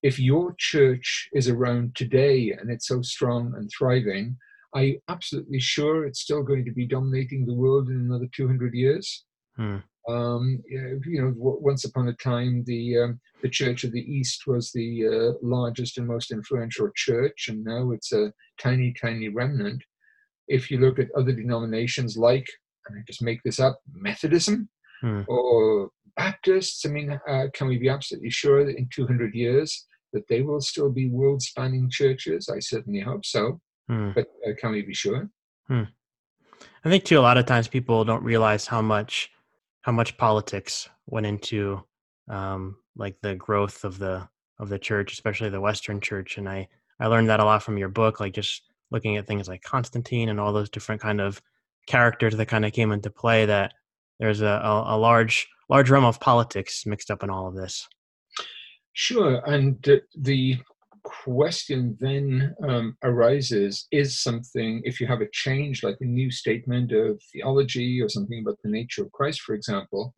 If 0.03 0.19
your 0.19 0.55
church 0.57 1.29
is 1.33 1.47
around 1.47 1.95
today 1.95 2.55
and 2.59 2.71
it's 2.71 2.87
so 2.87 3.03
strong 3.03 3.53
and 3.55 3.69
thriving, 3.77 4.37
Are 4.73 4.83
you 4.83 5.01
absolutely 5.09 5.59
sure 5.59 6.05
it's 6.05 6.21
still 6.21 6.43
going 6.43 6.65
to 6.65 6.71
be 6.71 6.85
dominating 6.85 7.45
the 7.45 7.53
world 7.53 7.89
in 7.89 7.95
another 7.95 8.27
200 8.33 8.73
years? 8.73 9.25
Hmm. 9.57 9.77
Um, 10.11 10.63
you 10.69 11.21
know, 11.21 11.33
once 11.35 11.85
upon 11.85 12.07
a 12.07 12.13
time, 12.13 12.63
the 12.65 12.97
um, 12.97 13.19
the 13.41 13.49
Church 13.49 13.83
of 13.83 13.91
the 13.91 14.01
East 14.01 14.47
was 14.47 14.71
the 14.71 15.07
uh, 15.07 15.37
largest 15.41 15.97
and 15.97 16.07
most 16.07 16.31
influential 16.31 16.89
church, 16.95 17.47
and 17.49 17.63
now 17.63 17.91
it's 17.91 18.11
a 18.11 18.31
tiny, 18.59 18.93
tiny 18.99 19.29
remnant. 19.29 19.83
If 20.47 20.69
you 20.69 20.79
look 20.79 20.99
at 20.99 21.11
other 21.17 21.31
denominations 21.31 22.17
like, 22.17 22.47
and 22.87 22.97
I 22.97 23.01
just 23.07 23.21
make 23.21 23.41
this 23.43 23.59
up, 23.59 23.79
Methodism 23.93 24.69
hmm. 25.01 25.21
or 25.27 25.89
Baptists, 26.17 26.85
I 26.85 26.89
mean, 26.89 27.19
uh, 27.27 27.45
can 27.53 27.67
we 27.67 27.77
be 27.77 27.89
absolutely 27.89 28.31
sure 28.31 28.65
that 28.65 28.77
in 28.77 28.89
200 28.93 29.33
years 29.33 29.87
that 30.13 30.27
they 30.27 30.41
will 30.41 30.59
still 30.59 30.89
be 30.89 31.09
world-spanning 31.09 31.89
churches? 31.89 32.49
I 32.49 32.59
certainly 32.59 32.99
hope 32.99 33.25
so. 33.25 33.61
Hmm. 33.87 34.11
But 34.13 34.27
uh, 34.45 34.51
can 34.59 34.71
we 34.71 34.81
be 34.81 34.93
sure? 34.93 35.29
Hmm. 35.67 35.83
I 36.83 36.89
think 36.89 37.03
too. 37.03 37.19
A 37.19 37.21
lot 37.21 37.37
of 37.37 37.45
times 37.45 37.67
people 37.67 38.03
don't 38.03 38.23
realize 38.23 38.67
how 38.67 38.81
much 38.81 39.29
how 39.81 39.91
much 39.91 40.17
politics 40.17 40.89
went 41.07 41.25
into 41.25 41.83
um, 42.29 42.77
like 42.95 43.19
the 43.21 43.35
growth 43.35 43.83
of 43.83 43.97
the 43.97 44.27
of 44.59 44.69
the 44.69 44.79
church, 44.79 45.13
especially 45.13 45.49
the 45.49 45.61
Western 45.61 45.99
church. 45.99 46.37
And 46.37 46.47
I 46.47 46.67
I 46.99 47.07
learned 47.07 47.29
that 47.29 47.39
a 47.39 47.45
lot 47.45 47.63
from 47.63 47.77
your 47.77 47.89
book, 47.89 48.19
like 48.19 48.33
just 48.33 48.61
looking 48.91 49.17
at 49.17 49.27
things 49.27 49.47
like 49.47 49.63
Constantine 49.63 50.29
and 50.29 50.39
all 50.39 50.53
those 50.53 50.69
different 50.69 51.01
kind 51.01 51.19
of 51.19 51.41
characters 51.87 52.35
that 52.37 52.47
kind 52.47 52.65
of 52.65 52.73
came 52.73 52.91
into 52.91 53.09
play. 53.09 53.45
That 53.45 53.73
there's 54.19 54.41
a, 54.41 54.45
a, 54.45 54.95
a 54.95 54.97
large 54.97 55.47
large 55.69 55.89
realm 55.89 56.05
of 56.05 56.19
politics 56.19 56.85
mixed 56.85 57.09
up 57.09 57.23
in 57.23 57.29
all 57.29 57.47
of 57.47 57.55
this. 57.55 57.87
Sure, 58.93 59.41
and 59.45 59.81
the 60.15 60.57
question 61.03 61.97
then 61.99 62.55
um, 62.67 62.97
arises 63.03 63.87
is 63.91 64.19
something, 64.19 64.81
if 64.83 64.99
you 64.99 65.07
have 65.07 65.21
a 65.21 65.29
change, 65.31 65.83
like 65.83 65.97
a 66.01 66.05
new 66.05 66.31
statement 66.31 66.91
of 66.91 67.21
theology 67.31 68.01
or 68.01 68.09
something 68.09 68.39
about 68.39 68.57
the 68.63 68.69
nature 68.69 69.03
of 69.03 69.11
Christ, 69.11 69.41
for 69.41 69.53
example, 69.53 70.13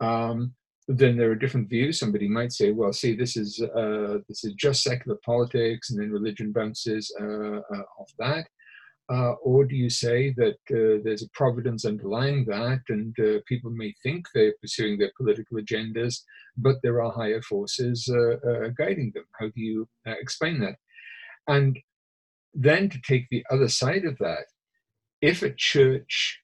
um, 0.00 0.54
then 0.88 1.16
there 1.16 1.30
are 1.30 1.36
different 1.36 1.68
views. 1.68 1.98
Somebody 1.98 2.28
might 2.28 2.52
say, 2.52 2.72
well, 2.72 2.92
see, 2.92 3.14
this 3.14 3.36
is, 3.36 3.60
uh, 3.62 4.18
this 4.28 4.44
is 4.44 4.52
just 4.54 4.82
secular 4.82 5.18
politics, 5.24 5.90
and 5.90 6.00
then 6.00 6.10
religion 6.10 6.52
bounces 6.52 7.14
uh, 7.20 7.24
uh, 7.58 7.84
off 7.98 8.12
that. 8.18 8.46
Uh, 9.10 9.32
or 9.42 9.64
do 9.64 9.74
you 9.74 9.90
say 9.90 10.32
that 10.36 10.56
uh, 10.70 11.00
there's 11.04 11.22
a 11.22 11.30
providence 11.34 11.84
underlying 11.84 12.44
that 12.46 12.80
and 12.88 13.14
uh, 13.18 13.40
people 13.46 13.70
may 13.70 13.92
think 14.02 14.26
they're 14.32 14.54
pursuing 14.60 14.96
their 14.96 15.10
political 15.16 15.58
agendas, 15.58 16.20
but 16.56 16.76
there 16.82 17.02
are 17.02 17.12
higher 17.12 17.42
forces 17.42 18.08
uh, 18.08 18.36
uh, 18.48 18.68
guiding 18.78 19.10
them? 19.14 19.24
How 19.38 19.46
do 19.46 19.60
you 19.60 19.88
uh, 20.06 20.14
explain 20.20 20.60
that? 20.60 20.76
And 21.48 21.78
then 22.54 22.88
to 22.90 23.00
take 23.06 23.26
the 23.30 23.44
other 23.50 23.68
side 23.68 24.04
of 24.04 24.16
that, 24.18 24.44
if 25.20 25.42
a 25.42 25.52
church 25.52 26.40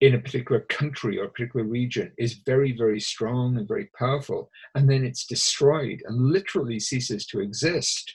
in 0.00 0.14
a 0.14 0.20
particular 0.20 0.60
country 0.68 1.18
or 1.18 1.24
a 1.24 1.30
particular 1.30 1.66
region 1.66 2.12
is 2.18 2.40
very, 2.46 2.72
very 2.72 3.00
strong 3.00 3.56
and 3.56 3.66
very 3.66 3.90
powerful, 3.98 4.48
and 4.74 4.88
then 4.88 5.04
it's 5.04 5.26
destroyed 5.26 6.02
and 6.06 6.30
literally 6.30 6.78
ceases 6.78 7.26
to 7.26 7.40
exist, 7.40 8.14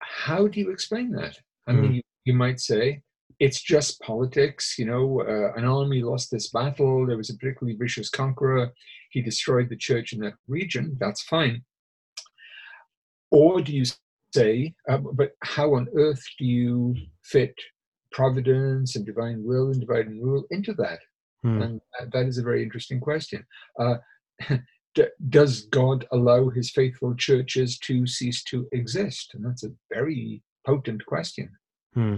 how 0.00 0.48
do 0.48 0.58
you 0.58 0.70
explain 0.70 1.12
that? 1.12 1.38
I 1.66 1.72
mm. 1.72 1.80
mean, 1.80 2.02
you 2.24 2.34
might 2.34 2.60
say. 2.60 3.02
It's 3.40 3.62
just 3.62 4.00
politics. 4.00 4.76
You 4.78 4.86
know, 4.86 5.20
uh, 5.20 5.58
an 5.58 5.64
army 5.64 6.02
lost 6.02 6.30
this 6.30 6.50
battle. 6.50 7.06
There 7.06 7.16
was 7.16 7.30
a 7.30 7.36
particularly 7.36 7.76
vicious 7.76 8.08
conqueror. 8.08 8.70
He 9.10 9.22
destroyed 9.22 9.68
the 9.68 9.76
church 9.76 10.12
in 10.12 10.20
that 10.20 10.34
region. 10.48 10.96
That's 11.00 11.22
fine. 11.22 11.62
Or 13.30 13.60
do 13.60 13.72
you 13.72 13.84
say, 14.34 14.74
uh, 14.88 14.98
but 14.98 15.32
how 15.42 15.74
on 15.74 15.88
earth 15.96 16.22
do 16.38 16.44
you 16.44 16.94
fit 17.24 17.54
providence 18.12 18.94
and 18.94 19.04
divine 19.04 19.42
will 19.44 19.70
and 19.72 19.80
divine 19.80 20.20
rule 20.20 20.44
into 20.50 20.72
that? 20.74 21.00
Hmm. 21.42 21.62
And 21.62 21.80
that 22.12 22.26
is 22.26 22.38
a 22.38 22.42
very 22.42 22.62
interesting 22.62 23.00
question. 23.00 23.44
Uh, 23.78 23.96
does 25.28 25.62
God 25.66 26.06
allow 26.12 26.48
his 26.48 26.70
faithful 26.70 27.14
churches 27.16 27.78
to 27.80 28.06
cease 28.06 28.42
to 28.44 28.66
exist? 28.72 29.32
And 29.34 29.44
that's 29.44 29.64
a 29.64 29.72
very 29.92 30.42
potent 30.64 31.04
question. 31.06 31.50
Hmm. 31.94 32.16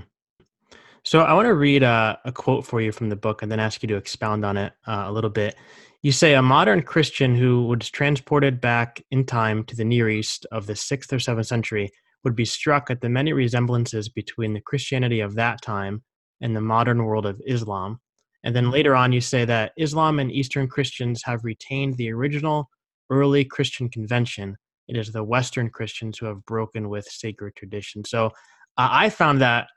So 1.04 1.20
I 1.20 1.34
want 1.34 1.46
to 1.46 1.54
read 1.54 1.84
a, 1.84 2.18
a, 2.24 2.32
quote 2.32 2.66
for 2.66 2.80
you 2.80 2.90
from 2.90 3.10
the 3.10 3.16
book 3.16 3.42
and 3.42 3.52
then 3.52 3.60
ask 3.60 3.80
you 3.80 3.86
to 3.88 3.96
expound 3.96 4.44
on 4.44 4.56
it 4.56 4.72
uh, 4.88 5.04
a 5.06 5.12
little 5.12 5.30
bit. 5.30 5.54
You 6.02 6.10
say 6.10 6.34
a 6.34 6.42
modern 6.42 6.82
Christian 6.82 7.36
who 7.36 7.64
was 7.66 7.88
transported 7.90 8.60
back 8.60 9.00
in 9.10 9.24
time 9.24 9.62
to 9.64 9.76
the 9.76 9.84
Near 9.84 10.08
East 10.08 10.46
of 10.50 10.66
the 10.66 10.74
sixth 10.74 11.12
or 11.12 11.20
seventh 11.20 11.46
century 11.46 11.92
would 12.24 12.34
be 12.34 12.44
struck 12.44 12.90
at 12.90 13.00
the 13.02 13.08
many 13.08 13.32
resemblances 13.32 14.08
between 14.08 14.52
the 14.52 14.60
Christianity 14.60 15.20
of 15.20 15.36
that 15.36 15.62
time 15.62 16.02
and 16.40 16.56
the 16.56 16.60
modern 16.60 17.04
world 17.04 17.24
of 17.24 17.40
Islam. 17.46 18.00
And 18.42 18.54
then 18.54 18.70
later 18.70 18.96
on, 18.96 19.12
you 19.12 19.20
say 19.20 19.44
that 19.44 19.72
Islam 19.76 20.18
and 20.18 20.32
Eastern 20.32 20.68
Christians 20.68 21.22
have 21.24 21.44
retained 21.44 21.96
the 21.96 22.12
original 22.12 22.68
early 23.10 23.44
Christian 23.44 23.88
convention. 23.88 24.56
It 24.88 24.96
is 24.96 25.12
the 25.12 25.24
Western 25.24 25.70
Christians 25.70 26.18
who 26.18 26.26
have 26.26 26.44
broken 26.46 26.88
with 26.88 27.06
sacred 27.06 27.54
tradition. 27.54 28.04
So 28.04 28.32
uh, 28.76 28.88
I 28.90 29.10
found 29.10 29.40
that 29.40 29.68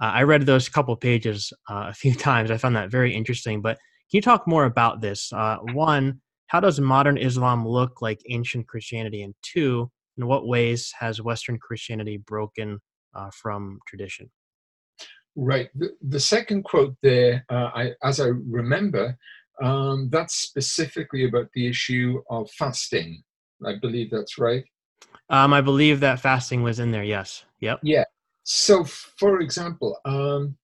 uh, 0.00 0.06
I 0.06 0.22
read 0.22 0.46
those 0.46 0.68
couple 0.68 0.96
pages 0.96 1.52
uh, 1.70 1.86
a 1.88 1.94
few 1.94 2.14
times. 2.28 2.50
I 2.50 2.56
found 2.56 2.76
that 2.76 2.90
very 2.90 3.14
interesting. 3.14 3.60
But 3.62 3.76
can 4.10 4.18
you 4.18 4.22
talk 4.22 4.46
more 4.46 4.64
about 4.64 5.00
this? 5.00 5.32
Uh, 5.32 5.58
one, 5.72 6.20
how 6.46 6.60
does 6.60 6.80
modern 6.80 7.18
Islam 7.18 7.66
look 7.66 8.00
like 8.00 8.20
ancient 8.30 8.66
Christianity? 8.66 9.22
And 9.22 9.34
two, 9.42 9.90
in 10.16 10.26
what 10.26 10.46
ways 10.46 10.92
has 10.98 11.20
Western 11.20 11.58
Christianity 11.58 12.16
broken 12.16 12.80
uh, 13.14 13.30
from 13.32 13.78
tradition? 13.86 14.30
Right. 15.36 15.68
The, 15.74 15.90
the 16.02 16.20
second 16.20 16.64
quote 16.64 16.96
there, 17.02 17.44
uh, 17.48 17.70
I, 17.74 17.90
as 18.02 18.18
I 18.18 18.28
remember, 18.28 19.16
um, 19.62 20.08
that's 20.10 20.36
specifically 20.36 21.26
about 21.26 21.46
the 21.54 21.68
issue 21.68 22.22
of 22.30 22.50
fasting. 22.52 23.22
I 23.64 23.74
believe 23.80 24.10
that's 24.10 24.38
right. 24.38 24.64
Um, 25.30 25.52
I 25.52 25.60
believe 25.60 26.00
that 26.00 26.20
fasting 26.20 26.62
was 26.62 26.80
in 26.80 26.90
there. 26.90 27.04
Yes. 27.04 27.44
Yep. 27.60 27.80
Yeah. 27.82 28.04
So, 28.50 28.82
for 28.82 29.40
example, 29.40 29.98
um, 30.06 30.56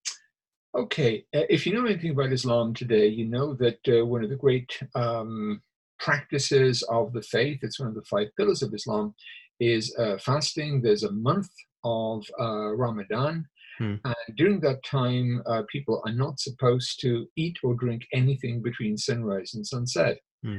okay, 0.75 1.27
uh, 1.35 1.45
if 1.51 1.67
you 1.67 1.75
know 1.75 1.85
anything 1.85 2.13
about 2.13 2.33
Islam 2.33 2.73
today, 2.73 3.09
you 3.09 3.27
know 3.27 3.53
that 3.57 3.79
uh, 3.87 4.07
one 4.07 4.25
of 4.25 4.31
the 4.31 4.37
great 4.37 4.71
um, 4.95 5.61
practices 5.99 6.83
of 6.85 7.13
the 7.13 7.21
faith, 7.21 7.59
it's 7.61 7.79
one 7.79 7.91
of 7.91 7.95
the 7.95 8.09
five 8.09 8.29
pillars 8.39 8.63
of 8.63 8.73
Islam, 8.73 9.15
is 9.61 9.95
uh, 9.99 10.17
fasting. 10.17 10.81
There's 10.81 11.03
a 11.03 11.13
month 11.13 11.51
of 11.85 12.25
uh, 12.41 12.75
Ramadan. 12.75 13.45
Hmm. 13.77 13.97
And 14.03 14.37
during 14.39 14.61
that 14.61 14.83
time, 14.83 15.43
uh, 15.45 15.65
people 15.71 16.03
are 16.07 16.13
not 16.15 16.41
supposed 16.41 17.01
to 17.03 17.27
eat 17.37 17.59
or 17.63 17.75
drink 17.75 18.07
anything 18.15 18.63
between 18.63 18.97
sunrise 18.97 19.53
and 19.53 19.67
sunset. 19.67 20.17
Hmm. 20.43 20.57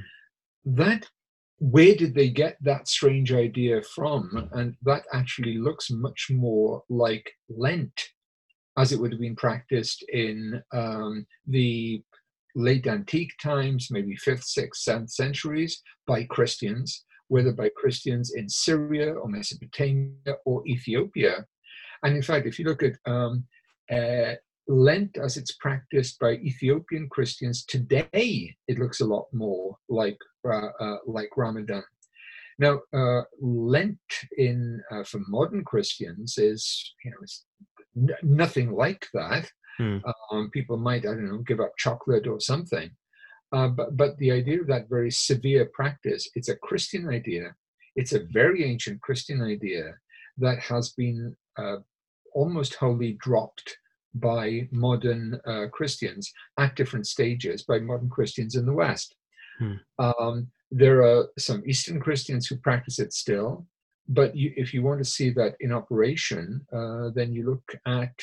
That 0.64 1.10
where 1.60 1.96
did 1.96 2.14
they 2.14 2.30
get 2.30 2.58
that 2.62 2.88
strange 2.88 3.34
idea 3.34 3.82
from? 3.82 4.50
And 4.54 4.76
that 4.84 5.04
actually 5.14 5.58
looks 5.58 5.90
much 5.90 6.28
more 6.30 6.84
like 6.90 7.32
Lent 7.50 8.10
as 8.78 8.92
it 8.92 9.00
would 9.00 9.12
have 9.12 9.22
been 9.22 9.36
practiced 9.36 10.04
in 10.10 10.62
um, 10.74 11.26
the 11.48 12.04
late 12.56 12.88
antique 12.88 13.34
times, 13.42 13.88
maybe 13.90 14.18
5th, 14.18 14.46
6th, 14.58 14.88
7th 14.88 15.12
centuries 15.12 15.82
by 16.08 16.24
Christians, 16.26 17.06
whether 17.28 17.52
by 17.52 17.70
Christians 17.76 18.34
in 18.34 18.50
Syria 18.50 19.14
or 19.14 19.30
Mesopotamia 19.30 20.36
or 20.46 20.66
Ethiopia. 20.68 21.46
And 22.04 22.16
in 22.16 22.22
fact, 22.22 22.48
if 22.48 22.60
you 22.60 22.66
look 22.66 22.84
at 22.84 22.94
um, 23.06 23.46
uh, 23.92 24.34
Lent 24.68 25.18
as 25.18 25.38
it's 25.38 25.54
practiced 25.54 26.20
by 26.20 26.34
Ethiopian 26.34 27.08
Christians 27.10 27.64
today, 27.66 28.56
it 28.68 28.80
looks 28.80 29.00
a 29.00 29.06
lot 29.06 29.28
more 29.32 29.78
like 29.90 30.18
uh, 30.48 30.70
uh, 30.80 30.98
like 31.06 31.30
Ramadan. 31.38 31.84
Now, 32.58 32.82
uh, 32.94 33.24
Lent 33.42 34.00
in 34.38 34.82
uh, 34.92 35.04
for 35.04 35.22
modern 35.28 35.64
Christians 35.64 36.38
is 36.38 36.94
you 37.04 37.12
know 37.12 37.18
it's 37.22 37.46
n- 37.96 38.18
nothing 38.24 38.72
like 38.72 39.08
that. 39.14 39.52
Hmm. 39.78 39.98
Um, 40.32 40.50
people 40.52 40.78
might 40.78 41.06
I 41.06 41.14
don't 41.14 41.30
know 41.30 41.38
give 41.40 41.60
up 41.60 41.74
chocolate 41.78 42.28
or 42.28 42.40
something, 42.40 42.90
uh, 43.52 43.68
but 43.68 43.96
but 43.96 44.18
the 44.18 44.32
idea 44.32 44.62
of 44.62 44.68
that 44.68 44.90
very 44.90 45.12
severe 45.12 45.66
practice 45.74 46.30
it's 46.34 46.50
a 46.50 46.56
Christian 46.56 47.10
idea. 47.10 47.56
It's 47.96 48.14
a 48.14 48.26
very 48.32 48.66
ancient 48.66 49.02
Christian 49.02 49.42
idea 49.42 49.94
that 50.38 50.60
has 50.60 50.90
been 50.90 51.36
uh, 51.58 51.78
almost 52.34 52.76
wholly 52.76 53.14
dropped 53.14 53.78
by 54.16 54.68
modern 54.72 55.40
uh, 55.46 55.66
Christians 55.72 56.32
at 56.58 56.76
different 56.76 57.08
stages 57.08 57.64
by 57.64 57.80
modern 57.80 58.10
Christians 58.10 58.56
in 58.56 58.66
the 58.66 58.74
West. 58.74 59.16
Hmm. 59.60 59.74
Um, 60.00 60.48
there 60.72 61.04
are 61.04 61.28
some 61.38 61.64
Eastern 61.66 62.00
Christians 62.00 62.48
who 62.48 62.58
practice 62.58 63.00
it 63.00 63.14
still, 63.14 63.66
but 64.08 64.36
you, 64.36 64.54
if 64.56 64.74
you 64.74 64.84
want 64.84 65.00
to 65.00 65.06
see 65.06 65.30
that 65.32 65.56
in 65.60 65.72
operation, 65.72 66.66
uh, 66.74 67.10
then 67.14 67.34
you 67.34 67.46
look 67.46 67.64
at 67.86 68.14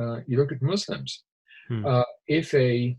uh, 0.00 0.20
you 0.26 0.38
look 0.38 0.52
at 0.52 0.62
Muslims. 0.62 1.24
Hmm. 1.68 1.84
Uh, 1.84 2.04
if 2.26 2.54
a 2.54 2.96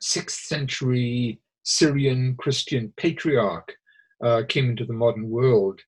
sixth 0.00 0.40
century 0.40 1.40
Syrian 1.64 2.36
Christian 2.36 2.92
patriarch 2.96 3.72
uh, 4.24 4.42
came 4.48 4.70
into 4.70 4.84
the 4.84 4.92
modern 4.92 5.28
world 5.30 5.80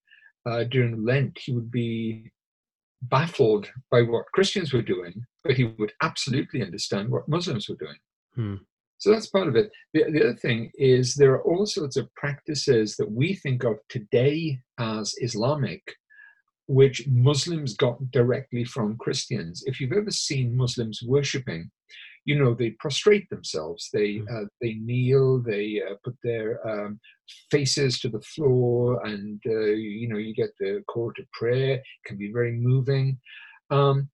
uh, 0.47 0.65
during 0.65 1.05
Lent, 1.05 1.39
he 1.39 1.53
would 1.53 1.71
be 1.71 2.31
baffled 3.09 3.71
by 3.91 4.03
what 4.03 4.27
Christians 4.33 4.73
were 4.73 4.83
doing, 4.83 5.25
but 5.43 5.57
he 5.57 5.65
would 5.65 5.93
absolutely 6.03 6.63
understand 6.63 7.11
what 7.11 7.29
Muslims 7.29 7.69
were 7.69 7.77
doing. 7.77 7.97
Hmm. 8.35 8.63
So 8.99 9.11
that's 9.11 9.27
part 9.27 9.49
of 9.49 9.57
it. 9.57 9.71
The, 9.93 10.05
the 10.11 10.21
other 10.21 10.35
thing 10.37 10.71
is 10.77 11.15
there 11.15 11.33
are 11.33 11.43
all 11.43 11.67
sorts 11.67 11.97
of 11.97 12.13
practices 12.15 12.97
that 12.97 13.11
we 13.11 13.35
think 13.35 13.65
of 13.65 13.77
today 13.89 14.61
as 14.79 15.15
Islamic, 15.19 15.83
which 16.67 17.07
Muslims 17.09 17.77
got 17.77 18.11
directly 18.11 18.65
from 18.65 18.97
Christians. 18.97 19.63
If 19.67 19.81
you've 19.81 19.93
ever 19.93 20.11
seen 20.11 20.57
Muslims 20.57 21.03
worshipping, 21.03 21.71
you 22.25 22.39
know 22.39 22.55
they 22.55 22.71
prostrate 22.71 23.29
themselves, 23.31 23.91
they 23.93 24.17
Hmm. 24.19 24.29
uh, 24.35 24.45
they 24.61 24.75
kneel, 24.75 25.41
they 25.43 25.83
uh, 25.89 25.95
put 26.05 26.17
their 26.23 26.49
um, 26.69 27.01
faces 27.51 28.01
to 28.01 28.09
the 28.09 28.21
floor, 28.23 29.05
and 29.07 29.41
uh, 29.47 29.73
you 30.01 30.09
know 30.09 30.19
you 30.19 30.35
get 30.35 30.51
the 30.59 30.83
call 30.89 31.13
to 31.15 31.25
prayer. 31.33 31.75
It 31.77 31.83
can 32.07 32.17
be 32.19 32.33
very 32.33 32.53
moving. 32.53 33.19
Um, 33.71 34.11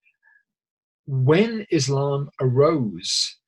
when 1.07 1.67
Islam 1.71 2.31
arose, 2.41 3.39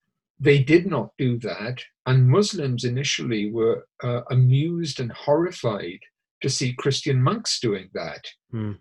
they 0.40 0.62
did 0.62 0.87
not 0.87 1.11
do 1.18 1.38
that, 1.40 1.79
and 2.07 2.29
Muslims 2.29 2.85
initially 2.85 3.51
were 3.51 3.87
uh, 4.03 4.22
amused 4.31 4.98
and 5.01 5.12
horrified 5.12 6.01
to 6.42 6.48
see 6.48 6.72
Christian 6.72 7.22
monks 7.22 7.61
doing 7.61 7.88
that. 7.94 8.25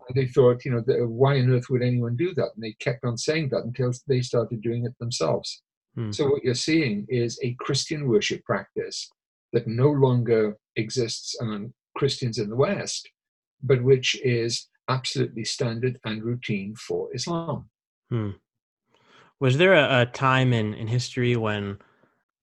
And 0.07 0.15
they 0.15 0.25
thought, 0.27 0.65
you 0.65 0.71
know, 0.71 0.83
why 1.05 1.39
on 1.39 1.51
earth 1.51 1.69
would 1.69 1.83
anyone 1.83 2.15
do 2.15 2.33
that? 2.33 2.49
And 2.55 2.63
they 2.63 2.75
kept 2.79 3.05
on 3.05 3.17
saying 3.17 3.49
that 3.49 3.63
until 3.63 3.91
they 4.07 4.21
started 4.21 4.61
doing 4.63 4.85
it 4.85 4.97
themselves. 4.99 5.61
Hmm. 5.95 6.11
So 6.11 6.29
what 6.29 6.43
you're 6.43 6.53
seeing 6.53 7.05
is 7.09 7.39
a 7.43 7.55
Christian 7.59 8.07
worship 8.07 8.43
practice 8.43 9.09
that 9.53 9.67
no 9.67 9.89
longer 9.89 10.57
exists 10.75 11.35
among 11.41 11.73
Christians 11.95 12.37
in 12.37 12.49
the 12.49 12.55
West, 12.55 13.09
but 13.61 13.83
which 13.83 14.19
is 14.23 14.69
absolutely 14.87 15.43
standard 15.43 15.99
and 16.05 16.23
routine 16.23 16.75
for 16.75 17.09
Islam. 17.13 17.69
Hmm. 18.09 18.31
Was 19.39 19.57
there 19.57 19.73
a, 19.73 20.01
a 20.01 20.05
time 20.05 20.53
in, 20.53 20.73
in 20.73 20.87
history 20.87 21.35
when 21.35 21.79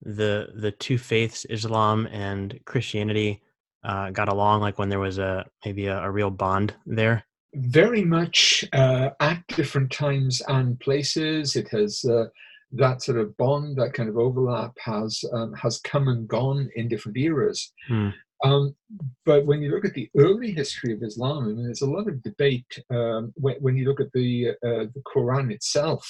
the 0.02 0.48
the 0.54 0.70
two 0.72 0.98
faiths, 0.98 1.44
Islam 1.48 2.06
and 2.08 2.58
Christianity, 2.64 3.42
uh, 3.84 4.10
got 4.10 4.28
along? 4.28 4.60
Like 4.60 4.78
when 4.78 4.88
there 4.88 5.00
was 5.00 5.18
a 5.18 5.46
maybe 5.64 5.86
a, 5.86 6.02
a 6.02 6.10
real 6.10 6.30
bond 6.30 6.74
there? 6.86 7.24
Very 7.54 8.04
much 8.04 8.64
uh, 8.72 9.10
at 9.20 9.46
different 9.48 9.90
times 9.90 10.42
and 10.48 10.78
places. 10.80 11.56
It 11.56 11.68
has 11.68 12.04
uh, 12.04 12.26
that 12.72 13.02
sort 13.02 13.18
of 13.18 13.36
bond, 13.36 13.76
that 13.76 13.94
kind 13.94 14.08
of 14.08 14.18
overlap 14.18 14.72
has 14.80 15.24
um, 15.32 15.54
has 15.54 15.80
come 15.80 16.08
and 16.08 16.28
gone 16.28 16.68
in 16.76 16.88
different 16.88 17.16
eras. 17.16 17.72
Hmm. 17.88 18.10
Um, 18.44 18.76
but 19.24 19.46
when 19.46 19.62
you 19.62 19.70
look 19.70 19.84
at 19.84 19.94
the 19.94 20.08
early 20.16 20.52
history 20.52 20.92
of 20.92 21.02
Islam, 21.02 21.44
I 21.44 21.46
mean, 21.48 21.64
there's 21.64 21.82
a 21.82 21.90
lot 21.90 22.08
of 22.08 22.22
debate 22.22 22.82
um, 22.90 23.32
when, 23.34 23.56
when 23.56 23.76
you 23.76 23.88
look 23.88 24.00
at 24.00 24.12
the 24.12 24.50
uh, 24.62 24.86
the 24.94 25.02
Quran 25.06 25.52
itself. 25.52 26.08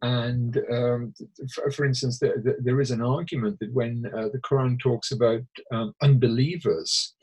And 0.00 0.56
um, 0.70 1.12
for, 1.52 1.72
for, 1.72 1.84
instance, 1.84 2.20
the, 2.20 2.34
the, 2.44 2.56
there 2.60 2.80
is 2.80 2.92
an 2.92 3.02
argument 3.02 3.58
that 3.58 3.72
when 3.72 4.04
uh, 4.16 4.28
the 4.32 4.40
Quran 4.48 4.78
talks 4.78 5.10
about 5.10 5.42
um, 5.72 5.92
unbelievers, 6.02 7.14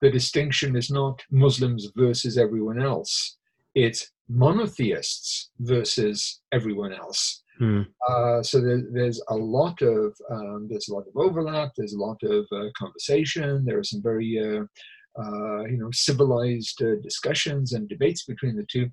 the 0.00 0.12
distinction 0.12 0.76
is 0.76 0.90
not 0.90 1.20
Muslims 1.32 1.88
versus 1.96 2.38
everyone 2.38 2.80
else; 2.80 3.36
it's 3.74 4.12
monotheists 4.28 5.50
versus 5.58 6.40
everyone 6.52 6.92
else. 6.92 7.42
Hmm. 7.58 7.82
Uh, 8.08 8.42
so 8.42 8.60
there, 8.60 8.82
there's 8.90 9.22
a 9.28 9.34
lot 9.34 9.80
of 9.82 10.14
um, 10.30 10.66
there's 10.68 10.88
a 10.88 10.94
lot 10.94 11.06
of 11.06 11.16
overlap. 11.16 11.72
There's 11.76 11.92
a 11.92 12.00
lot 12.00 12.20
of 12.24 12.46
uh, 12.52 12.70
conversation. 12.76 13.64
There 13.64 13.78
are 13.78 13.84
some 13.84 14.02
very 14.02 14.38
uh, 14.38 14.64
uh 15.20 15.64
you 15.64 15.78
know 15.78 15.90
civilized 15.92 16.82
uh, 16.82 16.96
discussions 17.02 17.72
and 17.72 17.88
debates 17.88 18.24
between 18.24 18.56
the 18.56 18.66
two. 18.70 18.90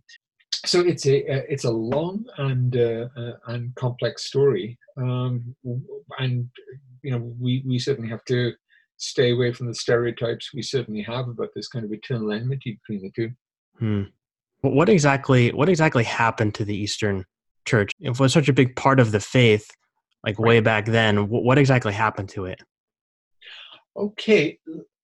So 0.66 0.82
it's 0.82 1.08
a 1.08 1.52
it's 1.52 1.64
a 1.64 1.72
long 1.72 2.26
and 2.38 2.76
uh, 2.78 3.08
and 3.48 3.74
complex 3.76 4.26
story, 4.26 4.78
um, 4.98 5.56
and 6.20 6.48
you 7.02 7.12
know 7.12 7.34
we 7.40 7.64
we 7.66 7.80
certainly 7.80 8.10
have 8.10 8.26
to 8.26 8.54
stay 8.98 9.32
away 9.32 9.52
from 9.52 9.66
the 9.66 9.74
stereotypes 9.74 10.54
we 10.54 10.62
certainly 10.62 11.02
have 11.02 11.28
about 11.28 11.50
this 11.56 11.68
kind 11.68 11.84
of 11.84 11.92
eternal 11.92 12.32
enmity 12.32 12.80
between 12.84 13.02
the 13.02 13.12
two. 13.16 13.32
Hmm. 13.80 14.04
What 14.62 14.90
exactly 14.90 15.52
what 15.52 15.70
exactly 15.70 16.04
happened 16.04 16.54
to 16.56 16.66
the 16.66 16.76
Eastern 16.76 17.26
church 17.66 17.92
it 18.00 18.20
was 18.20 18.34
such 18.34 18.50
a 18.50 18.54
big 18.54 18.76
part 18.76 19.00
of 19.00 19.12
the 19.12 19.20
faith 19.20 19.70
like 20.24 20.40
way 20.40 20.60
back 20.60 20.86
then 20.86 21.28
what 21.30 21.58
exactly 21.58 21.94
happened 21.94 22.30
to 22.30 22.46
it? 22.46 22.62
Okay 23.96 24.58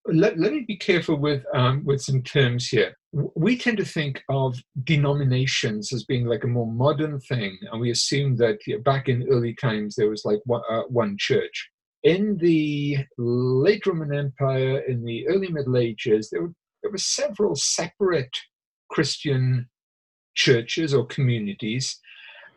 let, 0.07 0.39
let 0.39 0.53
me 0.53 0.63
be 0.67 0.77
careful 0.77 1.17
with 1.17 1.43
um, 1.53 1.83
with 1.85 2.01
some 2.01 2.21
terms 2.23 2.67
here. 2.67 2.95
We 3.13 3.57
tend 3.57 3.77
to 3.77 3.85
think 3.85 4.21
of 4.29 4.57
denominations 4.83 5.91
as 5.93 6.03
being 6.03 6.25
like 6.25 6.43
a 6.43 6.47
more 6.47 6.71
modern 6.71 7.19
thing 7.19 7.57
and 7.71 7.81
we 7.81 7.91
assume 7.91 8.35
that 8.37 8.59
back 8.83 9.09
in 9.09 9.27
early 9.29 9.55
times 9.55 9.95
there 9.95 10.09
was 10.09 10.23
like 10.25 10.39
one, 10.45 10.61
uh, 10.69 10.83
one 10.83 11.15
church. 11.17 11.69
In 12.03 12.37
the 12.37 12.97
late 13.17 13.85
roman 13.85 14.13
empire 14.13 14.79
in 14.79 15.03
the 15.03 15.27
early 15.27 15.49
middle 15.49 15.77
ages 15.77 16.29
there 16.29 16.43
were, 16.43 16.53
there 16.81 16.91
were 16.91 16.97
several 16.97 17.55
separate 17.55 18.35
christian 18.89 19.67
churches 20.35 20.93
or 20.93 21.05
communities 21.07 21.99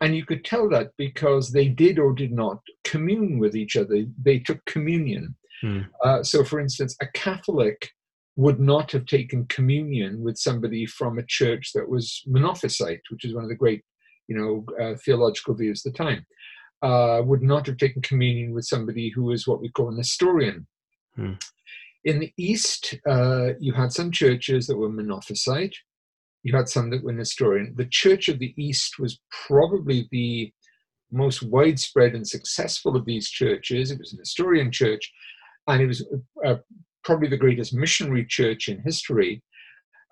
and 0.01 0.15
you 0.15 0.25
could 0.25 0.43
tell 0.43 0.67
that 0.69 0.91
because 0.97 1.51
they 1.51 1.67
did 1.67 1.99
or 1.99 2.11
did 2.11 2.31
not 2.31 2.59
commune 2.83 3.37
with 3.37 3.55
each 3.55 3.75
other. 3.77 4.03
They 4.21 4.39
took 4.39 4.63
communion. 4.65 5.35
Hmm. 5.61 5.81
Uh, 6.03 6.23
so, 6.23 6.43
for 6.43 6.59
instance, 6.59 6.95
a 7.01 7.07
Catholic 7.07 7.91
would 8.35 8.59
not 8.59 8.91
have 8.91 9.05
taken 9.05 9.45
communion 9.45 10.23
with 10.23 10.37
somebody 10.37 10.87
from 10.87 11.19
a 11.19 11.25
church 11.27 11.71
that 11.75 11.87
was 11.87 12.23
Monophysite, 12.27 13.01
which 13.11 13.25
is 13.25 13.35
one 13.35 13.43
of 13.43 13.49
the 13.49 13.55
great, 13.55 13.83
you 14.27 14.35
know, 14.35 14.65
uh, 14.83 14.95
theological 15.05 15.53
views 15.53 15.85
of 15.85 15.93
the 15.93 15.97
time. 15.97 16.25
Uh, 16.81 17.21
would 17.23 17.43
not 17.43 17.67
have 17.67 17.77
taken 17.77 18.01
communion 18.01 18.55
with 18.55 18.65
somebody 18.65 19.09
who 19.09 19.29
is 19.29 19.47
what 19.47 19.61
we 19.61 19.69
call 19.69 19.89
a 19.89 19.95
Nestorian. 19.95 20.65
Hmm. 21.15 21.33
In 22.05 22.19
the 22.19 22.33
East, 22.37 22.95
uh, 23.07 23.49
you 23.59 23.73
had 23.73 23.93
some 23.93 24.11
churches 24.11 24.65
that 24.65 24.77
were 24.77 24.89
Monophysite, 24.89 25.75
you 26.43 26.55
had 26.55 26.69
some 26.69 26.89
that 26.89 27.03
were 27.03 27.13
Nestorian. 27.13 27.73
The 27.75 27.85
Church 27.85 28.27
of 28.27 28.39
the 28.39 28.53
East 28.57 28.99
was 28.99 29.19
probably 29.47 30.07
the 30.11 30.51
most 31.11 31.43
widespread 31.43 32.15
and 32.15 32.27
successful 32.27 32.95
of 32.95 33.05
these 33.05 33.29
churches. 33.29 33.91
It 33.91 33.99
was 33.99 34.13
a 34.13 34.17
Nestorian 34.17 34.71
church, 34.71 35.11
and 35.67 35.81
it 35.81 35.87
was 35.87 36.05
uh, 36.45 36.55
probably 37.03 37.27
the 37.27 37.37
greatest 37.37 37.73
missionary 37.73 38.25
church 38.25 38.69
in 38.69 38.81
history. 38.81 39.43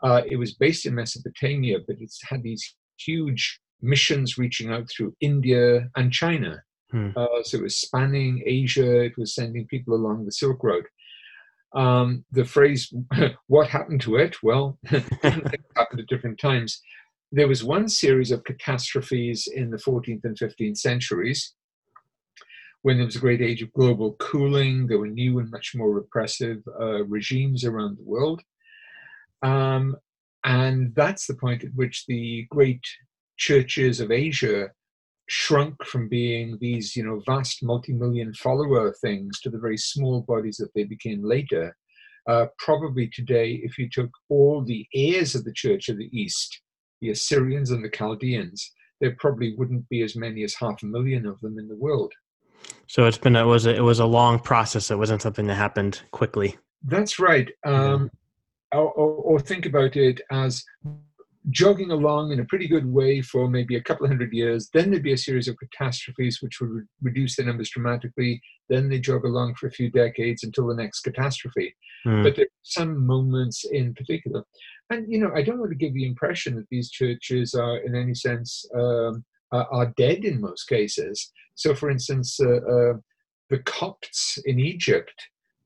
Uh, 0.04 0.22
it 0.30 0.38
was 0.38 0.56
based 0.56 0.86
in 0.86 0.96
Mesopotamia, 0.96 1.80
but 1.88 1.98
it's 2.00 2.20
had 2.24 2.44
these 2.44 2.76
huge 3.00 3.60
missions 3.82 4.38
reaching 4.38 4.72
out 4.72 4.90
through 4.90 5.16
India 5.22 5.90
and 5.96 6.12
China. 6.12 6.62
Hmm. 6.92 7.10
Uh, 7.16 7.44
so 7.44 7.58
it 7.58 7.64
was 7.64 7.78
spanning 7.78 8.44
Asia, 8.46 9.02
it 9.02 9.18
was 9.18 9.36
sending 9.36 9.68
people 9.68 9.94
along 9.94 10.26
the 10.26 10.32
Silk 10.32 10.64
Road. 10.64 10.86
Um, 11.76 12.26
the 12.32 12.46
phrase, 12.46 12.94
what 13.48 13.68
happened 13.68 14.02
to 14.02 14.18
it? 14.18 14.42
Well, 14.42 14.78
happened 14.86 16.00
at 16.00 16.08
different 16.08 16.40
times. 16.40 16.82
There 17.32 17.48
was 17.48 17.64
one 17.64 17.88
series 17.88 18.32
of 18.32 18.44
catastrophes 18.44 19.48
in 19.54 19.70
the 19.70 19.78
14th 19.78 20.24
and 20.24 20.38
15th 20.38 20.78
centuries 20.78 21.54
when 22.82 22.98
there 22.98 23.06
was 23.06 23.16
a 23.16 23.20
great 23.20 23.42
age 23.42 23.62
of 23.62 23.74
global 23.74 24.14
cooling. 24.20 24.88
There 24.88 24.98
were 24.98 25.08
new 25.08 25.40
and 25.40 25.52
much 25.52 25.74
more 25.76 25.92
repressive 25.92 26.64
uh, 26.80 27.04
regimes 27.06 27.66
around 27.66 27.98
the 27.98 28.04
world. 28.04 28.42
Um, 29.44 29.96
and 30.44 30.96
that's 30.96 31.28
the 31.28 31.36
point 31.36 31.64
at 31.64 31.74
which 31.76 32.06
the 32.08 32.48
great 32.50 32.84
churches 33.38 34.00
of 34.00 34.12
Asia 34.12 34.70
shrunk 35.30 35.86
from 35.86 36.10
being 36.10 36.58
these, 36.60 36.96
you 36.96 37.06
know, 37.06 37.22
vast 37.26 37.64
multi-million 37.64 38.34
follower 38.34 38.94
things 39.00 39.40
to 39.40 39.50
the 39.50 39.60
very 39.60 39.78
small 39.78 40.22
bodies 40.22 40.58
that 40.58 40.74
they 40.74 40.84
became 40.84 41.24
later. 41.24 41.76
Uh, 42.28 42.48
probably 42.58 43.08
today, 43.08 43.60
if 43.64 43.78
you 43.78 43.88
took 43.90 44.10
all 44.30 44.64
the 44.64 44.86
heirs 44.94 45.36
of 45.36 45.44
the 45.46 45.54
Church 45.54 45.88
of 45.88 45.98
the 45.98 46.10
East, 46.12 46.62
the 47.02 47.12
Assyrians 47.12 47.70
and 47.70 47.86
the 47.86 47.90
Chaldeans, 47.90 48.72
there 49.02 49.16
probably 49.20 49.56
wouldn't 49.56 49.88
be 49.88 50.02
as 50.02 50.16
many 50.16 50.44
as 50.44 50.56
half 50.56 50.82
a 50.82 50.88
million 50.88 51.26
of 51.28 51.40
them 51.42 51.60
in 51.60 51.68
the 51.68 51.78
world. 51.78 52.12
So 52.88 53.06
it's 53.06 53.18
been 53.18 53.36
it 53.36 53.44
was 53.44 53.68
a, 53.68 53.76
it 53.76 53.82
was 53.82 54.00
a 54.00 54.06
long 54.06 54.40
process. 54.40 54.90
It 54.90 54.98
wasn't 54.98 55.22
something 55.22 55.48
that 55.48 55.56
happened 55.56 56.02
quickly. 56.12 56.58
That's 56.84 57.20
right. 57.20 57.50
Um, 57.66 58.10
or, 58.72 58.92
or, 58.92 59.10
or 59.16 59.40
think 59.40 59.66
about 59.66 59.96
it 59.96 60.22
as 60.32 60.64
jogging 61.52 61.92
along 61.92 62.32
in 62.32 62.40
a 62.40 62.46
pretty 62.46 62.68
good 62.68 62.86
way 62.86 63.22
for 63.22 63.48
maybe 63.48 63.76
a 63.76 63.82
couple 63.82 64.06
of 64.06 64.12
hundred 64.12 64.34
years. 64.34 64.70
Then 64.74 64.92
there'd 64.92 65.04
be 65.04 65.14
a 65.14 65.18
series 65.18 65.48
of 65.48 65.58
catastrophes 65.58 66.42
which 66.42 66.60
would 66.60 66.70
re- 66.70 66.84
reduce 67.02 67.36
the 67.36 67.44
numbers 67.44 67.70
dramatically. 67.70 68.42
Then 68.68 68.90
they 68.90 69.00
jog 69.00 69.26
along 69.26 69.56
for 69.56 69.68
a 69.68 69.72
few 69.72 69.90
decades 69.90 70.44
until 70.44 70.68
the 70.68 70.76
next 70.76 71.02
catastrophe. 71.02 71.76
Hmm. 72.04 72.24
But 72.24 72.36
there 72.36 72.46
are 72.46 72.64
some 72.64 73.06
moments 73.06 73.66
in 73.66 73.94
particular. 73.94 74.44
And, 74.90 75.12
you 75.12 75.20
know, 75.20 75.32
I 75.34 75.44
don't 75.44 75.60
want 75.60 75.72
to 75.72 75.78
give 75.78 75.94
the 75.94 76.08
impression 76.08 76.56
that 76.56 76.68
these 76.70 76.90
churches 76.90 77.54
are, 77.54 77.78
in 77.78 77.96
any 77.96 78.16
sense, 78.16 78.66
um, 78.76 79.24
are, 79.52 79.68
are 79.72 79.94
dead 79.98 80.26
in 80.26 80.42
most 80.42 80.66
cases. 80.66 81.32
So, 81.56 81.76
for 81.76 81.90
instance, 81.90 82.40
uh, 82.40 82.58
uh, 82.58 82.94
the 83.50 83.60
Copts 83.66 84.38
in 84.46 84.60
Egypt 84.60 85.14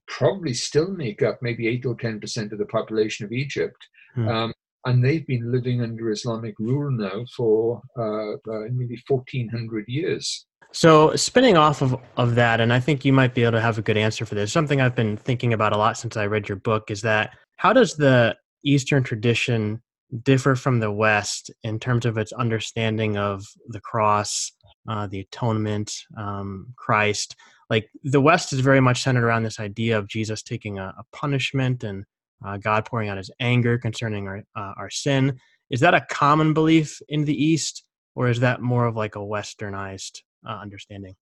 probably 0.07 0.53
still 0.53 0.91
make 0.91 1.21
up 1.21 1.39
maybe 1.41 1.67
8 1.67 1.85
or 1.85 1.95
10% 1.95 2.51
of 2.51 2.57
the 2.57 2.65
population 2.65 3.25
of 3.25 3.31
Egypt. 3.31 3.77
Hmm. 4.15 4.27
Um, 4.27 4.53
and 4.85 5.03
they've 5.03 5.25
been 5.25 5.51
living 5.51 5.81
under 5.81 6.11
Islamic 6.11 6.57
rule 6.59 6.91
now 6.91 7.25
for 7.35 7.81
uh, 7.97 8.33
uh, 8.33 8.67
nearly 8.71 9.01
1400 9.07 9.85
years. 9.87 10.45
So, 10.71 11.15
spinning 11.15 11.55
off 11.55 11.81
of, 11.81 11.95
of 12.17 12.35
that, 12.35 12.59
and 12.59 12.73
I 12.73 12.79
think 12.79 13.05
you 13.05 13.13
might 13.13 13.35
be 13.35 13.43
able 13.43 13.53
to 13.53 13.61
have 13.61 13.77
a 13.77 13.83
good 13.83 13.97
answer 13.97 14.25
for 14.25 14.33
this, 14.33 14.51
something 14.51 14.81
I've 14.81 14.95
been 14.95 15.17
thinking 15.17 15.53
about 15.53 15.71
a 15.71 15.77
lot 15.77 15.97
since 15.97 16.17
I 16.17 16.25
read 16.25 16.49
your 16.49 16.57
book 16.57 16.89
is 16.89 17.01
that 17.01 17.35
how 17.57 17.73
does 17.73 17.95
the 17.95 18.35
Eastern 18.65 19.03
tradition 19.03 19.81
differ 20.23 20.55
from 20.55 20.79
the 20.79 20.91
West 20.91 21.51
in 21.63 21.79
terms 21.79 22.05
of 22.05 22.17
its 22.17 22.31
understanding 22.33 23.17
of 23.17 23.45
the 23.67 23.79
cross, 23.81 24.51
uh, 24.89 25.05
the 25.07 25.19
atonement, 25.19 25.93
um, 26.17 26.73
Christ? 26.75 27.35
Like 27.69 27.87
the 28.03 28.21
West 28.21 28.51
is 28.51 28.59
very 28.59 28.81
much 28.81 29.03
centered 29.03 29.25
around 29.25 29.43
this 29.43 29.59
idea 29.59 29.97
of 29.97 30.07
Jesus 30.07 30.41
taking 30.41 30.79
a, 30.79 30.93
a 30.97 31.03
punishment 31.15 31.83
and 31.83 32.03
uh, 32.45 32.57
God 32.57 32.85
pouring 32.85 33.09
out 33.09 33.17
his 33.17 33.31
anger 33.39 33.77
concerning 33.77 34.27
our, 34.27 34.43
uh, 34.55 34.73
our 34.77 34.89
sin. 34.89 35.39
Is 35.69 35.79
that 35.79 35.93
a 35.93 36.05
common 36.09 36.53
belief 36.53 36.99
in 37.09 37.25
the 37.25 37.35
East, 37.35 37.83
or 38.15 38.27
is 38.27 38.39
that 38.41 38.61
more 38.61 38.85
of 38.85 38.95
like 38.95 39.15
a 39.15 39.19
westernized 39.19 40.21
uh, 40.47 40.59
understanding? 40.61 41.15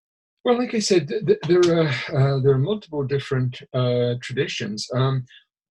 Well, 0.44 0.58
like 0.58 0.74
I 0.74 0.78
said, 0.78 1.08
th- 1.08 1.38
there 1.46 1.60
are 1.78 1.88
uh, 1.88 2.40
there 2.40 2.52
are 2.52 2.58
multiple 2.58 3.04
different 3.04 3.60
uh, 3.74 4.14
traditions. 4.22 4.88
Um, 4.94 5.24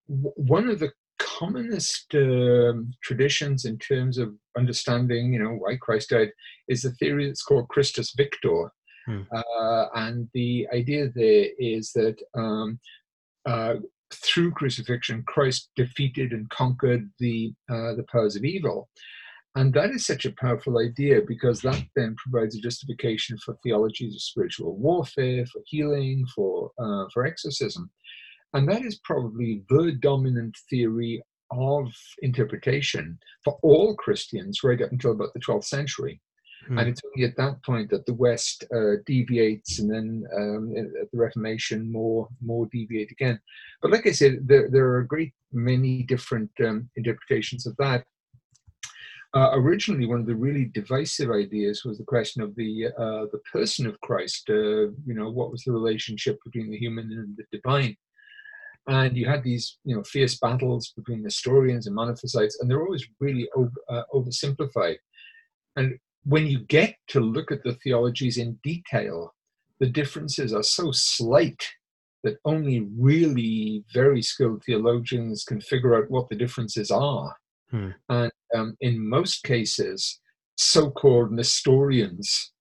w- 0.07 0.33
one 0.35 0.69
of 0.69 0.79
the 0.79 0.91
commonest 1.17 2.13
um, 2.13 2.91
traditions 3.03 3.65
in 3.65 3.77
terms 3.79 4.17
of 4.17 4.33
understanding, 4.57 5.33
you 5.33 5.39
know, 5.43 5.55
why 5.55 5.75
Christ 5.75 6.12
died, 6.12 6.29
is 6.67 6.83
the 6.83 6.91
theory 6.91 7.27
that's 7.27 7.43
called 7.43 7.67
Christus 7.69 8.13
Victor, 8.15 8.71
hmm. 9.05 9.21
Uh, 9.35 9.85
and 9.95 10.29
the 10.33 10.67
idea 10.73 11.09
there 11.13 11.47
is 11.57 11.91
that 11.93 12.17
um, 12.35 12.79
through 14.13 14.51
crucifixion, 14.51 15.23
Christ 15.27 15.69
defeated 15.75 16.31
and 16.31 16.49
conquered 16.49 17.09
the 17.19 17.53
uh, 17.69 17.95
the 17.95 18.05
powers 18.11 18.35
of 18.35 18.43
evil. 18.43 18.89
And 19.55 19.73
that 19.73 19.89
is 19.89 20.05
such 20.05 20.25
a 20.25 20.33
powerful 20.39 20.77
idea 20.77 21.21
because 21.27 21.61
that 21.61 21.83
then 21.95 22.15
provides 22.17 22.55
a 22.55 22.61
justification 22.61 23.37
for 23.43 23.57
theologies 23.63 24.13
of 24.15 24.21
spiritual 24.21 24.77
warfare, 24.77 25.45
for 25.47 25.61
healing, 25.65 26.25
for 26.35 26.71
uh, 26.79 27.05
for 27.13 27.25
exorcism, 27.25 27.89
and 28.53 28.67
that 28.69 28.83
is 28.83 28.99
probably 29.03 29.63
the 29.69 29.97
dominant 30.01 30.55
theory 30.69 31.21
of 31.51 31.87
interpretation 32.21 33.17
for 33.43 33.57
all 33.63 33.95
Christians 33.95 34.63
right 34.63 34.81
up 34.81 34.91
until 34.91 35.11
about 35.11 35.33
the 35.33 35.39
12th 35.39 35.65
century. 35.65 36.21
Hmm. 36.67 36.77
And 36.77 36.89
it's 36.89 37.01
only 37.05 37.27
at 37.27 37.37
that 37.37 37.63
point 37.63 37.89
that 37.89 38.05
the 38.05 38.13
West 38.13 38.65
uh, 38.75 39.01
deviates, 39.05 39.79
and 39.79 39.89
then 39.89 40.25
um, 40.35 40.75
at 40.77 41.11
the 41.11 41.17
Reformation, 41.17 41.91
more 41.91 42.27
more 42.41 42.67
deviate 42.71 43.11
again. 43.11 43.39
But 43.81 43.91
like 43.91 44.05
I 44.05 44.11
said, 44.11 44.47
there, 44.47 44.69
there 44.69 44.87
are 44.87 44.99
a 44.99 45.07
great 45.07 45.33
many 45.51 46.03
different 46.03 46.51
um, 46.65 46.89
interpretations 46.95 47.65
of 47.65 47.75
that. 47.77 48.05
Uh, 49.35 49.51
originally, 49.53 50.07
one 50.07 50.19
of 50.19 50.25
the 50.25 50.35
really 50.35 50.65
divisive 50.65 51.29
ideas 51.29 51.85
was 51.85 51.99
the 51.99 52.03
question 52.03 52.41
of 52.41 52.55
the 52.55 52.87
uh, 52.97 53.25
the 53.31 53.41
person 53.51 53.85
of 53.85 53.99
Christ. 54.01 54.49
Uh, 54.49 54.89
you 55.05 55.15
know, 55.15 55.29
what 55.29 55.51
was 55.51 55.63
the 55.63 55.71
relationship 55.71 56.39
between 56.43 56.71
the 56.71 56.77
human 56.77 57.11
and 57.11 57.37
the 57.37 57.45
divine? 57.51 57.95
And 58.87 59.15
you 59.15 59.27
had 59.27 59.43
these, 59.43 59.77
you 59.83 59.95
know, 59.95 60.03
fierce 60.03 60.39
battles 60.39 60.93
between 60.97 61.21
Nestorians 61.21 61.85
and 61.85 61.95
Monophysites, 61.95 62.55
and 62.59 62.69
they're 62.69 62.81
always 62.81 63.07
really 63.19 63.47
over, 63.55 63.71
uh, 63.87 64.01
oversimplified. 64.15 64.97
And 65.75 65.99
when 66.23 66.47
you 66.47 66.60
get 66.65 66.95
to 67.10 67.19
look 67.19 67.51
at 67.51 67.63
the 67.63 67.73
theologies 67.75 68.38
in 68.38 68.60
detail, 68.63 69.34
the 69.79 69.88
differences 69.88 70.53
are 70.53 70.63
so 70.63 70.91
slight 70.91 71.63
that 72.23 72.38
only 72.45 72.86
really 72.97 73.84
very 73.93 74.21
skilled 74.21 74.62
theologians 74.65 75.43
can 75.43 75.62
figure 75.62 75.95
out 75.95 76.12
what 76.12 76.27
the 76.29 76.36
differences 76.36 76.91
are. 76.91 77.34
Hmm. 77.71 77.89
And 78.10 78.32
um, 78.55 78.75
in 78.82 79.08
most 79.08 79.43
cases, 79.43 80.19
so-called 80.58 81.32
Nestorians 81.32 82.51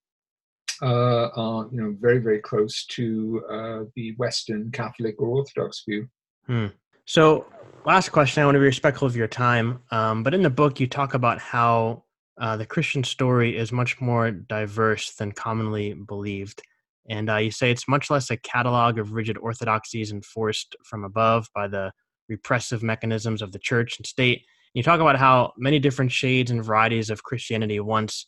uh, 0.81 1.29
are, 1.35 1.69
you 1.73 1.81
know, 1.81 1.97
very, 2.01 2.19
very 2.19 2.39
close 2.39 2.87
to 2.87 3.43
uh, 3.51 3.81
the 3.97 4.15
Western 4.17 4.71
Catholic 4.71 5.21
or 5.21 5.29
Orthodox 5.29 5.83
view. 5.89 6.09
Hmm. 6.47 6.67
So, 7.07 7.47
last 7.85 8.11
question. 8.11 8.43
I 8.43 8.47
want 8.47 8.55
to 8.55 8.61
be 8.61 8.67
respectful 8.67 9.09
of 9.09 9.17
your 9.17 9.27
time, 9.27 9.81
um, 9.91 10.23
but 10.23 10.35
in 10.35 10.43
the 10.43 10.51
book, 10.51 10.79
you 10.79 10.87
talk 10.87 11.15
about 11.15 11.41
how 11.41 12.05
uh, 12.41 12.57
the 12.57 12.67
Christian 12.67 13.03
story 13.03 13.57
is 13.57 13.73
much 13.73 14.01
more 14.01 14.31
diverse 14.31 15.15
than 15.15 15.33
commonly 15.33 15.95
believed. 15.95 16.63
And 17.11 17.31
uh, 17.31 17.37
you 17.37 17.51
say 17.51 17.71
it's 17.71 17.89
much 17.89 18.11
less 18.11 18.31
a 18.31 18.37
catalog 18.37 18.99
of 18.99 19.13
rigid 19.13 19.39
orthodoxies 19.39 20.13
enforced 20.13 20.77
from 20.85 21.05
above 21.05 21.49
by 21.55 21.67
the 21.67 21.93
repressive 22.29 22.83
mechanisms 22.83 23.43
of 23.43 23.53
the 23.53 23.59
church 23.59 23.99
and 23.99 24.07
state. 24.07 24.43
You 24.75 24.83
talk 24.83 25.01
about 25.01 25.17
how 25.17 25.53
many 25.57 25.79
different 25.79 26.13
shades 26.13 26.51
and 26.51 26.63
varieties 26.63 27.11
of 27.11 27.23
Christianity 27.23 27.81
once 27.81 28.27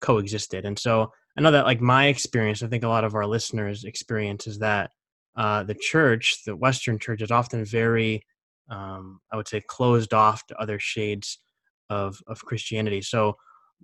coexisted. 0.00 0.64
And 0.64 0.78
so 0.78 1.12
I 1.36 1.40
know 1.42 1.50
that, 1.50 1.66
like 1.66 1.80
my 1.80 2.06
experience, 2.06 2.62
I 2.62 2.68
think 2.68 2.84
a 2.84 2.88
lot 2.88 3.04
of 3.04 3.14
our 3.14 3.26
listeners' 3.26 3.84
experience 3.84 4.46
is 4.46 4.58
that 4.60 4.90
uh, 5.36 5.64
the 5.64 5.74
church, 5.74 6.44
the 6.46 6.56
Western 6.56 6.98
church, 6.98 7.22
is 7.22 7.30
often 7.30 7.64
very, 7.64 8.24
um, 8.68 9.20
I 9.32 9.36
would 9.36 9.48
say, 9.48 9.60
closed 9.60 10.14
off 10.14 10.46
to 10.46 10.56
other 10.58 10.78
shades 10.78 11.38
of 11.88 12.20
of 12.26 12.44
Christianity. 12.44 13.02
So 13.02 13.36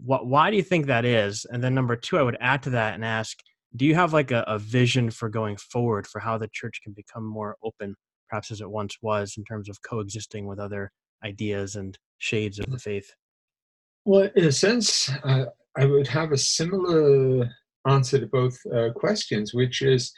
what, 0.02 0.26
why 0.26 0.50
do 0.50 0.56
you 0.56 0.62
think 0.62 0.86
that 0.86 1.04
is? 1.04 1.46
And 1.50 1.62
then 1.62 1.74
number 1.74 1.96
two, 1.96 2.18
I 2.18 2.22
would 2.22 2.36
add 2.40 2.62
to 2.64 2.70
that 2.70 2.94
and 2.94 3.04
ask, 3.04 3.38
do 3.74 3.84
you 3.84 3.94
have 3.94 4.12
like 4.12 4.30
a, 4.30 4.44
a 4.46 4.58
vision 4.58 5.10
for 5.10 5.28
going 5.28 5.56
forward 5.56 6.06
for 6.06 6.20
how 6.20 6.38
the 6.38 6.48
church 6.52 6.80
can 6.82 6.92
become 6.92 7.24
more 7.24 7.56
open, 7.62 7.94
perhaps 8.28 8.50
as 8.50 8.60
it 8.60 8.70
once 8.70 8.96
was, 9.02 9.34
in 9.36 9.44
terms 9.44 9.68
of 9.68 9.80
coexisting 9.82 10.46
with 10.46 10.58
other 10.58 10.90
ideas 11.24 11.76
and 11.76 11.98
shades 12.18 12.58
of 12.58 12.66
the 12.70 12.78
faith? 12.78 13.10
Well, 14.04 14.30
in 14.36 14.44
a 14.44 14.52
sense, 14.52 15.10
uh, 15.24 15.46
I 15.76 15.84
would 15.84 16.06
have 16.06 16.32
a 16.32 16.38
similar 16.38 17.50
answer 17.86 18.18
to 18.18 18.26
both 18.26 18.58
uh, 18.74 18.90
questions, 18.94 19.52
which 19.52 19.82
is 19.82 20.12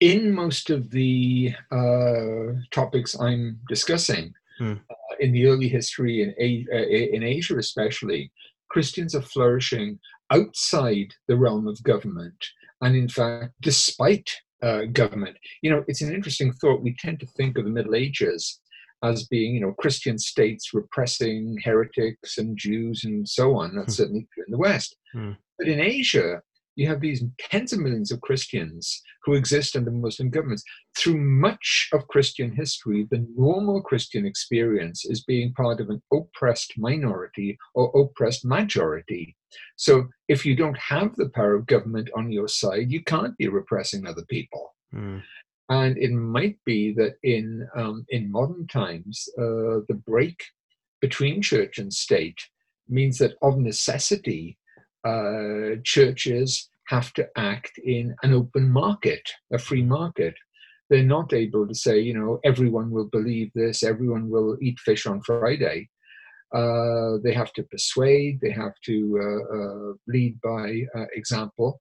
in 0.00 0.32
most 0.32 0.70
of 0.70 0.90
the 0.90 1.54
uh, 1.70 2.60
topics 2.70 3.18
I'm 3.18 3.58
discussing, 3.68 4.32
hmm. 4.58 4.74
Uh, 4.90 5.16
in 5.20 5.32
the 5.32 5.46
early 5.46 5.68
history 5.68 6.34
in, 6.38 6.66
uh, 6.72 6.86
in 6.86 7.22
Asia, 7.22 7.58
especially, 7.58 8.30
Christians 8.76 9.14
are 9.14 9.22
flourishing 9.22 9.98
outside 10.30 11.14
the 11.28 11.36
realm 11.38 11.66
of 11.66 11.82
government, 11.82 12.36
and 12.82 12.94
in 12.94 13.08
fact, 13.08 13.54
despite 13.62 14.30
uh, 14.62 14.82
government. 14.92 15.38
You 15.62 15.70
know, 15.70 15.82
it's 15.88 16.02
an 16.02 16.14
interesting 16.14 16.52
thought. 16.52 16.82
We 16.82 16.94
tend 16.98 17.20
to 17.20 17.26
think 17.38 17.56
of 17.56 17.64
the 17.64 17.70
Middle 17.70 17.94
Ages 17.94 18.60
as 19.02 19.26
being, 19.28 19.54
you 19.54 19.62
know, 19.62 19.72
Christian 19.78 20.18
states 20.18 20.74
repressing 20.74 21.56
heretics 21.64 22.36
and 22.36 22.54
Jews 22.58 23.02
and 23.02 23.26
so 23.26 23.56
on. 23.56 23.74
That's 23.74 23.96
hmm. 23.96 24.02
certainly 24.02 24.28
true 24.34 24.44
in 24.46 24.52
the 24.52 24.58
West. 24.58 24.94
Hmm. 25.14 25.32
But 25.58 25.68
in 25.68 25.80
Asia, 25.80 26.42
you 26.76 26.86
have 26.86 27.00
these 27.00 27.24
tens 27.38 27.72
of 27.72 27.80
millions 27.80 28.12
of 28.12 28.20
Christians 28.20 29.02
who 29.24 29.34
exist 29.34 29.74
under 29.74 29.90
Muslim 29.90 30.30
governments. 30.30 30.62
Through 30.96 31.18
much 31.18 31.88
of 31.92 32.06
Christian 32.08 32.52
history, 32.52 33.06
the 33.10 33.26
normal 33.36 33.82
Christian 33.82 34.26
experience 34.26 35.04
is 35.04 35.24
being 35.24 35.54
part 35.54 35.80
of 35.80 35.88
an 35.88 36.02
oppressed 36.12 36.74
minority 36.76 37.58
or 37.74 37.90
oppressed 37.98 38.44
majority. 38.44 39.34
So 39.76 40.08
if 40.28 40.44
you 40.44 40.54
don't 40.54 40.78
have 40.78 41.16
the 41.16 41.30
power 41.30 41.54
of 41.54 41.66
government 41.66 42.10
on 42.14 42.30
your 42.30 42.48
side, 42.48 42.90
you 42.90 43.02
can't 43.02 43.36
be 43.38 43.48
repressing 43.48 44.06
other 44.06 44.24
people. 44.28 44.74
Mm. 44.94 45.22
And 45.68 45.98
it 45.98 46.12
might 46.12 46.58
be 46.64 46.92
that 46.94 47.14
in 47.24 47.66
um, 47.74 48.04
in 48.10 48.30
modern 48.30 48.68
times, 48.68 49.28
uh, 49.36 49.82
the 49.88 50.00
break 50.06 50.36
between 51.00 51.42
church 51.42 51.78
and 51.78 51.92
state 51.92 52.38
means 52.88 53.18
that 53.18 53.34
of 53.42 53.58
necessity, 53.58 54.58
uh, 55.06 55.76
churches 55.84 56.68
have 56.88 57.12
to 57.14 57.28
act 57.36 57.78
in 57.84 58.14
an 58.22 58.32
open 58.32 58.70
market, 58.70 59.22
a 59.52 59.58
free 59.58 59.82
market. 59.82 60.34
They're 60.88 61.02
not 61.02 61.32
able 61.32 61.66
to 61.66 61.74
say, 61.74 62.00
you 62.00 62.14
know, 62.14 62.40
everyone 62.44 62.90
will 62.90 63.06
believe 63.06 63.50
this, 63.54 63.82
everyone 63.82 64.28
will 64.28 64.56
eat 64.60 64.78
fish 64.80 65.06
on 65.06 65.20
Friday. 65.22 65.88
Uh, 66.54 67.18
they 67.24 67.34
have 67.34 67.52
to 67.54 67.64
persuade, 67.64 68.40
they 68.40 68.52
have 68.52 68.74
to 68.84 69.18
uh, 69.20 69.56
uh 69.56 69.92
lead 70.06 70.40
by 70.40 70.82
uh, 70.96 71.06
example. 71.14 71.80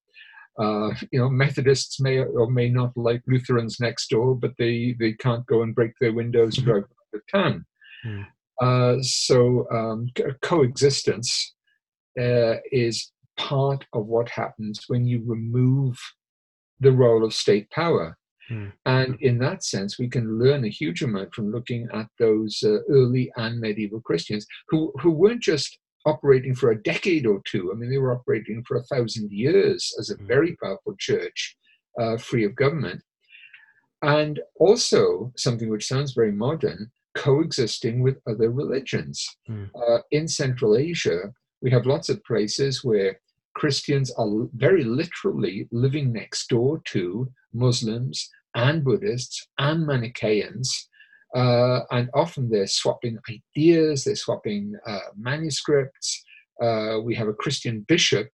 Uh, 0.60 0.92
you 1.12 1.20
know, 1.20 1.30
Methodists 1.30 2.00
may 2.00 2.20
or 2.20 2.50
may 2.50 2.70
not 2.70 2.92
like 2.96 3.22
Lutherans 3.28 3.80
next 3.80 4.10
door, 4.10 4.36
but 4.36 4.54
they, 4.58 4.96
they 5.00 5.14
can't 5.14 5.46
go 5.46 5.62
and 5.62 5.76
break 5.76 5.92
their 6.00 6.14
windows 6.14 6.58
and 6.58 6.66
drive 6.66 6.84
out 6.84 7.20
of 7.20 7.22
town. 7.32 7.66
Mm. 8.06 9.04
so 9.04 9.68
um, 9.72 10.08
coexistence 10.42 11.56
is 12.16 13.12
part 13.38 13.86
of 13.94 14.08
what 14.08 14.30
happens 14.30 14.86
when 14.88 15.06
you 15.06 15.24
remove 15.26 15.98
the 16.80 16.92
role 16.92 17.24
of 17.24 17.34
state 17.34 17.70
power. 17.72 18.18
Mm. 18.50 18.72
And 18.86 19.18
in 19.22 19.40
that 19.40 19.64
sense, 19.64 19.98
we 19.98 20.08
can 20.08 20.40
learn 20.40 20.66
a 20.66 20.70
huge 20.70 21.02
amount 21.02 21.34
from 21.34 21.52
looking 21.52 21.88
at 21.94 22.08
those 22.20 22.62
uh, 22.64 22.78
early 22.90 23.32
and 23.38 23.60
medieval 23.60 24.02
Christians 24.02 24.46
who, 24.70 24.94
who 25.02 25.12
weren't 25.12 25.42
just 25.42 25.80
operating 26.06 26.54
for 26.54 26.72
a 26.72 26.82
decade 26.84 27.26
or 27.26 27.42
two. 27.46 27.72
I 27.72 27.76
mean, 27.76 27.90
they 27.90 27.98
were 27.98 28.14
operating 28.14 28.64
for 28.68 28.78
a 28.78 28.84
thousand 28.84 29.32
years 29.32 29.92
as 30.00 30.12
a 30.12 30.16
hmm. 30.16 30.28
very 30.28 30.56
powerful 30.62 30.96
church, 31.00 31.58
uh, 32.00 32.18
free 32.18 32.46
of 32.46 32.56
government. 32.56 33.02
And 34.04 34.40
also, 34.60 35.34
something 35.36 35.70
which 35.70 35.88
sounds 35.88 36.14
very 36.14 36.32
modern, 36.32 36.92
coexisting 37.16 38.04
with 38.04 38.20
other 38.30 38.52
religions. 38.52 39.26
Mm. 39.50 39.70
Uh, 39.74 40.00
in 40.12 40.28
Central 40.28 40.78
Asia, 40.78 41.34
we 41.62 41.72
have 41.72 41.88
lots 41.88 42.10
of 42.10 42.24
places 42.24 42.84
where 42.84 43.20
Christians 43.56 44.12
are 44.18 44.28
very 44.54 44.84
literally 44.84 45.68
living 45.72 46.12
next 46.12 46.50
door 46.50 46.82
to 46.86 47.32
Muslims 47.54 48.30
and 48.54 48.84
Buddhists 48.84 49.48
and 49.58 49.88
Manichaeans. 49.88 50.90
Uh, 51.36 51.82
and 51.92 52.10
often 52.14 52.50
they're 52.50 52.68
swapping 52.68 53.18
ideas, 53.30 54.04
they're 54.04 54.16
swapping 54.16 54.74
uh, 54.86 55.00
manuscripts. 55.18 56.24
Uh, 56.62 56.98
we 57.04 57.16
have 57.16 57.28
a 57.28 57.34
Christian 57.34 57.86
bishop 57.88 58.30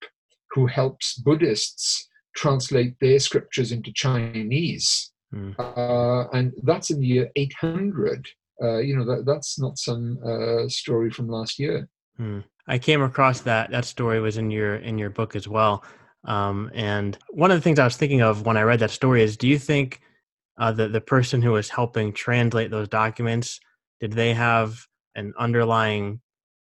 who 0.51 0.67
helps 0.67 1.15
Buddhists 1.15 2.07
translate 2.35 2.95
their 2.99 3.19
scriptures 3.19 3.71
into 3.71 3.91
Chinese. 3.93 5.11
Mm. 5.33 5.55
Uh, 5.57 6.27
and 6.33 6.53
that's 6.63 6.91
in 6.91 6.99
the 6.99 7.07
year 7.07 7.31
800. 7.35 8.27
Uh, 8.61 8.77
you 8.77 8.95
know, 8.95 9.05
that, 9.05 9.25
that's 9.25 9.59
not 9.59 9.77
some 9.77 10.19
uh, 10.23 10.67
story 10.67 11.09
from 11.09 11.27
last 11.27 11.57
year. 11.57 11.89
Mm. 12.19 12.43
I 12.71 12.79
came 12.79 13.01
across 13.01 13.41
that 13.41 13.69
that 13.71 13.83
story 13.83 14.21
was 14.21 14.37
in 14.37 14.49
your 14.49 14.77
in 14.77 14.97
your 14.97 15.09
book 15.09 15.35
as 15.35 15.47
well. 15.47 15.83
Um, 16.23 16.71
and 16.73 17.17
one 17.29 17.51
of 17.51 17.57
the 17.57 17.61
things 17.61 17.79
I 17.79 17.83
was 17.83 17.97
thinking 17.97 18.21
of 18.21 18.45
when 18.45 18.55
I 18.55 18.61
read 18.61 18.79
that 18.79 18.91
story 18.91 19.23
is, 19.23 19.35
do 19.35 19.47
you 19.47 19.59
think 19.59 19.99
uh, 20.57 20.71
the 20.71 20.87
the 20.87 21.01
person 21.01 21.41
who 21.41 21.51
was 21.51 21.69
helping 21.69 22.13
translate 22.13 22.71
those 22.71 22.87
documents 22.87 23.59
did 23.99 24.13
they 24.13 24.33
have 24.33 24.87
an 25.15 25.33
underlying 25.37 26.21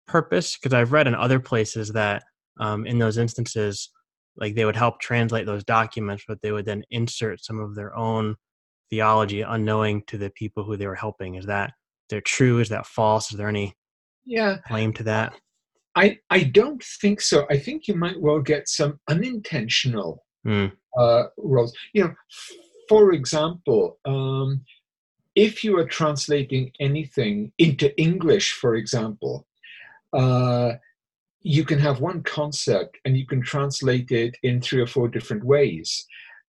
purpose? 0.07 0.55
Because 0.55 0.73
I've 0.73 0.93
read 0.93 1.07
in 1.07 1.15
other 1.15 1.39
places 1.39 1.91
that 1.93 2.23
um, 2.59 2.85
in 2.85 2.99
those 2.99 3.17
instances, 3.17 3.89
like 4.37 4.55
they 4.55 4.65
would 4.65 4.77
help 4.77 5.01
translate 5.01 5.45
those 5.45 5.63
documents, 5.63 6.23
but 6.27 6.41
they 6.41 6.53
would 6.53 6.65
then 6.65 6.83
insert 6.89 7.43
some 7.43 7.59
of 7.59 7.75
their 7.75 7.95
own 7.95 8.35
theology 8.89 9.41
unknowing 9.41 10.03
to 10.07 10.17
the 10.17 10.29
people 10.29 10.63
who 10.63 10.77
they 10.77 10.87
were 10.87 10.95
helping. 10.95 11.35
Is 11.35 11.47
that 11.47 11.73
they're 12.09 12.21
true? 12.21 12.59
Is 12.59 12.69
that 12.69 12.85
false? 12.85 13.31
Is 13.31 13.37
there 13.37 13.49
any 13.49 13.75
yeah 14.25 14.57
claim 14.65 14.93
to 14.93 15.03
that? 15.03 15.33
I, 15.97 16.19
I 16.29 16.43
don't 16.43 16.83
think 17.01 17.21
so. 17.21 17.47
I 17.49 17.57
think 17.57 17.87
you 17.87 17.95
might 17.95 18.21
well 18.21 18.39
get 18.39 18.69
some 18.69 18.99
unintentional 19.09 20.23
mm. 20.45 20.71
uh, 20.95 21.23
roles. 21.37 21.73
You 21.93 22.03
know, 22.03 22.13
for 22.87 23.13
example, 23.13 23.97
um, 24.05 24.61
if 25.35 25.63
you 25.63 25.75
are 25.79 25.87
translating 25.87 26.71
anything 26.79 27.51
into 27.57 27.99
English, 27.99 28.53
for 28.53 28.75
example, 28.75 29.47
uh, 30.13 30.73
you 31.41 31.65
can 31.65 31.79
have 31.79 31.99
one 31.99 32.21
concept 32.21 32.99
and 33.03 33.17
you 33.17 33.25
can 33.25 33.41
translate 33.41 34.11
it 34.11 34.37
in 34.43 34.61
three 34.61 34.81
or 34.81 34.87
four 34.87 35.07
different 35.07 35.43
ways 35.43 36.05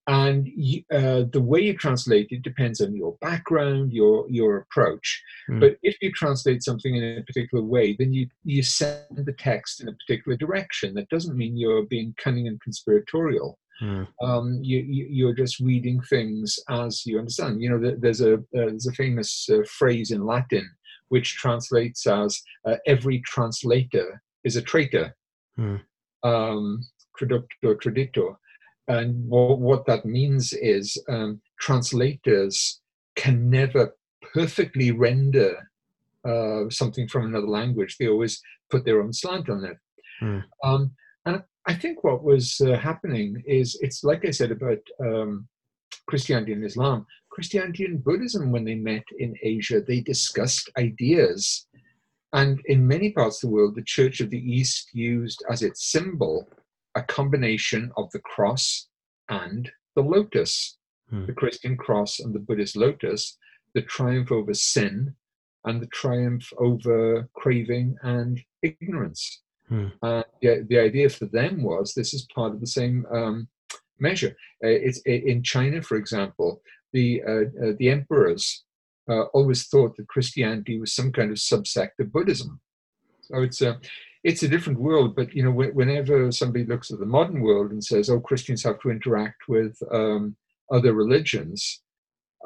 and 0.09 0.49
you, 0.57 0.83
uh, 0.91 1.25
the 1.33 1.41
way 1.41 1.61
you 1.61 1.77
translate 1.77 2.29
it 2.31 2.43
depends 2.43 2.81
on 2.81 2.97
your 2.97 3.17
background 3.21 3.93
your 3.93 4.29
your 4.29 4.57
approach 4.57 5.23
mm. 5.49 5.61
but 5.61 5.77
if 5.83 5.97
you 6.01 6.11
translate 6.13 6.63
something 6.63 6.97
in 6.97 7.19
a 7.19 7.23
particular 7.23 7.63
way 7.63 7.95
then 7.99 8.13
you 8.13 8.27
you 8.43 8.63
send 8.63 9.05
the 9.11 9.35
text 9.35 9.81
in 9.81 9.89
a 9.89 9.93
particular 9.93 10.37
direction 10.37 10.95
that 10.95 11.09
doesn't 11.11 11.37
mean 11.37 11.57
you're 11.57 11.85
being 11.87 12.15
cunning 12.17 12.49
and 12.49 12.61
conspiratorial 12.63 13.59
mm. 13.83 14.07
um, 14.23 14.59
you, 14.63 14.79
you 14.81 15.29
are 15.29 15.35
just 15.35 15.61
reading 15.61 16.01
things 16.03 16.59
as 16.71 17.05
you 17.05 17.19
understand 17.19 17.63
you 17.63 17.69
know 17.69 17.95
there's 17.99 18.23
a 18.23 18.35
uh, 18.35 18.39
there's 18.53 18.87
a 18.87 18.93
famous 18.93 19.49
uh, 19.53 19.59
phrase 19.69 20.11
in 20.11 20.25
latin 20.25 20.69
which 21.11 21.37
translates 21.37 22.07
as 22.07 22.41
uh, 22.67 22.77
every 22.87 23.21
translator 23.27 24.23
is 24.45 24.57
a 24.57 24.63
traitor 24.63 25.15
mm. 25.59 25.81
um, 26.23 26.83
traductor 27.19 27.79
traditor 27.79 28.35
and 28.89 29.29
what, 29.29 29.59
what 29.59 29.87
that 29.87 30.05
means 30.05 30.53
is 30.55 31.01
um, 31.09 31.41
translators 31.61 32.81
can 33.17 33.51
never 33.51 33.95
perfectly 34.33 34.91
render 34.93 35.71
uh, 36.27 36.69
something 36.71 37.07
from 37.07 37.27
another 37.27 37.47
language. 37.47 37.97
They 37.97 38.09
always 38.09 38.41
put 38.71 38.85
their 38.85 39.03
own 39.03 39.13
slant 39.13 39.49
on 39.49 39.65
it. 39.65 39.77
Mm. 40.23 40.45
Um, 40.65 40.91
and 41.27 41.43
I 41.67 41.75
think 41.75 42.03
what 42.03 42.25
was 42.25 42.61
uh, 42.61 42.79
happening 42.79 43.43
is 43.47 43.79
it's 43.83 44.03
like 44.05 44.27
I 44.27 44.31
said 44.31 44.51
about 44.51 44.79
um, 45.01 45.47
Christianity 46.07 46.53
and 46.53 46.65
Islam. 46.65 47.07
Christianity 47.31 47.85
and 47.85 48.03
Buddhism, 48.03 48.51
when 48.51 48.65
they 48.65 48.75
met 48.75 49.05
in 49.19 49.35
Asia, 49.43 49.81
they 49.81 50.01
discussed 50.01 50.71
ideas. 50.79 51.67
And 52.33 52.61
in 52.67 52.87
many 52.87 53.13
parts 53.13 53.43
of 53.43 53.49
the 53.49 53.55
world, 53.55 53.75
the 53.75 53.83
Church 53.83 54.21
of 54.21 54.31
the 54.31 54.39
East 54.39 54.91
used 54.93 55.45
as 55.51 55.63
its 55.63 55.93
symbol 55.93 56.49
a 56.95 57.03
combination 57.03 57.91
of 57.97 58.11
the 58.13 58.21
cross 58.21 58.89
and 59.29 59.71
the 59.95 60.03
lotus, 60.03 60.79
hmm. 61.11 61.27
the 61.27 61.33
Christian 61.33 61.77
cross 61.77 62.21
and 62.21 62.35
the 62.35 62.41
Buddhist 62.41 62.77
lotus, 62.77 63.37
the 63.75 63.83
triumph 63.83 64.33
over 64.33 64.55
sin 64.55 65.15
and 65.65 65.83
the 65.83 65.87
triumph 65.89 66.51
over 66.59 67.29
craving 67.35 67.97
and 68.03 68.41
ignorance. 68.63 69.43
Hmm. 69.69 69.89
Uh, 70.03 70.23
the, 70.41 70.67
the 70.69 70.79
idea 70.79 71.09
for 71.11 71.27
them 71.27 71.63
was 71.63 71.93
this 71.93 72.15
is 72.15 72.27
part 72.35 72.55
of 72.55 72.61
the 72.61 72.67
same 72.67 73.05
um, 73.13 73.49
measure. 73.99 74.35
Uh, 74.65 74.69
it's 74.69 75.01
in 75.05 75.43
China, 75.43 75.83
for 75.83 75.97
example, 75.97 76.63
the 76.93 77.23
uh, 77.23 77.67
uh 77.67 77.73
the 77.79 77.91
emperors 77.91 78.65
uh, 79.11 79.25
always 79.35 79.67
thought 79.67 79.97
that 79.97 80.09
Christianity 80.09 80.79
was 80.79 80.95
some 80.95 81.13
kind 81.13 81.31
of 81.31 81.37
subsect 81.37 81.99
of 82.01 82.13
Buddhism. 82.13 82.61
So 83.23 83.43
it's 83.43 83.61
a 83.61 83.79
it's 84.25 84.43
a 84.43 84.49
different 84.49 84.81
world. 84.81 85.15
But 85.15 85.35
you 85.35 85.43
know, 85.43 85.51
whenever 85.51 86.31
somebody 86.33 86.65
looks 86.65 86.91
at 86.91 86.99
the 86.99 87.07
modern 87.07 87.41
world 87.41 87.71
and 87.71 87.83
says, 87.83 88.11
"Oh, 88.11 88.21
Christians 88.21 88.63
have 88.65 88.81
to 88.81 88.91
interact 88.91 89.49
with 89.49 89.77
um, 89.93 90.37
other 90.71 90.93
religions," 90.93 91.83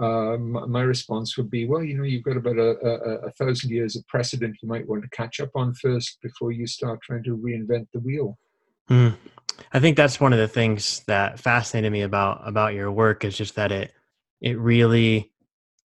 um, 0.00 0.70
my 0.70 0.82
response 0.82 1.36
would 1.36 1.50
be, 1.50 1.66
"Well, 1.66 1.82
you 1.82 1.96
know, 1.96 2.04
you've 2.04 2.24
got 2.24 2.36
about 2.36 2.58
a, 2.58 2.76
a, 2.84 3.14
a, 3.26 3.30
thousand 3.32 3.70
years 3.70 3.96
of 3.96 4.06
precedent 4.08 4.56
you 4.62 4.68
might 4.68 4.88
want 4.88 5.02
to 5.02 5.08
catch 5.10 5.40
up 5.40 5.50
on 5.54 5.74
first 5.74 6.18
before 6.22 6.52
you 6.52 6.66
start 6.66 7.00
trying 7.02 7.24
to 7.24 7.36
reinvent 7.36 7.86
the 7.92 8.00
wheel." 8.00 8.38
Mm. 8.90 9.16
I 9.72 9.80
think 9.80 9.96
that's 9.96 10.20
one 10.20 10.32
of 10.32 10.38
the 10.38 10.48
things 10.48 11.02
that 11.06 11.38
fascinated 11.38 11.92
me 11.92 12.02
about 12.02 12.46
about 12.46 12.74
your 12.74 12.90
work 12.90 13.24
is 13.24 13.36
just 13.36 13.54
that 13.56 13.72
it 13.72 13.92
it 14.40 14.58
really 14.58 15.30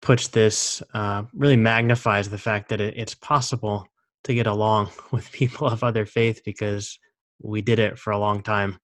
puts 0.00 0.28
this 0.28 0.82
uh, 0.94 1.22
really 1.32 1.56
magnifies 1.56 2.28
the 2.28 2.38
fact 2.38 2.68
that 2.68 2.80
it, 2.80 2.94
it's 2.96 3.14
possible 3.14 3.86
to 4.24 4.34
get 4.34 4.46
along 4.46 4.90
with 5.10 5.32
people 5.32 5.66
of 5.66 5.84
other 5.84 6.06
faith 6.06 6.42
because 6.44 6.98
we 7.40 7.60
did 7.60 7.78
it 7.78 7.98
for 7.98 8.12
a 8.12 8.18
long 8.18 8.42
time 8.42 8.78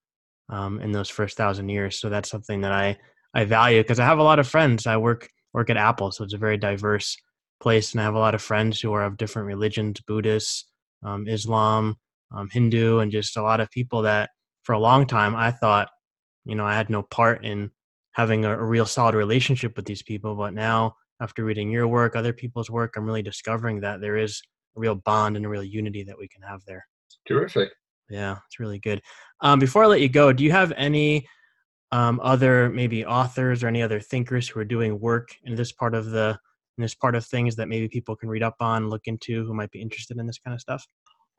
um, 0.49 0.80
in 0.80 0.93
those 0.93 1.09
first 1.09 1.36
thousand 1.36 1.68
years. 1.68 2.01
So 2.01 2.09
that's 2.09 2.30
something 2.30 2.62
that 2.62 2.72
I 2.72 2.99
I 3.34 3.45
value 3.45 3.82
because 3.82 4.01
I 4.01 4.07
have 4.07 4.18
a 4.18 4.22
lot 4.22 4.39
of 4.39 4.49
friends. 4.49 4.86
I 4.86 4.97
work 4.97 5.28
work 5.53 5.70
at 5.70 5.76
Apple, 5.76 6.12
so 6.12 6.24
it's 6.24 6.34
a 6.34 6.39
very 6.39 6.57
diverse 6.57 7.16
place, 7.61 7.93
and 7.93 8.01
I 8.01 8.05
have 8.05 8.14
a 8.14 8.18
lot 8.18 8.34
of 8.34 8.43
friends 8.43 8.80
who 8.80 8.93
are 8.93 9.05
of 9.05 9.16
different 9.16 9.47
religions: 9.47 10.01
Buddhists, 10.07 10.64
um, 11.05 11.28
Islam, 11.28 11.97
um, 12.34 12.49
Hindu, 12.51 12.99
and 12.99 13.12
just 13.12 13.36
a 13.36 13.43
lot 13.43 13.61
of 13.61 13.70
people 13.70 14.03
that 14.03 14.30
for 14.62 14.72
a 14.72 14.78
long 14.78 15.07
time 15.07 15.36
I 15.36 15.51
thought, 15.51 15.89
you 16.45 16.55
know, 16.55 16.64
I 16.64 16.74
had 16.74 16.91
no 16.91 17.03
part 17.03 17.45
in 17.45 17.70
having 18.12 18.45
a, 18.45 18.59
a 18.59 18.64
real 18.64 18.86
solid 18.86 19.14
relationship 19.14 19.76
with 19.76 19.84
these 19.84 20.03
people. 20.03 20.34
But 20.34 20.55
now, 20.55 20.95
after 21.20 21.45
reading 21.45 21.70
your 21.70 21.86
work, 21.86 22.16
other 22.16 22.32
people's 22.32 22.70
work, 22.70 22.95
I'm 22.97 23.07
really 23.07 23.22
discovering 23.22 23.80
that 23.80 24.01
there 24.01 24.16
is 24.16 24.43
a 24.79 24.81
real 24.81 24.95
bond 24.95 25.37
and 25.37 25.45
a 25.45 25.49
real 25.49 25.64
unity 25.64 26.03
that 26.05 26.18
we 26.18 26.29
can 26.29 26.43
have 26.43 26.64
there. 26.66 26.87
Terrific. 27.26 27.70
Yeah, 28.09 28.37
it's 28.47 28.59
really 28.59 28.79
good. 28.79 29.03
Um, 29.43 29.59
before 29.59 29.85
I 29.85 29.87
let 29.87 30.01
you 30.01 30.09
go, 30.09 30.33
do 30.33 30.43
you 30.45 30.53
have 30.53 30.72
any 30.76 31.26
um, 31.93 32.20
other 32.22 32.70
maybe 32.70 33.05
authors 33.05 33.62
or 33.62 33.68
any 33.68 33.83
other 33.83 34.01
thinkers 34.01 34.49
who 34.49 34.61
are 34.61 34.64
doing 34.64 34.99
work 35.01 35.29
in 35.45 35.55
this 35.55 35.72
part 35.72 35.95
of 35.95 36.07
the 36.11 36.39
in 36.76 36.83
this 36.83 36.95
part 36.95 37.16
of 37.16 37.26
things 37.26 37.57
that 37.57 37.66
maybe 37.68 37.89
people 37.89 38.14
can 38.14 38.29
read 38.29 38.43
up 38.43 38.55
on, 38.61 38.89
look 38.89 39.03
into, 39.07 39.45
who 39.45 39.53
might 39.53 39.70
be 39.72 39.83
interested 39.83 40.16
in 40.16 40.26
this 40.26 40.39
kind 40.39 40.55
of 40.55 40.61
stuff? 40.61 40.87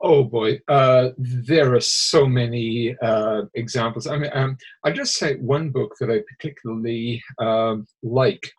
Oh 0.02 0.22
boy, 0.22 0.58
uh, 0.68 1.10
there 1.18 1.74
are 1.74 1.80
so 1.80 2.26
many 2.26 2.94
uh, 3.02 3.42
examples. 3.54 4.06
I 4.06 4.18
mean, 4.18 4.30
um, 4.34 4.56
I 4.84 4.90
just 4.90 5.14
say 5.14 5.36
one 5.36 5.70
book 5.70 5.94
that 5.98 6.10
I 6.10 6.20
particularly 6.28 7.22
um, 7.38 7.86
like, 8.02 8.50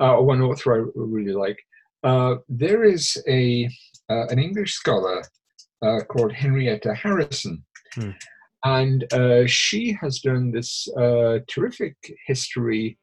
uh, 0.00 0.16
one 0.16 0.40
author 0.42 0.74
I 0.74 0.90
really 0.94 1.32
like. 1.32 1.58
Uh, 2.04 2.36
there 2.48 2.84
is 2.84 3.20
a 3.28 3.68
uh, 4.12 4.26
an 4.32 4.38
English 4.38 4.74
scholar 4.74 5.22
uh, 5.82 6.00
called 6.10 6.32
Henrietta 6.32 6.94
Harrison. 6.94 7.64
Hmm. 7.94 8.10
And 8.64 9.12
uh, 9.12 9.46
she 9.46 9.96
has 10.00 10.20
done 10.20 10.52
this 10.52 10.88
uh, 10.96 11.38
terrific 11.48 11.96
history 12.26 12.98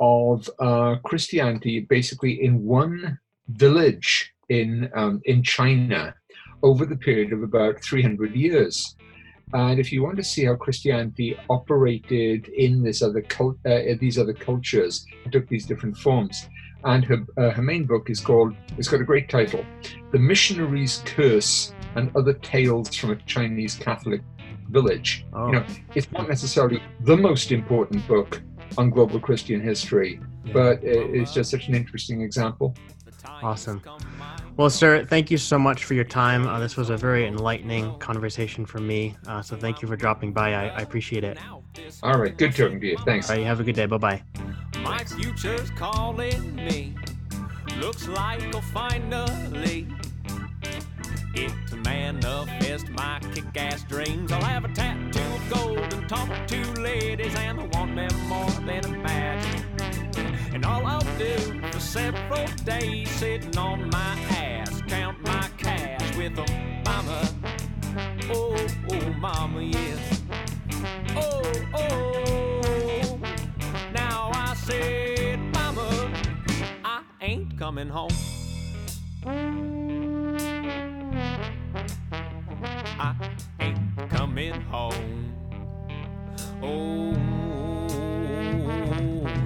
of 0.00 0.48
uh, 0.60 0.96
Christianity 1.04 1.80
basically 1.80 2.44
in 2.44 2.62
one 2.62 3.18
village 3.48 4.32
in, 4.48 4.90
um, 4.94 5.20
in 5.24 5.42
China 5.42 6.14
over 6.62 6.86
the 6.86 6.96
period 6.96 7.32
of 7.32 7.42
about 7.42 7.82
300 7.82 8.34
years. 8.34 8.96
And 9.52 9.78
if 9.78 9.92
you 9.92 10.02
want 10.02 10.16
to 10.16 10.24
see 10.24 10.44
how 10.46 10.54
Christianity 10.56 11.36
operated 11.50 12.48
in 12.48 12.82
this 12.82 13.02
other 13.02 13.22
cult, 13.22 13.56
uh, 13.66 13.80
these 14.00 14.18
other 14.18 14.32
cultures, 14.32 15.04
it 15.24 15.32
took 15.32 15.48
these 15.48 15.66
different 15.66 15.96
forms 15.96 16.48
and 16.84 17.04
her, 17.04 17.24
uh, 17.36 17.50
her 17.50 17.62
main 17.62 17.84
book 17.84 18.10
is 18.10 18.20
called, 18.20 18.54
it's 18.78 18.88
got 18.88 19.00
a 19.00 19.04
great 19.04 19.28
title, 19.28 19.64
The 20.12 20.18
Missionary's 20.18 21.02
Curse 21.04 21.72
and 21.96 22.14
Other 22.16 22.34
Tales 22.34 22.94
from 22.94 23.10
a 23.10 23.16
Chinese 23.16 23.74
Catholic 23.74 24.22
Village. 24.70 25.26
Oh. 25.32 25.46
You 25.46 25.52
know, 25.52 25.66
it's 25.94 26.10
not 26.12 26.28
necessarily 26.28 26.82
the 27.00 27.16
most 27.16 27.52
important 27.52 28.06
book 28.06 28.42
on 28.78 28.90
global 28.90 29.20
Christian 29.20 29.60
history, 29.60 30.20
yeah. 30.44 30.52
but 30.52 30.80
it's 30.82 31.32
just 31.32 31.50
such 31.50 31.68
an 31.68 31.74
interesting 31.74 32.22
example. 32.22 32.74
Awesome. 33.42 33.82
Well, 34.56 34.70
sir, 34.70 35.04
thank 35.04 35.30
you 35.30 35.38
so 35.38 35.58
much 35.58 35.84
for 35.84 35.94
your 35.94 36.04
time. 36.04 36.46
Uh, 36.46 36.60
this 36.60 36.76
was 36.76 36.90
a 36.90 36.96
very 36.96 37.26
enlightening 37.26 37.98
conversation 37.98 38.64
for 38.64 38.78
me. 38.78 39.16
Uh, 39.26 39.42
so 39.42 39.56
thank 39.56 39.82
you 39.82 39.88
for 39.88 39.96
dropping 39.96 40.32
by. 40.32 40.54
I, 40.54 40.68
I, 40.68 40.80
appreciate 40.80 41.24
it. 41.24 41.38
All 42.02 42.18
right. 42.18 42.36
Good 42.36 42.54
talking 42.54 42.80
to 42.80 42.86
you. 42.86 42.96
Thanks. 43.04 43.28
All 43.28 43.36
right. 43.36 43.42
You 43.42 43.46
have 43.46 43.60
a 43.60 43.64
good 43.64 43.74
day. 43.74 43.86
Bye 43.86 43.98
bye. 43.98 44.22
My 44.84 45.02
future's 45.02 45.70
calling 45.70 46.54
me. 46.54 46.94
Looks 47.80 48.06
like 48.06 48.54
I'll 48.54 48.60
finally 48.60 49.88
it's 51.34 51.72
a 51.72 51.76
manifest 51.76 52.90
my 52.90 53.18
kick-ass 53.34 53.84
dreams. 53.84 54.30
I'll 54.30 54.44
have 54.44 54.64
a 54.64 54.68
tattoo 54.68 55.20
of 55.20 55.50
gold 55.50 55.92
and 55.94 56.08
talk 56.08 56.28
to 56.48 56.80
ladies, 56.80 57.34
and 57.34 57.60
I 57.60 57.64
want 57.66 57.96
them 57.96 58.28
more 58.28 58.50
than 58.50 58.84
imagine. 58.84 59.64
And 60.52 60.64
all 60.64 60.86
I'll 60.86 61.18
do 61.18 61.60
for 61.72 61.80
several 61.80 62.46
days, 62.64 63.10
sitting 63.10 63.56
on 63.56 63.90
my 63.90 64.18
ass, 64.30 64.82
count 64.86 65.20
my 65.22 65.48
cash 65.56 66.16
with 66.16 66.38
a 66.38 66.82
mama. 66.84 67.28
Oh, 68.30 68.66
oh, 68.92 69.12
mama, 69.14 69.62
yeah. 69.62 69.96
Oh, 71.16 71.52
oh. 71.74 72.03
Coming 77.64 77.88
home. 77.88 78.10
I 82.98 83.14
ain't 83.58 84.10
coming 84.10 84.60
home. 84.60 85.32
Oh, 86.62 87.14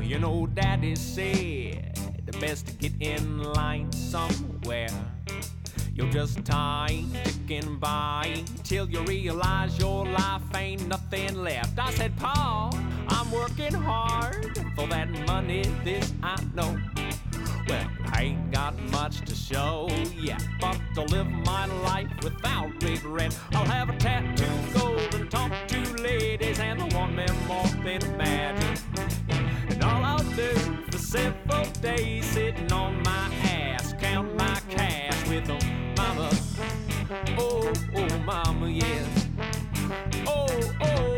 you 0.02 0.18
know, 0.18 0.48
Daddy 0.48 0.96
said 0.96 1.96
the 2.26 2.36
best 2.40 2.66
to 2.66 2.72
get 2.72 2.94
in 3.00 3.40
line 3.52 3.92
somewhere. 3.92 4.88
You're 5.94 6.10
just 6.10 6.44
time 6.44 7.12
ticking 7.22 7.76
by 7.76 8.42
till 8.64 8.90
you 8.90 9.00
realize 9.02 9.78
your 9.78 10.04
life 10.04 10.42
ain't 10.56 10.88
nothing 10.88 11.36
left. 11.44 11.78
I 11.78 11.92
said, 11.92 12.16
Paul, 12.16 12.76
I'm 13.10 13.30
working 13.30 13.74
hard 13.74 14.58
for 14.74 14.88
that 14.88 15.08
money, 15.28 15.62
this 15.84 16.12
I 16.20 16.42
know. 16.56 16.76
Well, 17.68 17.86
ain't 18.18 18.50
got 18.50 18.78
much 18.90 19.20
to 19.22 19.34
show 19.34 19.88
yet, 20.16 20.44
but 20.60 20.78
to 20.94 21.02
live 21.02 21.26
my 21.26 21.66
life 21.66 22.10
without 22.22 22.70
regret, 22.82 23.38
I'll 23.52 23.64
have 23.64 23.88
a 23.88 23.96
tattoo 23.96 24.44
gold 24.74 25.14
and 25.14 25.30
talk 25.30 25.52
to 25.68 26.02
ladies, 26.02 26.58
and 26.58 26.92
want 26.92 27.16
them 27.16 27.36
more 27.46 27.66
than 27.84 28.02
imagine. 28.14 28.76
And 29.68 29.84
all 29.84 30.04
I'll 30.04 30.30
do 30.34 30.52
for 30.90 30.98
several 30.98 31.64
days, 31.80 32.26
sitting 32.26 32.72
on 32.72 33.02
my 33.02 33.30
ass, 33.44 33.94
count 34.00 34.34
my 34.36 34.60
cash 34.68 35.28
with 35.28 35.48
a 35.48 35.58
mama. 35.96 36.30
Oh, 37.38 37.72
oh, 37.94 38.18
mama, 38.24 38.68
yeah. 38.68 39.06
Oh, 40.26 40.74
oh. 40.80 41.17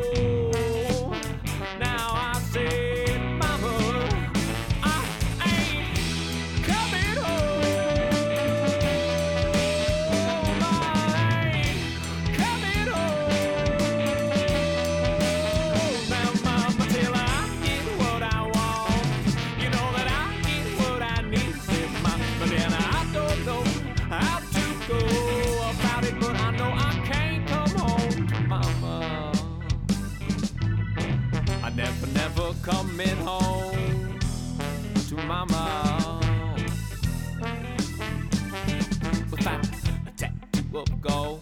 Coming 33.01 33.25
home 33.25 34.19
to 35.09 35.17
mama. 35.27 36.21
Without 39.31 39.67
a 40.07 40.11
tattoo 40.17 40.79
of 40.79 41.01
gold 41.01 41.40